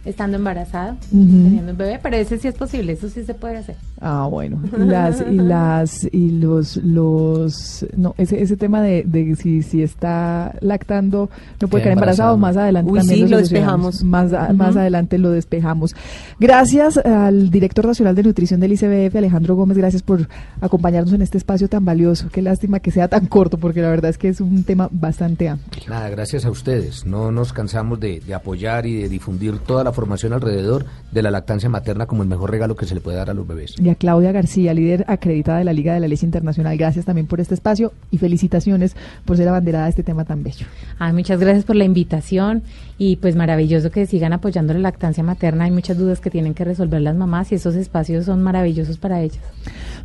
estando 0.06 0.38
embarazado, 0.38 0.98
teniendo 1.10 1.72
un 1.72 1.78
bebé, 1.78 2.00
pero 2.02 2.16
ese 2.16 2.38
sí 2.38 2.48
es 2.48 2.56
posible, 2.56 2.94
eso 2.94 3.08
sí 3.10 3.24
se 3.24 3.34
puede 3.34 3.58
hacer. 3.58 3.76
Ah, 4.00 4.28
bueno. 4.30 4.62
Las, 4.78 5.22
y 5.22 5.36
las, 5.36 6.08
y 6.12 6.32
los, 6.32 6.78
los, 6.78 7.86
no, 7.96 8.16
ese, 8.18 8.42
ese 8.42 8.58
tema 8.58 8.82
de, 8.82 9.04
de 9.06 9.36
si, 9.36 9.62
si 9.62 9.84
está 9.84 10.56
lactando, 10.60 11.30
no 11.62 11.68
puede 11.68 11.84
quedar 11.84 11.98
embarazado, 11.98 12.36
más 12.38 12.58
adelante 12.58 12.92
también 12.92 13.30
lo, 13.30 13.38
despejamos. 13.38 14.04
Más, 14.04 14.32
más 14.56 14.76
adelante 14.76 15.18
lo 15.18 15.30
despejamos. 15.30 15.96
Gracias 16.40 16.98
al 16.98 17.52
director 17.52 17.86
nacional 17.86 18.16
de 18.16 18.24
nutrición 18.24 18.60
del 18.60 18.74
ICBF, 18.74 19.16
Alejandro 19.16 19.56
Gómez, 19.56 19.78
gracias 19.78 20.02
por 20.02 20.28
acompañarnos 20.62 21.14
en 21.14 21.22
este 21.22 21.38
espacio 21.38 21.68
tan 21.70 21.86
valioso. 21.86 22.30
Qué 22.32 22.42
lástima 22.42 22.80
que 22.80 22.92
sea 22.92 23.08
tan 23.08 23.28
corto, 23.28 23.58
porque 23.58 23.82
la 23.82 23.90
verdad 23.90 24.10
es 24.10 24.18
que 24.18 24.30
es 24.30 24.42
un 24.42 24.64
tema 24.64 24.90
bastante 24.92 25.48
amplio. 25.48 25.84
Nada, 25.88 26.10
gracias 26.10 26.46
a 26.46 26.50
ustedes. 26.50 27.06
No 27.06 27.32
nos 27.32 27.54
cansamos 27.54 28.00
de, 28.00 28.20
de 28.20 28.34
apoyar 28.34 28.86
y 28.86 29.02
de 29.02 29.10
difundir 29.10 29.60
toda 29.60 29.84
la 29.84 29.91
formación 29.92 30.34
alrededor 30.34 30.86
de 31.12 31.22
la 31.22 31.32
lactancia 31.32 31.70
materna 31.70 32.06
como 32.06 32.24
el 32.24 32.30
mejor 32.30 32.52
regalo 32.52 32.76
que 32.76 32.86
se 32.86 32.96
le 32.96 33.02
puede 33.02 33.18
dar 33.18 33.30
a 33.30 33.34
los 33.34 33.48
bebés. 33.48 33.76
Y 33.80 33.90
a 33.90 33.96
Claudia 33.96 34.32
García, 34.32 34.74
líder 34.74 35.06
acreditada 35.08 35.60
de 35.60 35.66
la 35.66 35.74
Liga 35.74 35.94
de 35.94 36.00
la 36.00 36.08
Leche 36.08 36.26
Internacional, 36.26 36.78
gracias 36.78 37.06
también 37.06 37.28
por 37.28 37.40
este 37.40 37.54
espacio 37.54 37.94
y 38.12 38.18
felicitaciones 38.18 38.96
por 39.26 39.38
ser 39.38 39.48
abanderada 39.48 39.86
de 39.86 39.92
este 39.92 40.04
tema 40.04 40.26
tan 40.26 40.44
bello. 40.44 40.66
Ay, 41.00 41.14
muchas 41.14 41.40
gracias 41.40 41.66
por 41.66 41.76
la 41.76 41.86
invitación 41.86 42.64
y 42.98 43.16
pues 43.16 43.36
maravilloso 43.36 43.92
que 43.92 44.06
sigan 44.06 44.34
apoyando 44.34 44.74
la 44.74 44.80
lactancia 44.80 45.24
materna. 45.24 45.66
Hay 45.66 45.72
muchas 45.72 45.98
dudas 45.98 46.20
que 46.20 46.30
tienen 46.30 46.54
que 46.54 46.66
resolver 46.66 47.02
las 47.02 47.16
mamás 47.16 47.52
y 47.52 47.56
esos 47.56 47.76
espacios 47.76 48.26
son 48.26 48.42
maravillosos 48.42 48.98
para 48.98 49.22
ellas. 49.22 49.44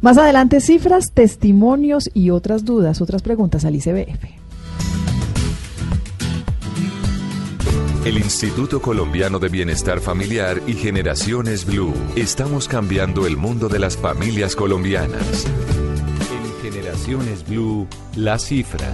Más 0.00 0.18
adelante, 0.18 0.60
cifras, 0.60 1.12
testimonios 1.12 2.10
y 2.14 2.30
otras 2.30 2.64
dudas, 2.64 3.00
otras 3.00 3.22
preguntas 3.22 3.64
al 3.64 3.74
ICBF. 3.76 4.45
El 8.06 8.18
Instituto 8.18 8.80
Colombiano 8.80 9.40
de 9.40 9.48
Bienestar 9.48 9.98
Familiar 9.98 10.62
y 10.68 10.74
Generaciones 10.74 11.66
Blue. 11.66 11.92
Estamos 12.14 12.68
cambiando 12.68 13.26
el 13.26 13.36
mundo 13.36 13.68
de 13.68 13.80
las 13.80 13.96
familias 13.96 14.54
colombianas. 14.54 15.44
En 15.44 16.70
Generaciones 16.70 17.44
Blue, 17.48 17.88
la 18.14 18.38
cifra. 18.38 18.88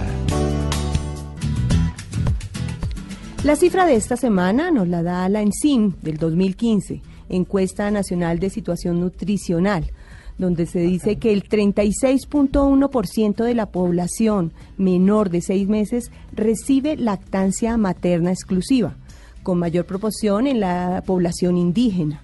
La 3.43 3.55
cifra 3.55 3.85
de 3.85 3.97
esta 3.97 4.17
semana 4.17 4.71
nos 4.71 4.87
la 4.87 5.03
da 5.03 5.29
la 5.29 5.43
ENSIM 5.43 5.93
del 6.01 6.17
2015, 6.17 7.03
Encuesta 7.29 7.91
Nacional 7.91 8.39
de 8.39 8.49
Situación 8.49 8.99
Nutricional 8.99 9.91
donde 10.35 10.65
se 10.65 10.79
dice 10.79 11.17
que 11.17 11.31
el 11.31 11.47
36.1% 11.47 13.43
de 13.43 13.53
la 13.53 13.67
población 13.67 14.51
menor 14.77 15.29
de 15.29 15.41
seis 15.41 15.67
meses 15.67 16.11
recibe 16.31 16.97
lactancia 16.97 17.77
materna 17.77 18.31
exclusiva 18.31 18.95
con 19.43 19.59
mayor 19.59 19.85
proporción 19.85 20.47
en 20.47 20.59
la 20.59 21.03
población 21.05 21.57
indígena. 21.57 22.23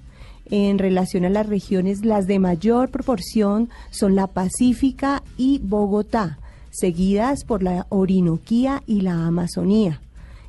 En 0.52 0.80
relación 0.80 1.26
a 1.26 1.30
las 1.30 1.46
regiones, 1.46 2.04
las 2.04 2.26
de 2.26 2.40
mayor 2.40 2.90
proporción 2.90 3.70
son 3.92 4.16
la 4.16 4.26
Pacífica 4.28 5.22
y 5.38 5.60
Bogotá, 5.60 6.40
seguidas 6.72 7.44
por 7.44 7.62
la 7.62 7.86
Orinoquía 7.90 8.82
y 8.88 9.02
la 9.02 9.28
Amazonía. 9.28 10.02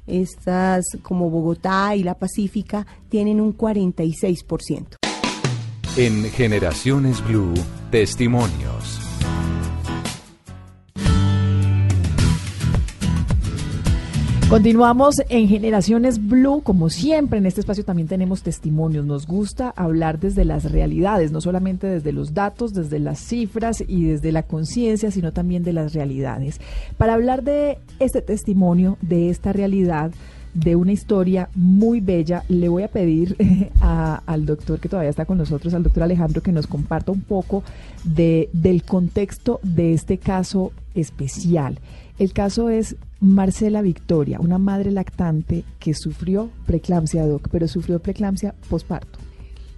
Estas, 0.06 0.84
como 1.02 1.28
Bogotá 1.28 1.94
y 1.96 2.02
la 2.02 2.14
Pacífica, 2.14 2.86
tienen 3.10 3.40
un 3.40 3.56
46%. 3.56 4.96
En 5.96 6.24
Generaciones 6.30 7.22
Blue, 7.22 7.52
testimonios. 7.90 9.09
Continuamos 14.50 15.22
en 15.28 15.46
Generaciones 15.46 16.26
Blue, 16.26 16.62
como 16.62 16.90
siempre 16.90 17.38
en 17.38 17.46
este 17.46 17.60
espacio 17.60 17.84
también 17.84 18.08
tenemos 18.08 18.42
testimonios. 18.42 19.06
Nos 19.06 19.28
gusta 19.28 19.72
hablar 19.76 20.18
desde 20.18 20.44
las 20.44 20.72
realidades, 20.72 21.30
no 21.30 21.40
solamente 21.40 21.86
desde 21.86 22.10
los 22.10 22.34
datos, 22.34 22.74
desde 22.74 22.98
las 22.98 23.20
cifras 23.20 23.80
y 23.86 24.06
desde 24.06 24.32
la 24.32 24.42
conciencia, 24.42 25.12
sino 25.12 25.32
también 25.32 25.62
de 25.62 25.72
las 25.72 25.94
realidades. 25.94 26.60
Para 26.98 27.14
hablar 27.14 27.44
de 27.44 27.78
este 28.00 28.22
testimonio, 28.22 28.98
de 29.02 29.30
esta 29.30 29.52
realidad, 29.52 30.10
de 30.52 30.74
una 30.74 30.90
historia 30.90 31.48
muy 31.54 32.00
bella, 32.00 32.42
le 32.48 32.68
voy 32.68 32.82
a 32.82 32.88
pedir 32.88 33.36
al 33.80 34.46
doctor 34.46 34.80
que 34.80 34.88
todavía 34.88 35.10
está 35.10 35.26
con 35.26 35.38
nosotros, 35.38 35.74
al 35.74 35.84
doctor 35.84 36.02
Alejandro, 36.02 36.42
que 36.42 36.50
nos 36.50 36.66
comparta 36.66 37.12
un 37.12 37.20
poco 37.20 37.62
de, 38.02 38.48
del 38.52 38.82
contexto 38.82 39.60
de 39.62 39.92
este 39.92 40.18
caso 40.18 40.72
especial. 40.96 41.78
El 42.20 42.34
caso 42.34 42.68
es 42.68 42.96
Marcela 43.20 43.80
Victoria, 43.80 44.40
una 44.40 44.58
madre 44.58 44.90
lactante 44.90 45.64
que 45.78 45.94
sufrió 45.94 46.50
preeclampsia, 46.66 47.26
doc, 47.26 47.48
pero 47.50 47.66
sufrió 47.66 47.98
preeclampsia 47.98 48.54
posparto. 48.68 49.18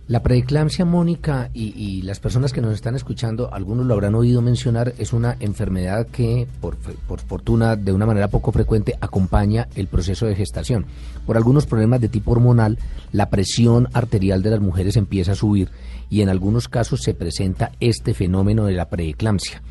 La 0.08 0.24
preeclampsia, 0.24 0.84
Mónica, 0.84 1.50
y, 1.54 2.02
las 2.02 2.18
personas 2.18 2.52
que 2.52 2.60
nos 2.60 2.74
están 2.74 2.96
escuchando, 2.96 3.54
algunos 3.54 3.86
lo 3.86 3.94
habrán 3.94 4.16
oído 4.16 4.42
mencionar, 4.42 4.92
es 4.98 5.12
una 5.12 5.36
enfermedad 5.38 6.08
que, 6.08 6.48
por, 6.60 6.76
por, 6.76 7.20
fortuna, 7.20 7.76
de 7.76 7.92
una 7.92 8.06
manera 8.06 8.26
poco 8.26 8.50
frecuente, 8.50 8.98
acompaña 9.00 9.68
el 9.76 9.86
proceso 9.86 10.26
de 10.26 10.34
gestación. 10.34 10.86
Por 11.24 11.36
algunos 11.36 11.66
problemas 11.66 12.00
de 12.00 12.08
tipo 12.08 12.32
hormonal, 12.32 12.76
la 13.12 13.30
presión 13.30 13.88
arterial 13.92 14.42
de 14.42 14.50
las 14.50 14.60
mujeres 14.60 14.96
empieza 14.96 15.32
a 15.32 15.36
subir 15.36 15.70
y 16.10 16.22
en 16.22 16.28
algunos 16.28 16.68
casos 16.68 17.02
se 17.02 17.14
presenta 17.14 17.70
este 17.78 18.14
fenómeno 18.14 18.66
de 18.66 18.72
la 18.72 18.88
preeclampsia. 18.88 19.62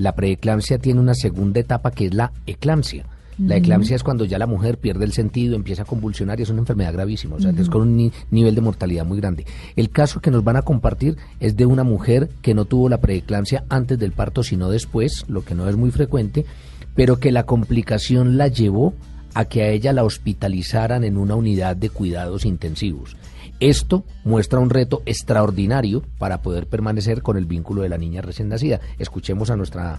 La 0.00 0.14
preeclampsia 0.14 0.78
tiene 0.78 0.98
una 0.98 1.12
segunda 1.12 1.60
etapa 1.60 1.90
que 1.90 2.06
es 2.06 2.14
la 2.14 2.32
eclampsia. 2.46 3.04
La 3.36 3.56
eclampsia 3.56 3.96
es 3.96 4.02
cuando 4.02 4.24
ya 4.24 4.38
la 4.38 4.46
mujer 4.46 4.78
pierde 4.78 5.04
el 5.04 5.12
sentido, 5.12 5.56
empieza 5.56 5.82
a 5.82 5.84
convulsionar 5.84 6.40
y 6.40 6.42
es 6.42 6.48
una 6.48 6.60
enfermedad 6.60 6.94
gravísima, 6.94 7.36
o 7.36 7.40
sea, 7.40 7.50
es 7.50 7.68
con 7.68 7.82
un 7.82 8.12
nivel 8.30 8.54
de 8.54 8.60
mortalidad 8.62 9.04
muy 9.04 9.18
grande. 9.20 9.44
El 9.76 9.90
caso 9.90 10.20
que 10.20 10.30
nos 10.30 10.42
van 10.42 10.56
a 10.56 10.62
compartir 10.62 11.18
es 11.38 11.54
de 11.54 11.66
una 11.66 11.84
mujer 11.84 12.30
que 12.40 12.54
no 12.54 12.64
tuvo 12.64 12.88
la 12.88 13.02
preeclampsia 13.02 13.64
antes 13.68 13.98
del 13.98 14.12
parto, 14.12 14.42
sino 14.42 14.70
después, 14.70 15.26
lo 15.28 15.44
que 15.44 15.54
no 15.54 15.68
es 15.68 15.76
muy 15.76 15.90
frecuente, 15.90 16.46
pero 16.94 17.18
que 17.18 17.30
la 17.30 17.44
complicación 17.44 18.38
la 18.38 18.48
llevó 18.48 18.94
a 19.34 19.44
que 19.44 19.62
a 19.62 19.68
ella 19.68 19.92
la 19.92 20.04
hospitalizaran 20.04 21.04
en 21.04 21.18
una 21.18 21.34
unidad 21.34 21.76
de 21.76 21.90
cuidados 21.90 22.46
intensivos. 22.46 23.16
Esto 23.60 24.04
muestra 24.24 24.58
un 24.58 24.70
reto 24.70 25.02
extraordinario 25.04 26.02
para 26.18 26.40
poder 26.40 26.66
permanecer 26.66 27.20
con 27.20 27.36
el 27.36 27.44
vínculo 27.44 27.82
de 27.82 27.90
la 27.90 27.98
niña 27.98 28.22
recién 28.22 28.48
nacida. 28.48 28.80
Escuchemos 28.98 29.50
a 29.50 29.56
nuestra 29.56 29.98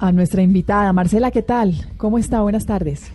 a 0.00 0.10
nuestra 0.10 0.42
invitada, 0.42 0.92
Marcela, 0.92 1.30
¿qué 1.30 1.42
tal? 1.42 1.74
¿Cómo 1.96 2.18
está? 2.18 2.40
Buenas 2.40 2.66
tardes. 2.66 3.12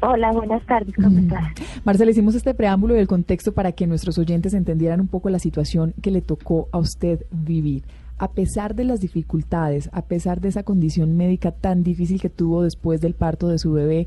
Hola, 0.00 0.32
buenas 0.32 0.64
tardes, 0.64 0.94
¿cómo 0.96 1.18
estás? 1.18 1.44
Marcela, 1.84 2.10
hicimos 2.10 2.34
este 2.34 2.54
preámbulo 2.54 2.96
y 2.96 3.00
el 3.00 3.06
contexto 3.06 3.52
para 3.52 3.72
que 3.72 3.86
nuestros 3.86 4.16
oyentes 4.16 4.54
entendieran 4.54 5.00
un 5.00 5.08
poco 5.08 5.28
la 5.28 5.38
situación 5.38 5.92
que 6.00 6.10
le 6.10 6.22
tocó 6.22 6.68
a 6.72 6.78
usted 6.78 7.26
vivir. 7.30 7.84
A 8.16 8.30
pesar 8.30 8.74
de 8.74 8.84
las 8.84 9.00
dificultades, 9.00 9.90
a 9.92 10.02
pesar 10.02 10.40
de 10.40 10.48
esa 10.48 10.62
condición 10.62 11.16
médica 11.16 11.52
tan 11.52 11.82
difícil 11.82 12.20
que 12.20 12.30
tuvo 12.30 12.62
después 12.62 13.00
del 13.02 13.14
parto 13.14 13.48
de 13.48 13.58
su 13.58 13.72
bebé, 13.72 14.06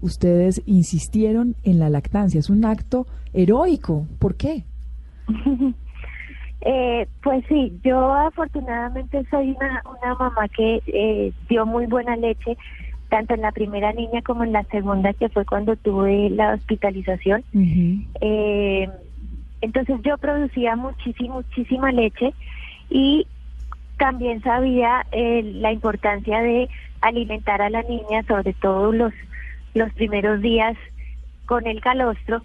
ustedes 0.00 0.62
insistieron 0.66 1.54
en 1.64 1.78
la 1.78 1.90
lactancia. 1.90 2.40
Es 2.40 2.50
un 2.50 2.64
acto 2.64 3.06
heroico. 3.32 4.06
¿Por 4.18 4.36
qué? 4.36 4.64
eh, 6.60 7.06
pues 7.22 7.44
sí, 7.48 7.72
yo 7.84 8.12
afortunadamente 8.12 9.24
soy 9.30 9.52
una, 9.52 9.82
una 9.98 10.14
mamá 10.14 10.48
que 10.48 10.82
eh, 10.86 11.32
dio 11.48 11.66
muy 11.66 11.86
buena 11.86 12.16
leche, 12.16 12.56
tanto 13.08 13.34
en 13.34 13.42
la 13.42 13.52
primera 13.52 13.92
niña 13.92 14.22
como 14.22 14.44
en 14.44 14.52
la 14.52 14.64
segunda, 14.64 15.12
que 15.12 15.28
fue 15.28 15.44
cuando 15.44 15.76
tuve 15.76 16.30
la 16.30 16.54
hospitalización. 16.54 17.44
eh, 18.20 18.88
entonces 19.60 19.96
yo 20.02 20.18
producía 20.18 20.76
muchísima, 20.76 21.36
muchísima 21.36 21.90
leche 21.90 22.34
y 22.90 23.26
también 23.98 24.42
sabía 24.42 25.06
eh, 25.12 25.42
la 25.42 25.72
importancia 25.72 26.40
de 26.40 26.68
alimentar 27.00 27.62
a 27.62 27.70
la 27.70 27.82
niña, 27.82 28.22
sobre 28.26 28.52
todo 28.54 28.92
los 28.92 29.12
los 29.76 29.92
primeros 29.92 30.40
días 30.40 30.76
con 31.44 31.66
el 31.66 31.80
calostro 31.80 32.42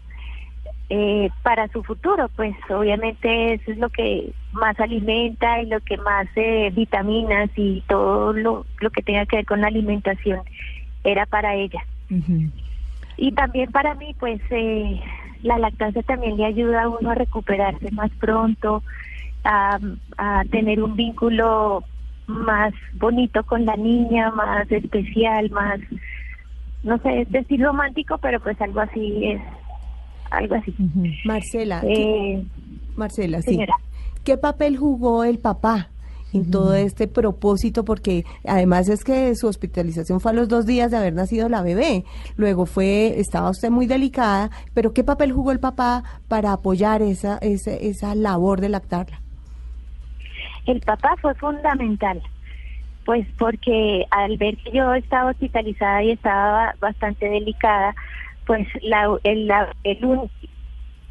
eh, 0.89 1.29
para 1.41 1.69
su 1.69 1.83
futuro, 1.83 2.29
pues 2.35 2.53
obviamente 2.69 3.53
eso 3.53 3.71
es 3.71 3.77
lo 3.77 3.89
que 3.89 4.33
más 4.51 4.77
alimenta 4.79 5.61
y 5.61 5.67
lo 5.67 5.79
que 5.79 5.97
más 5.97 6.27
eh, 6.35 6.69
vitaminas 6.73 7.49
y 7.55 7.81
todo 7.87 8.33
lo, 8.33 8.65
lo 8.79 8.89
que 8.89 9.01
tenga 9.01 9.25
que 9.25 9.37
ver 9.37 9.45
con 9.45 9.61
la 9.61 9.67
alimentación 9.67 10.41
era 11.03 11.25
para 11.25 11.55
ella. 11.55 11.81
Y 13.17 13.31
también 13.31 13.71
para 13.71 13.95
mí, 13.95 14.13
pues 14.19 14.41
eh, 14.49 14.99
la 15.43 15.57
lactancia 15.59 16.03
también 16.03 16.35
le 16.35 16.45
ayuda 16.45 16.83
a 16.83 16.89
uno 16.89 17.11
a 17.11 17.15
recuperarse 17.15 17.89
más 17.91 18.11
pronto, 18.19 18.83
a, 19.45 19.79
a 20.17 20.43
tener 20.51 20.83
un 20.83 20.97
vínculo 20.97 21.85
más 22.27 22.73
bonito 22.93 23.43
con 23.43 23.65
la 23.65 23.77
niña, 23.77 24.31
más 24.31 24.69
especial, 24.71 25.49
más 25.51 25.79
no 26.83 26.97
sé, 26.99 27.21
es 27.21 27.31
decir 27.31 27.61
romántico, 27.61 28.17
pero 28.17 28.39
pues 28.39 28.59
algo 28.61 28.81
así 28.81 29.25
es, 29.25 29.41
algo 30.31 30.55
así. 30.55 30.73
Marcela, 31.25 31.81
eh, 31.83 32.43
Marcela, 32.95 33.41
sí. 33.41 33.59
¿Qué 34.23 34.37
papel 34.37 34.77
jugó 34.77 35.23
el 35.23 35.39
papá 35.39 35.89
en 36.33 36.49
todo 36.49 36.75
este 36.75 37.07
propósito, 37.07 37.83
porque 37.83 38.23
además 38.47 38.87
es 38.89 39.03
que 39.03 39.35
su 39.35 39.47
hospitalización 39.47 40.19
fue 40.19 40.31
a 40.31 40.33
los 40.33 40.47
dos 40.47 40.65
días 40.65 40.91
de 40.91 40.97
haber 40.97 41.13
nacido 41.13 41.49
la 41.49 41.61
bebé. 41.61 42.05
Luego 42.37 42.65
fue, 42.65 43.19
estaba 43.19 43.49
usted 43.49 43.69
muy 43.69 43.85
delicada, 43.85 44.49
pero 44.73 44.93
¿qué 44.93 45.03
papel 45.03 45.31
jugó 45.31 45.51
el 45.51 45.59
papá 45.59 46.03
para 46.27 46.53
apoyar 46.53 47.01
esa, 47.01 47.37
esa, 47.39 47.71
esa 47.71 48.15
labor 48.15 48.61
de 48.61 48.69
lactarla? 48.69 49.21
El 50.65 50.79
papá 50.81 51.15
fue 51.21 51.33
fundamental, 51.35 52.21
pues 53.05 53.25
porque 53.37 54.05
al 54.11 54.37
ver 54.37 54.57
que 54.57 54.71
yo 54.71 54.93
estaba 54.93 55.31
hospitalizada 55.31 56.03
y 56.03 56.11
estaba 56.11 56.75
bastante 56.79 57.27
delicada, 57.27 57.95
pues 58.45 58.67
la, 58.81 59.17
el, 59.23 59.47
la, 59.47 59.73
el, 59.83 59.99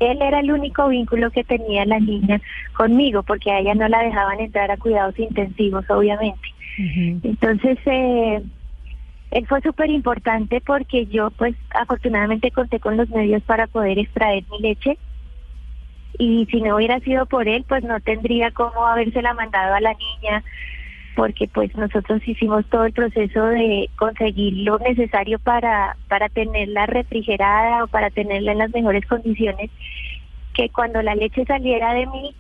él 0.01 0.23
era 0.23 0.41
el 0.41 0.51
único 0.51 0.89
vínculo 0.89 1.31
que 1.31 1.45
tenía 1.45 1.85
la 1.85 2.01
niña 2.01 2.41
conmigo, 2.75 3.23
porque 3.23 3.51
a 3.51 3.61
ella 3.61 3.75
no 3.75 3.89
la 3.89 4.03
dejaban 4.03 4.41
entrar 4.41 4.71
a 4.71 4.77
cuidados 4.77 5.19
intensivos, 5.19 5.85
obviamente. 5.91 6.49
Entonces, 7.23 7.79
eh, 7.85 8.43
él 9.31 9.47
fue 9.47 9.61
súper 9.61 9.91
importante 9.91 10.61
porque 10.61 11.07
yo, 11.07 11.31
pues, 11.31 11.55
afortunadamente 11.71 12.51
conté 12.51 12.81
con 12.81 12.97
los 12.97 13.09
medios 13.11 13.43
para 13.43 13.67
poder 13.67 13.99
extraer 13.99 14.45
mi 14.51 14.61
leche. 14.61 14.99
Y 16.19 16.47
si 16.51 16.61
no 16.61 16.77
hubiera 16.77 16.99
sido 17.01 17.27
por 17.27 17.49
él, 17.49 17.65
pues 17.69 17.85
no 17.85 18.01
tendría 18.01 18.51
cómo 18.51 18.87
habérsela 18.87 19.35
mandado 19.35 19.75
a 19.75 19.81
la 19.81 19.95
niña, 19.95 20.43
porque 21.17 21.49
pues 21.49 21.75
nosotros 21.77 22.27
hicimos 22.27 22.65
todo 22.67 22.85
el 22.85 22.93
proceso 22.93 23.45
de 23.47 23.91
conseguir 23.99 24.55
lo 24.59 24.79
necesario 24.79 25.39
para, 25.39 25.97
para 26.09 26.29
tenerla 26.29 26.87
refrigerada 26.87 27.85
o 27.85 27.89
para 27.89 28.11
tenerla 28.11 28.53
en 28.53 28.59
las 28.59 28.73
mejores 28.73 29.05
condiciones, 29.07 29.71
que 30.55 30.69
cuando 30.71 31.03
la 31.03 31.15
leche 31.15 31.45
saliera 31.45 31.95
de 31.95 32.07
mí, 32.07 32.35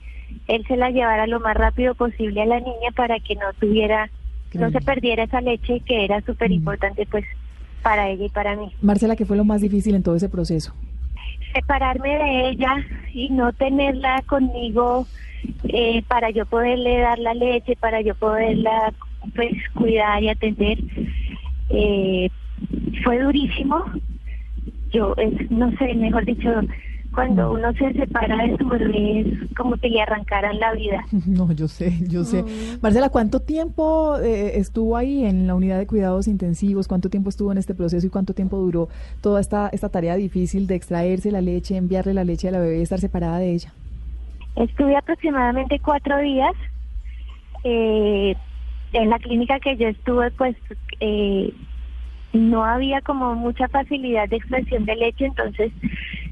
él 0.46 0.64
se 0.66 0.76
la 0.76 0.90
llevara 0.90 1.26
lo 1.26 1.40
más 1.40 1.56
rápido 1.56 1.94
posible 1.94 2.42
a 2.42 2.46
la 2.46 2.60
niña 2.60 2.90
para 2.94 3.18
que 3.20 3.34
no 3.34 3.52
tuviera, 3.58 4.10
no 4.54 4.70
se 4.70 4.80
perdiera 4.80 5.24
esa 5.24 5.40
leche 5.40 5.80
que 5.80 6.04
era 6.04 6.20
súper 6.22 6.52
importante 6.52 7.06
pues 7.10 7.24
para 7.82 8.08
ella 8.08 8.26
y 8.26 8.30
para 8.30 8.56
mí. 8.56 8.70
Marcela, 8.82 9.16
¿qué 9.16 9.24
fue 9.24 9.36
lo 9.36 9.44
más 9.44 9.60
difícil 9.60 9.94
en 9.94 10.02
todo 10.02 10.16
ese 10.16 10.28
proceso? 10.28 10.74
Separarme 11.52 12.08
de 12.18 12.48
ella 12.50 12.76
y 13.12 13.28
no 13.30 13.52
tenerla 13.52 14.22
conmigo 14.22 15.06
eh, 15.64 16.02
para 16.08 16.30
yo 16.30 16.46
poderle 16.46 16.98
dar 16.98 17.18
la 17.18 17.34
leche, 17.34 17.76
para 17.76 18.00
yo 18.00 18.14
poderla 18.14 18.92
pues 19.34 19.52
cuidar 19.74 20.22
y 20.22 20.28
atender. 20.28 20.78
Eh, 21.70 22.30
fue 23.04 23.18
durísimo. 23.20 23.84
Yo, 24.92 25.14
no 25.50 25.70
sé, 25.78 25.94
mejor 25.94 26.24
dicho, 26.24 26.50
cuando 27.14 27.52
uno 27.52 27.72
se 27.72 27.92
separa 27.92 28.36
de 28.46 28.56
su 28.56 28.68
bebé 28.68 29.20
es 29.20 29.56
como 29.56 29.76
que 29.76 29.88
le 29.88 30.00
arrancaran 30.00 30.58
la 30.58 30.72
vida. 30.74 31.04
No, 31.26 31.52
yo 31.52 31.68
sé, 31.68 31.92
yo 32.08 32.24
sé. 32.24 32.44
Marcela, 32.82 33.08
¿cuánto 33.08 33.40
tiempo 33.40 34.18
eh, 34.18 34.58
estuvo 34.58 34.96
ahí 34.96 35.24
en 35.24 35.46
la 35.46 35.54
unidad 35.54 35.78
de 35.78 35.86
cuidados 35.86 36.28
intensivos? 36.28 36.88
¿Cuánto 36.88 37.08
tiempo 37.08 37.30
estuvo 37.30 37.52
en 37.52 37.58
este 37.58 37.74
proceso 37.74 38.06
y 38.06 38.10
cuánto 38.10 38.34
tiempo 38.34 38.56
duró 38.58 38.88
toda 39.20 39.40
esta, 39.40 39.68
esta 39.68 39.88
tarea 39.88 40.16
difícil 40.16 40.66
de 40.66 40.74
extraerse 40.74 41.30
la 41.30 41.40
leche, 41.40 41.76
enviarle 41.76 42.14
la 42.14 42.24
leche 42.24 42.48
a 42.48 42.52
la 42.52 42.58
bebé 42.58 42.78
y 42.78 42.82
estar 42.82 42.98
separada 42.98 43.38
de 43.38 43.52
ella? 43.52 43.72
Estuve 44.56 44.96
aproximadamente 44.96 45.78
cuatro 45.78 46.18
días. 46.18 46.52
Eh, 47.64 48.34
en 48.92 49.10
la 49.10 49.18
clínica 49.18 49.60
que 49.60 49.76
yo 49.76 49.88
estuve, 49.88 50.30
pues 50.32 50.56
eh, 51.00 51.52
no 52.32 52.64
había 52.64 53.00
como 53.00 53.34
mucha 53.34 53.68
facilidad 53.68 54.28
de 54.28 54.36
extracción 54.36 54.84
de 54.84 54.96
leche, 54.96 55.26
entonces 55.26 55.72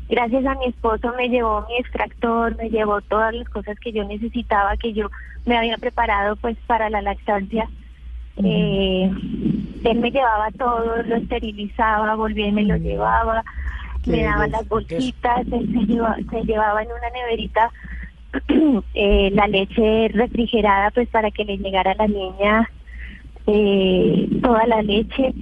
gracias 0.09 0.45
a 0.47 0.55
mi 0.57 0.67
esposo 0.67 1.13
me 1.17 1.29
llevó 1.29 1.67
mi 1.69 1.77
extractor, 1.79 2.57
me 2.57 2.71
llevó 2.71 3.01
todas 3.03 3.35
las 3.35 3.49
cosas 3.49 3.79
que 3.79 3.93
yo 3.93 4.05
necesitaba, 4.05 4.77
que 4.77 4.93
yo 4.93 5.11
me 5.45 5.57
había 5.57 5.77
preparado 5.77 6.37
pues 6.37 6.57
para 6.67 6.91
la 6.91 7.03
lactancia. 7.03 7.69
Eh, 8.37 9.11
él 9.85 9.99
me 9.99 10.11
llevaba 10.11 10.51
todo, 10.57 11.03
lo 11.03 11.17
esterilizaba, 11.17 12.15
volvía 12.15 12.49
y 12.49 12.53
me 12.53 12.65
lo 12.65 12.77
llevaba, 12.77 13.43
me 14.07 14.23
daba 14.23 14.47
las 14.47 14.69
bolsitas, 14.69 15.47
él 15.51 15.69
se, 15.73 15.93
llevaba, 15.93 16.17
se 16.31 16.43
llevaba 16.45 16.83
en 16.83 16.89
una 16.89 17.11
neverita 17.11 17.71
eh, 18.95 19.31
la 19.33 19.49
leche 19.49 20.09
refrigerada 20.09 20.91
pues 20.91 21.09
para 21.09 21.31
que 21.31 21.45
le 21.45 21.59
llegara 21.59 21.93
a 21.93 21.97
la 21.97 22.07
niña 22.07 22.71
eh, 23.47 24.29
toda 24.43 24.67
la 24.67 24.83
leche 24.83 25.35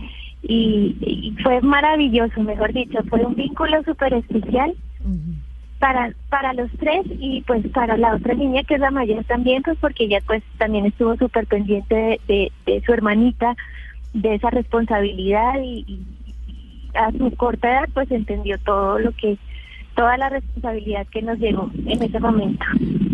y, 0.49 1.35
fue 1.43 1.61
maravilloso, 1.61 2.41
mejor 2.43 2.73
dicho, 2.73 2.99
fue 3.09 3.25
un 3.25 3.35
vínculo 3.35 3.83
súper 3.85 4.15
especial 4.15 4.75
para 5.79 6.13
para 6.31 6.55
los 6.55 6.71
tres 6.79 7.05
y 7.21 7.43
pues 7.43 7.67
para 7.69 7.97
la 7.97 8.15
otra 8.15 8.35
niña 8.35 8.63
que 8.65 8.75
es 8.75 8.81
la 8.81 8.91
mayor 8.91 9.25
también 9.25 9.63
pues 9.63 9.77
porque 9.79 10.05
ella 10.05 10.21
pues 10.27 10.43
también 10.57 10.87
estuvo 10.87 11.15
súper 11.17 11.47
pendiente 11.47 12.19
de, 12.27 12.51
de, 12.65 12.83
su 12.85 12.93
hermanita 12.95 13.55
de 14.15 14.35
esa 14.37 14.49
responsabilidad 14.49 15.61
y, 15.63 15.85
y 15.87 16.07
a 16.95 17.13
su 17.13 17.31
corta 17.37 17.71
edad 17.71 17.89
pues 17.93 18.11
entendió 18.11 18.59
todo 18.59 18.99
lo 18.99 19.13
que 19.13 19.39
toda 19.97 20.17
la 20.17 20.29
responsabilidad 20.29 21.07
que 21.09 21.23
nos 21.23 21.39
llegó 21.39 21.71
en 21.87 22.03
ese 22.03 22.21
momento. 22.21 22.65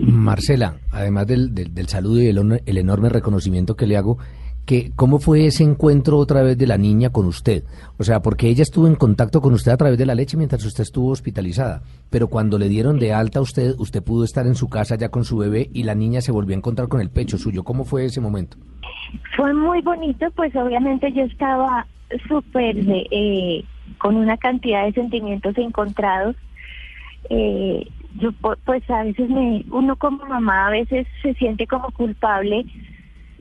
Marcela, 0.05 0.77
además 0.91 1.27
del, 1.27 1.55
del, 1.55 1.89
saludo 1.89 2.21
y 2.21 2.27
el, 2.27 2.61
el, 2.67 2.77
enorme 2.77 3.09
reconocimiento 3.09 3.77
que 3.77 3.87
le 3.87 3.97
hago, 3.97 4.19
que, 4.67 4.93
¿cómo 4.95 5.19
fue 5.19 5.47
ese 5.47 5.65
encuentro 5.65 6.19
otra 6.19 6.43
vez 6.43 6.57
de 6.57 6.67
la 6.67 6.79
niña 6.79 7.11
con 7.11 7.27
usted? 7.27 7.65
O 7.99 8.05
sea, 8.05 8.21
porque 8.21 8.49
ella 8.49 8.63
estuvo 8.63 8.87
en 8.87 8.95
contacto 8.95 9.41
con 9.41 9.53
usted 9.53 9.73
a 9.73 9.77
través 9.77 9.99
de 9.99 10.07
la 10.07 10.15
leche 10.15 10.37
mientras 10.37 10.65
usted 10.65 10.83
estuvo 10.83 11.11
hospitalizada, 11.11 11.83
pero 12.11 12.29
cuando 12.29 12.59
le 12.59 12.69
dieron 12.69 12.99
de 12.99 13.13
alta 13.13 13.41
a 13.41 13.43
usted, 13.43 13.75
usted 13.79 14.03
pudo 14.03 14.25
estar 14.25 14.47
en 14.47 14.55
su 14.55 14.69
casa 14.69 14.97
ya 14.97 15.09
con 15.09 15.25
su 15.25 15.39
bebé 15.39 15.69
y 15.73 15.83
la 15.83 15.95
niña 15.95 16.21
se 16.21 16.33
volvió 16.33 16.55
a 16.55 16.59
encontrar 16.59 16.89
con 16.89 17.01
el 17.01 17.11
pecho 17.11 17.39
suyo. 17.39 17.65
¿Cómo 17.65 17.85
fue 17.85 18.05
ese 18.05 18.21
momento? 18.21 18.57
Fue 19.37 19.53
muy 19.53 19.83
bonito, 19.83 20.31
pues 20.37 20.55
obviamente 20.57 21.13
yo 21.13 21.23
estaba 21.23 21.87
súper 22.29 22.77
eh, 22.89 23.65
con 23.99 24.17
una 24.17 24.37
cantidad 24.37 24.85
de 24.85 24.93
sentimientos 24.93 25.57
encontrados 25.59 26.37
eh, 27.31 27.87
yo 28.17 28.31
pues 28.65 28.89
a 28.91 29.05
veces 29.05 29.31
me 29.31 29.65
uno 29.71 29.97
como 29.97 30.25
mamá 30.27 30.67
a 30.67 30.71
veces 30.71 31.07
se 31.23 31.35
siente 31.35 31.67
como 31.67 31.91
culpable 31.93 32.67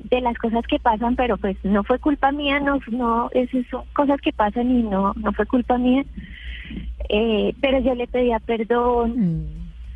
de 0.10 0.22
las 0.22 0.38
cosas 0.38 0.66
que 0.68 0.80
pasan 0.80 1.16
pero 1.16 1.38
pues 1.38 1.58
no 1.64 1.84
fue 1.84 2.00
culpa 2.00 2.32
mía 2.32 2.60
no 2.60 2.80
no 2.92 3.30
esas 3.32 3.66
son 3.68 3.84
cosas 3.94 4.20
que 4.22 4.34
pasan 4.34 4.72
y 4.72 4.84
no 4.84 5.14
no 5.16 5.32
fue 5.34 5.46
culpa 5.46 5.78
mía 5.78 6.04
eh, 7.10 7.54
pero 7.62 7.80
yo 7.80 7.96
le 7.96 8.08
pedía 8.08 8.40
perdón 8.40 9.48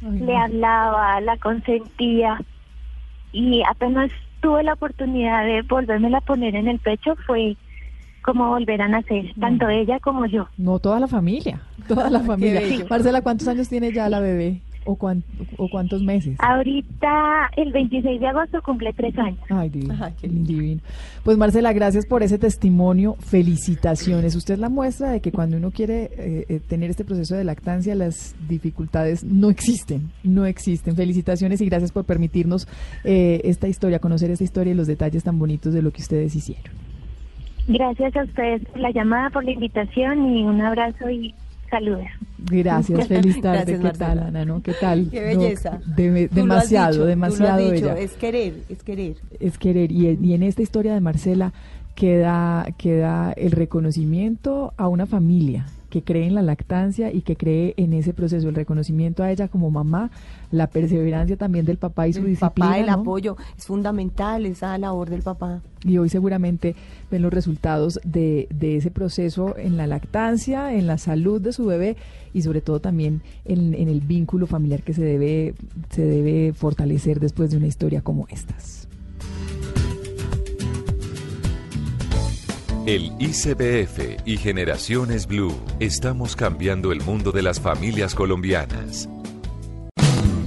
mm. 0.01 0.23
le 0.25 0.35
hablaba 0.35 1.21
la 1.21 1.37
consentía 1.37 2.39
y 3.31 3.63
apenas 3.69 4.11
tuve 4.41 4.63
la 4.63 4.73
oportunidad 4.73 5.45
de 5.45 5.61
volverme 5.63 6.15
a 6.15 6.21
poner 6.21 6.55
en 6.55 6.67
el 6.67 6.79
pecho 6.79 7.15
fue 7.25 7.57
como 8.25 8.49
volver 8.49 8.81
a 8.81 8.87
nacer, 8.87 9.33
tanto 9.39 9.69
ella 9.69 9.99
como 9.99 10.25
yo. 10.25 10.47
No, 10.57 10.79
toda 10.79 10.99
la 10.99 11.07
familia, 11.07 11.61
toda 11.87 12.09
la 12.09 12.19
familia. 12.31 12.61
Marcela, 12.89 13.21
¿cuántos 13.21 13.47
años 13.47 13.69
tiene 13.69 13.93
ya 13.93 14.09
la 14.09 14.19
bebé? 14.19 14.61
¿O, 14.85 14.97
¿O 15.57 15.69
cuántos 15.69 16.03
meses? 16.03 16.37
Ahorita, 16.39 17.49
el 17.57 17.71
26 17.71 18.21
de 18.21 18.27
agosto, 18.27 18.61
cumple 18.61 18.93
tres 18.93 19.17
años. 19.17 19.39
Ay, 19.49 19.69
divino, 19.69 20.81
Pues 21.23 21.37
Marcela, 21.37 21.73
gracias 21.73 22.05
por 22.05 22.21
ese 22.21 22.37
testimonio. 22.37 23.15
Felicitaciones. 23.19 24.35
Usted 24.35 24.53
es 24.53 24.59
la 24.59 24.69
muestra 24.69 25.11
de 25.11 25.21
que 25.21 25.31
cuando 25.31 25.57
uno 25.57 25.71
quiere 25.71 26.11
eh, 26.17 26.45
eh, 26.47 26.59
tener 26.59 26.91
este 26.91 27.03
proceso 27.03 27.35
de 27.35 27.43
lactancia, 27.43 27.95
las 27.95 28.35
dificultades 28.47 29.23
no 29.23 29.49
existen, 29.49 30.11
no 30.23 30.45
existen. 30.45 30.95
Felicitaciones 30.95 31.61
y 31.61 31.65
gracias 31.65 31.91
por 31.91 32.05
permitirnos 32.05 32.67
eh, 33.03 33.41
esta 33.43 33.67
historia, 33.67 33.99
conocer 33.99 34.29
esta 34.29 34.43
historia 34.43 34.71
y 34.71 34.75
los 34.75 34.87
detalles 34.87 35.23
tan 35.23 35.39
bonitos 35.39 35.73
de 35.73 35.81
lo 35.81 35.91
que 35.91 36.01
ustedes 36.01 36.35
hicieron. 36.35 36.71
Gracias 37.67 38.15
a 38.15 38.23
ustedes 38.23 38.63
por 38.65 38.79
la 38.79 38.91
llamada, 38.91 39.31
por 39.31 39.43
la 39.43 39.51
invitación 39.51 40.29
y 40.29 40.43
un 40.43 40.61
abrazo 40.61 41.09
y 41.09 41.33
saludos. 41.75 42.05
Gracias, 42.37 43.07
feliz 43.07 43.41
tarde. 43.41 43.79
¿Qué 43.79 43.89
tal, 43.97 44.19
Ana? 44.19 44.45
¿no? 44.45 44.61
¿Qué 44.61 44.73
tal? 44.79 45.09
Qué 45.09 45.21
belleza. 45.21 45.79
demasiado, 46.31 47.05
demasiado 47.05 47.69
bella. 47.69 47.97
Es 47.97 48.13
querer, 48.13 48.53
es 48.69 48.83
querer. 48.83 49.15
Es 49.39 49.57
querer. 49.57 49.91
Y, 49.91 50.17
y 50.21 50.33
en 50.33 50.43
esta 50.43 50.61
historia 50.61 50.93
de 50.93 51.01
Marcela 51.01 51.53
queda, 51.95 52.67
queda 52.77 53.33
el 53.35 53.51
reconocimiento 53.51 54.73
a 54.77 54.87
una 54.87 55.05
familia 55.05 55.65
que 55.95 56.03
cree 56.03 56.27
en 56.27 56.35
la 56.35 56.41
lactancia 56.41 57.09
y 57.13 57.21
que 57.21 57.37
cree 57.37 57.73
en 57.77 57.93
ese 57.93 58.13
proceso, 58.13 58.49
el 58.49 58.55
reconocimiento 58.55 59.23
a 59.23 59.31
ella 59.31 59.47
como 59.47 59.71
mamá, 59.71 60.11
la 60.51 60.67
perseverancia 60.67 61.37
también 61.37 61.65
del 61.65 61.77
papá 61.77 62.09
y 62.09 62.11
su 62.11 62.25
el 62.25 62.35
Papá, 62.35 62.77
el 62.79 62.89
apoyo, 62.89 63.37
es 63.57 63.65
fundamental 63.65 64.45
esa 64.45 64.77
labor 64.77 65.09
del 65.09 65.21
papá. 65.21 65.61
Y 65.85 65.97
hoy 65.97 66.09
seguramente 66.09 66.75
ven 67.09 67.21
los 67.21 67.31
resultados 67.31 68.01
de, 68.03 68.49
de 68.49 68.75
ese 68.75 68.91
proceso 68.91 69.55
en 69.57 69.77
la 69.77 69.87
lactancia, 69.87 70.73
en 70.73 70.85
la 70.85 70.97
salud 70.97 71.39
de 71.39 71.53
su 71.53 71.65
bebé 71.65 71.95
y 72.33 72.41
sobre 72.41 72.59
todo 72.59 72.81
también 72.81 73.21
en, 73.45 73.73
en 73.73 73.87
el 73.87 74.01
vínculo 74.01 74.47
familiar 74.47 74.83
que 74.83 74.93
se 74.93 75.01
debe, 75.01 75.53
se 75.91 76.03
debe 76.03 76.51
fortalecer 76.51 77.21
después 77.21 77.51
de 77.51 77.55
una 77.55 77.67
historia 77.67 78.01
como 78.01 78.27
estas. 78.27 78.84
El 82.85 83.13
ICBF 83.17 84.21
y 84.25 84.37
Generaciones 84.37 85.25
Blue 85.25 85.59
estamos 85.79 86.35
cambiando 86.35 86.91
el 86.91 87.01
mundo 87.01 87.31
de 87.31 87.41
las 87.41 87.59
familias 87.59 88.13
colombianas. 88.13 89.09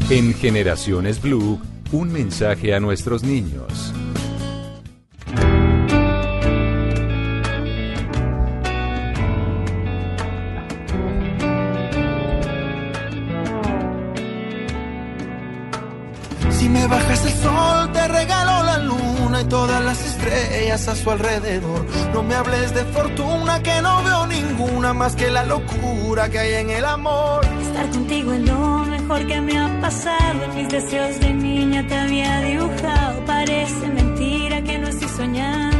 En 0.09 0.32
Generaciones 0.34 1.20
Blue, 1.20 1.61
un 1.91 2.12
mensaje 2.12 2.74
a 2.74 2.78
nuestros 2.78 3.24
niños. 3.24 3.93
Si 16.51 16.68
me 16.68 16.86
bajas 16.86 17.26
el 17.26 17.32
sol, 17.32 17.93
te 17.93 18.07
regalo 18.07 18.62
la 18.62 18.78
luna 18.78 19.41
y 19.41 19.45
todas 19.47 19.84
las 19.84 20.07
estrellas 20.07 20.86
a 20.86 20.95
su 20.95 21.11
alrededor 21.11 21.97
me 22.28 22.34
hables 22.34 22.74
de 22.74 22.84
fortuna 22.84 23.62
que 23.62 23.80
no 23.80 24.04
veo 24.04 24.26
ninguna 24.26 24.92
más 24.92 25.16
que 25.16 25.30
la 25.30 25.44
locura 25.44 26.28
que 26.28 26.38
hay 26.38 26.54
en 26.62 26.70
el 26.70 26.84
amor. 26.84 27.42
Estar 27.62 27.88
contigo 27.88 28.32
es 28.34 28.40
lo 28.40 28.84
mejor 28.84 29.26
que 29.26 29.40
me 29.40 29.58
ha 29.58 29.80
pasado. 29.80 30.48
Mis 30.54 30.68
deseos 30.68 31.18
de 31.20 31.32
niña 31.32 31.86
te 31.88 31.96
había 31.96 32.40
dibujado. 32.40 33.24
Parece 33.24 33.88
mentira 33.88 34.62
que 34.62 34.78
no 34.78 34.88
estoy 34.88 35.08
soñando. 35.08 35.77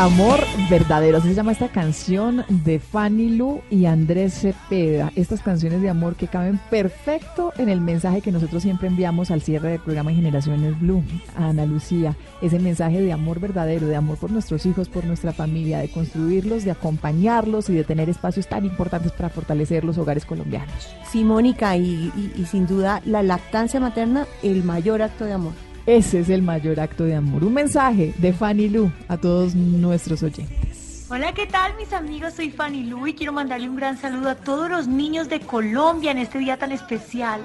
Amor 0.00 0.40
verdadero, 0.70 1.18
así 1.18 1.28
se 1.28 1.34
llama 1.34 1.52
esta 1.52 1.68
canción 1.68 2.42
de 2.48 2.78
Fanny 2.78 3.36
Lu 3.36 3.60
y 3.70 3.84
Andrés 3.84 4.32
Cepeda. 4.32 5.12
Estas 5.14 5.42
canciones 5.42 5.82
de 5.82 5.90
amor 5.90 6.14
que 6.16 6.26
caben 6.26 6.58
perfecto 6.70 7.52
en 7.58 7.68
el 7.68 7.82
mensaje 7.82 8.22
que 8.22 8.32
nosotros 8.32 8.62
siempre 8.62 8.88
enviamos 8.88 9.30
al 9.30 9.42
cierre 9.42 9.72
del 9.72 9.80
programa 9.80 10.10
Generaciones 10.12 10.80
Blue 10.80 11.04
a 11.36 11.48
Ana 11.48 11.66
Lucía. 11.66 12.16
Ese 12.40 12.58
mensaje 12.58 13.02
de 13.02 13.12
amor 13.12 13.40
verdadero, 13.40 13.88
de 13.88 13.96
amor 13.96 14.16
por 14.16 14.30
nuestros 14.30 14.64
hijos, 14.64 14.88
por 14.88 15.04
nuestra 15.04 15.32
familia, 15.34 15.80
de 15.80 15.90
construirlos, 15.90 16.64
de 16.64 16.70
acompañarlos 16.70 17.68
y 17.68 17.74
de 17.74 17.84
tener 17.84 18.08
espacios 18.08 18.46
tan 18.48 18.64
importantes 18.64 19.12
para 19.12 19.28
fortalecer 19.28 19.84
los 19.84 19.98
hogares 19.98 20.24
colombianos. 20.24 20.88
Sí, 21.12 21.24
Mónica, 21.24 21.76
y, 21.76 22.10
y- 22.16 22.32
y 22.40 22.46
sin 22.46 22.66
duda 22.66 23.02
la 23.04 23.22
lactancia 23.22 23.80
materna, 23.80 24.26
el 24.42 24.64
mayor 24.64 25.02
acto 25.02 25.26
de 25.26 25.34
amor. 25.34 25.52
Ese 25.90 26.20
es 26.20 26.28
el 26.28 26.42
mayor 26.42 26.78
acto 26.78 27.02
de 27.02 27.16
amor. 27.16 27.42
Un 27.42 27.52
mensaje 27.52 28.14
de 28.18 28.32
Fanny 28.32 28.68
Lu 28.68 28.92
a 29.08 29.16
todos 29.16 29.56
nuestros 29.56 30.22
oyentes. 30.22 31.08
Hola, 31.10 31.34
¿qué 31.34 31.48
tal 31.48 31.74
mis 31.74 31.92
amigos? 31.92 32.34
Soy 32.34 32.52
Fanny 32.52 32.84
Lu 32.84 33.08
y 33.08 33.14
quiero 33.14 33.32
mandarle 33.32 33.68
un 33.68 33.74
gran 33.74 33.98
saludo 33.98 34.28
a 34.28 34.36
todos 34.36 34.70
los 34.70 34.86
niños 34.86 35.28
de 35.28 35.40
Colombia 35.40 36.12
en 36.12 36.18
este 36.18 36.38
día 36.38 36.56
tan 36.58 36.70
especial. 36.70 37.40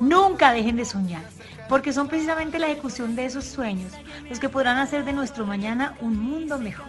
Nunca 0.00 0.54
dejen 0.54 0.76
de 0.76 0.86
soñar, 0.86 1.22
porque 1.68 1.92
son 1.92 2.08
precisamente 2.08 2.58
la 2.58 2.68
ejecución 2.68 3.14
de 3.14 3.26
esos 3.26 3.44
sueños 3.44 3.92
los 4.26 4.40
que 4.40 4.48
podrán 4.48 4.78
hacer 4.78 5.04
de 5.04 5.12
nuestro 5.12 5.44
mañana 5.44 5.94
un 6.00 6.16
mundo 6.16 6.58
mejor. 6.58 6.86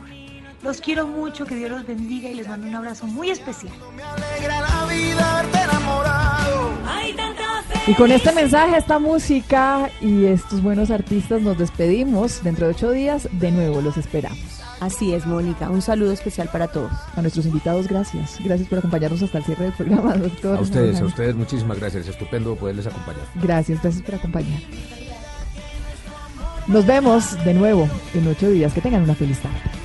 Los 0.61 0.79
quiero 0.79 1.05
mucho, 1.05 1.45
que 1.45 1.55
Dios 1.55 1.69
los 1.69 1.85
bendiga 1.85 2.29
y 2.29 2.35
les 2.35 2.47
mando 2.47 2.65
un 2.65 2.75
abrazo 2.75 3.05
muy 3.07 3.29
especial. 3.29 3.73
Hay 4.89 5.13
tanta 5.17 5.62
Y 7.85 7.95
con 7.95 8.13
este 8.13 8.31
mensaje, 8.31 8.77
esta 8.77 8.97
música 8.97 9.89
y 9.99 10.25
estos 10.25 10.63
buenos 10.63 10.89
artistas 10.89 11.41
nos 11.41 11.57
despedimos. 11.57 12.41
Dentro 12.41 12.65
de 12.67 12.71
ocho 12.71 12.91
días, 12.91 13.27
de 13.33 13.51
nuevo 13.51 13.81
los 13.81 13.97
esperamos. 13.97 14.39
Así 14.79 15.13
es, 15.13 15.25
Mónica. 15.25 15.69
Un 15.69 15.81
saludo 15.81 16.13
especial 16.13 16.47
para 16.47 16.69
todos. 16.69 16.93
A 17.17 17.21
nuestros 17.21 17.45
invitados, 17.45 17.89
gracias. 17.89 18.37
Gracias 18.41 18.69
por 18.69 18.79
acompañarnos 18.79 19.21
hasta 19.21 19.39
el 19.39 19.43
cierre 19.43 19.65
del 19.65 19.73
programa, 19.73 20.13
doctor. 20.15 20.57
A 20.57 20.61
ustedes, 20.61 21.01
a 21.01 21.05
ustedes 21.05 21.35
muchísimas 21.35 21.77
gracias. 21.77 22.07
Estupendo 22.07 22.55
poderles 22.55 22.87
acompañar. 22.87 23.25
Gracias, 23.35 23.81
gracias 23.81 24.01
por 24.03 24.15
acompañar. 24.15 24.61
Nos 26.67 26.85
vemos 26.85 27.43
de 27.43 27.53
nuevo 27.53 27.89
en 28.13 28.25
ocho 28.29 28.49
días. 28.49 28.73
Que 28.73 28.79
tengan 28.79 29.03
una 29.03 29.15
feliz 29.15 29.39
tarde. 29.39 29.82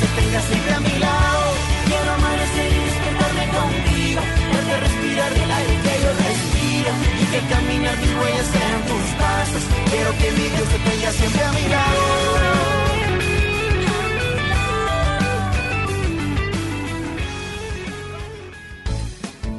Te 0.00 0.06
tenga 0.20 0.40
siempre 0.40 0.72
a 0.74 0.80
mi 0.80 0.98
lado. 0.98 1.44
Quiero 1.86 2.10
amanecer 2.12 2.72
y 2.72 2.80
despertarme 2.88 3.46
contigo. 3.58 4.20
Verte 4.52 4.74
respirar 4.86 5.32
el 5.32 5.50
aire 5.58 5.74
que 5.84 5.94
yo 6.04 6.10
respiro 6.26 6.90
y 7.20 7.24
que 7.32 7.40
caminar 7.52 7.96
mis 7.98 8.12
huellas 8.18 8.46
sean 8.54 8.80
tus 8.90 9.06
pasos. 9.20 9.62
Quiero 9.90 10.10
que 10.18 10.28
mi 10.32 10.46
Dios 10.54 10.68
te 10.68 10.78
tenga 10.90 11.10
siempre 11.12 11.42
a 11.42 11.52
mi 11.52 11.68
lado. 11.68 12.66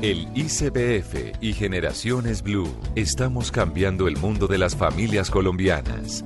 El 0.02 0.28
ICBF 0.36 1.42
y 1.42 1.54
Generaciones 1.54 2.44
Blue 2.44 2.70
estamos 2.96 3.52
cambiando 3.52 4.08
el 4.08 4.16
mundo 4.16 4.46
de 4.46 4.60
las 4.60 4.76
familias 4.76 5.32
colombianas. 5.32 6.24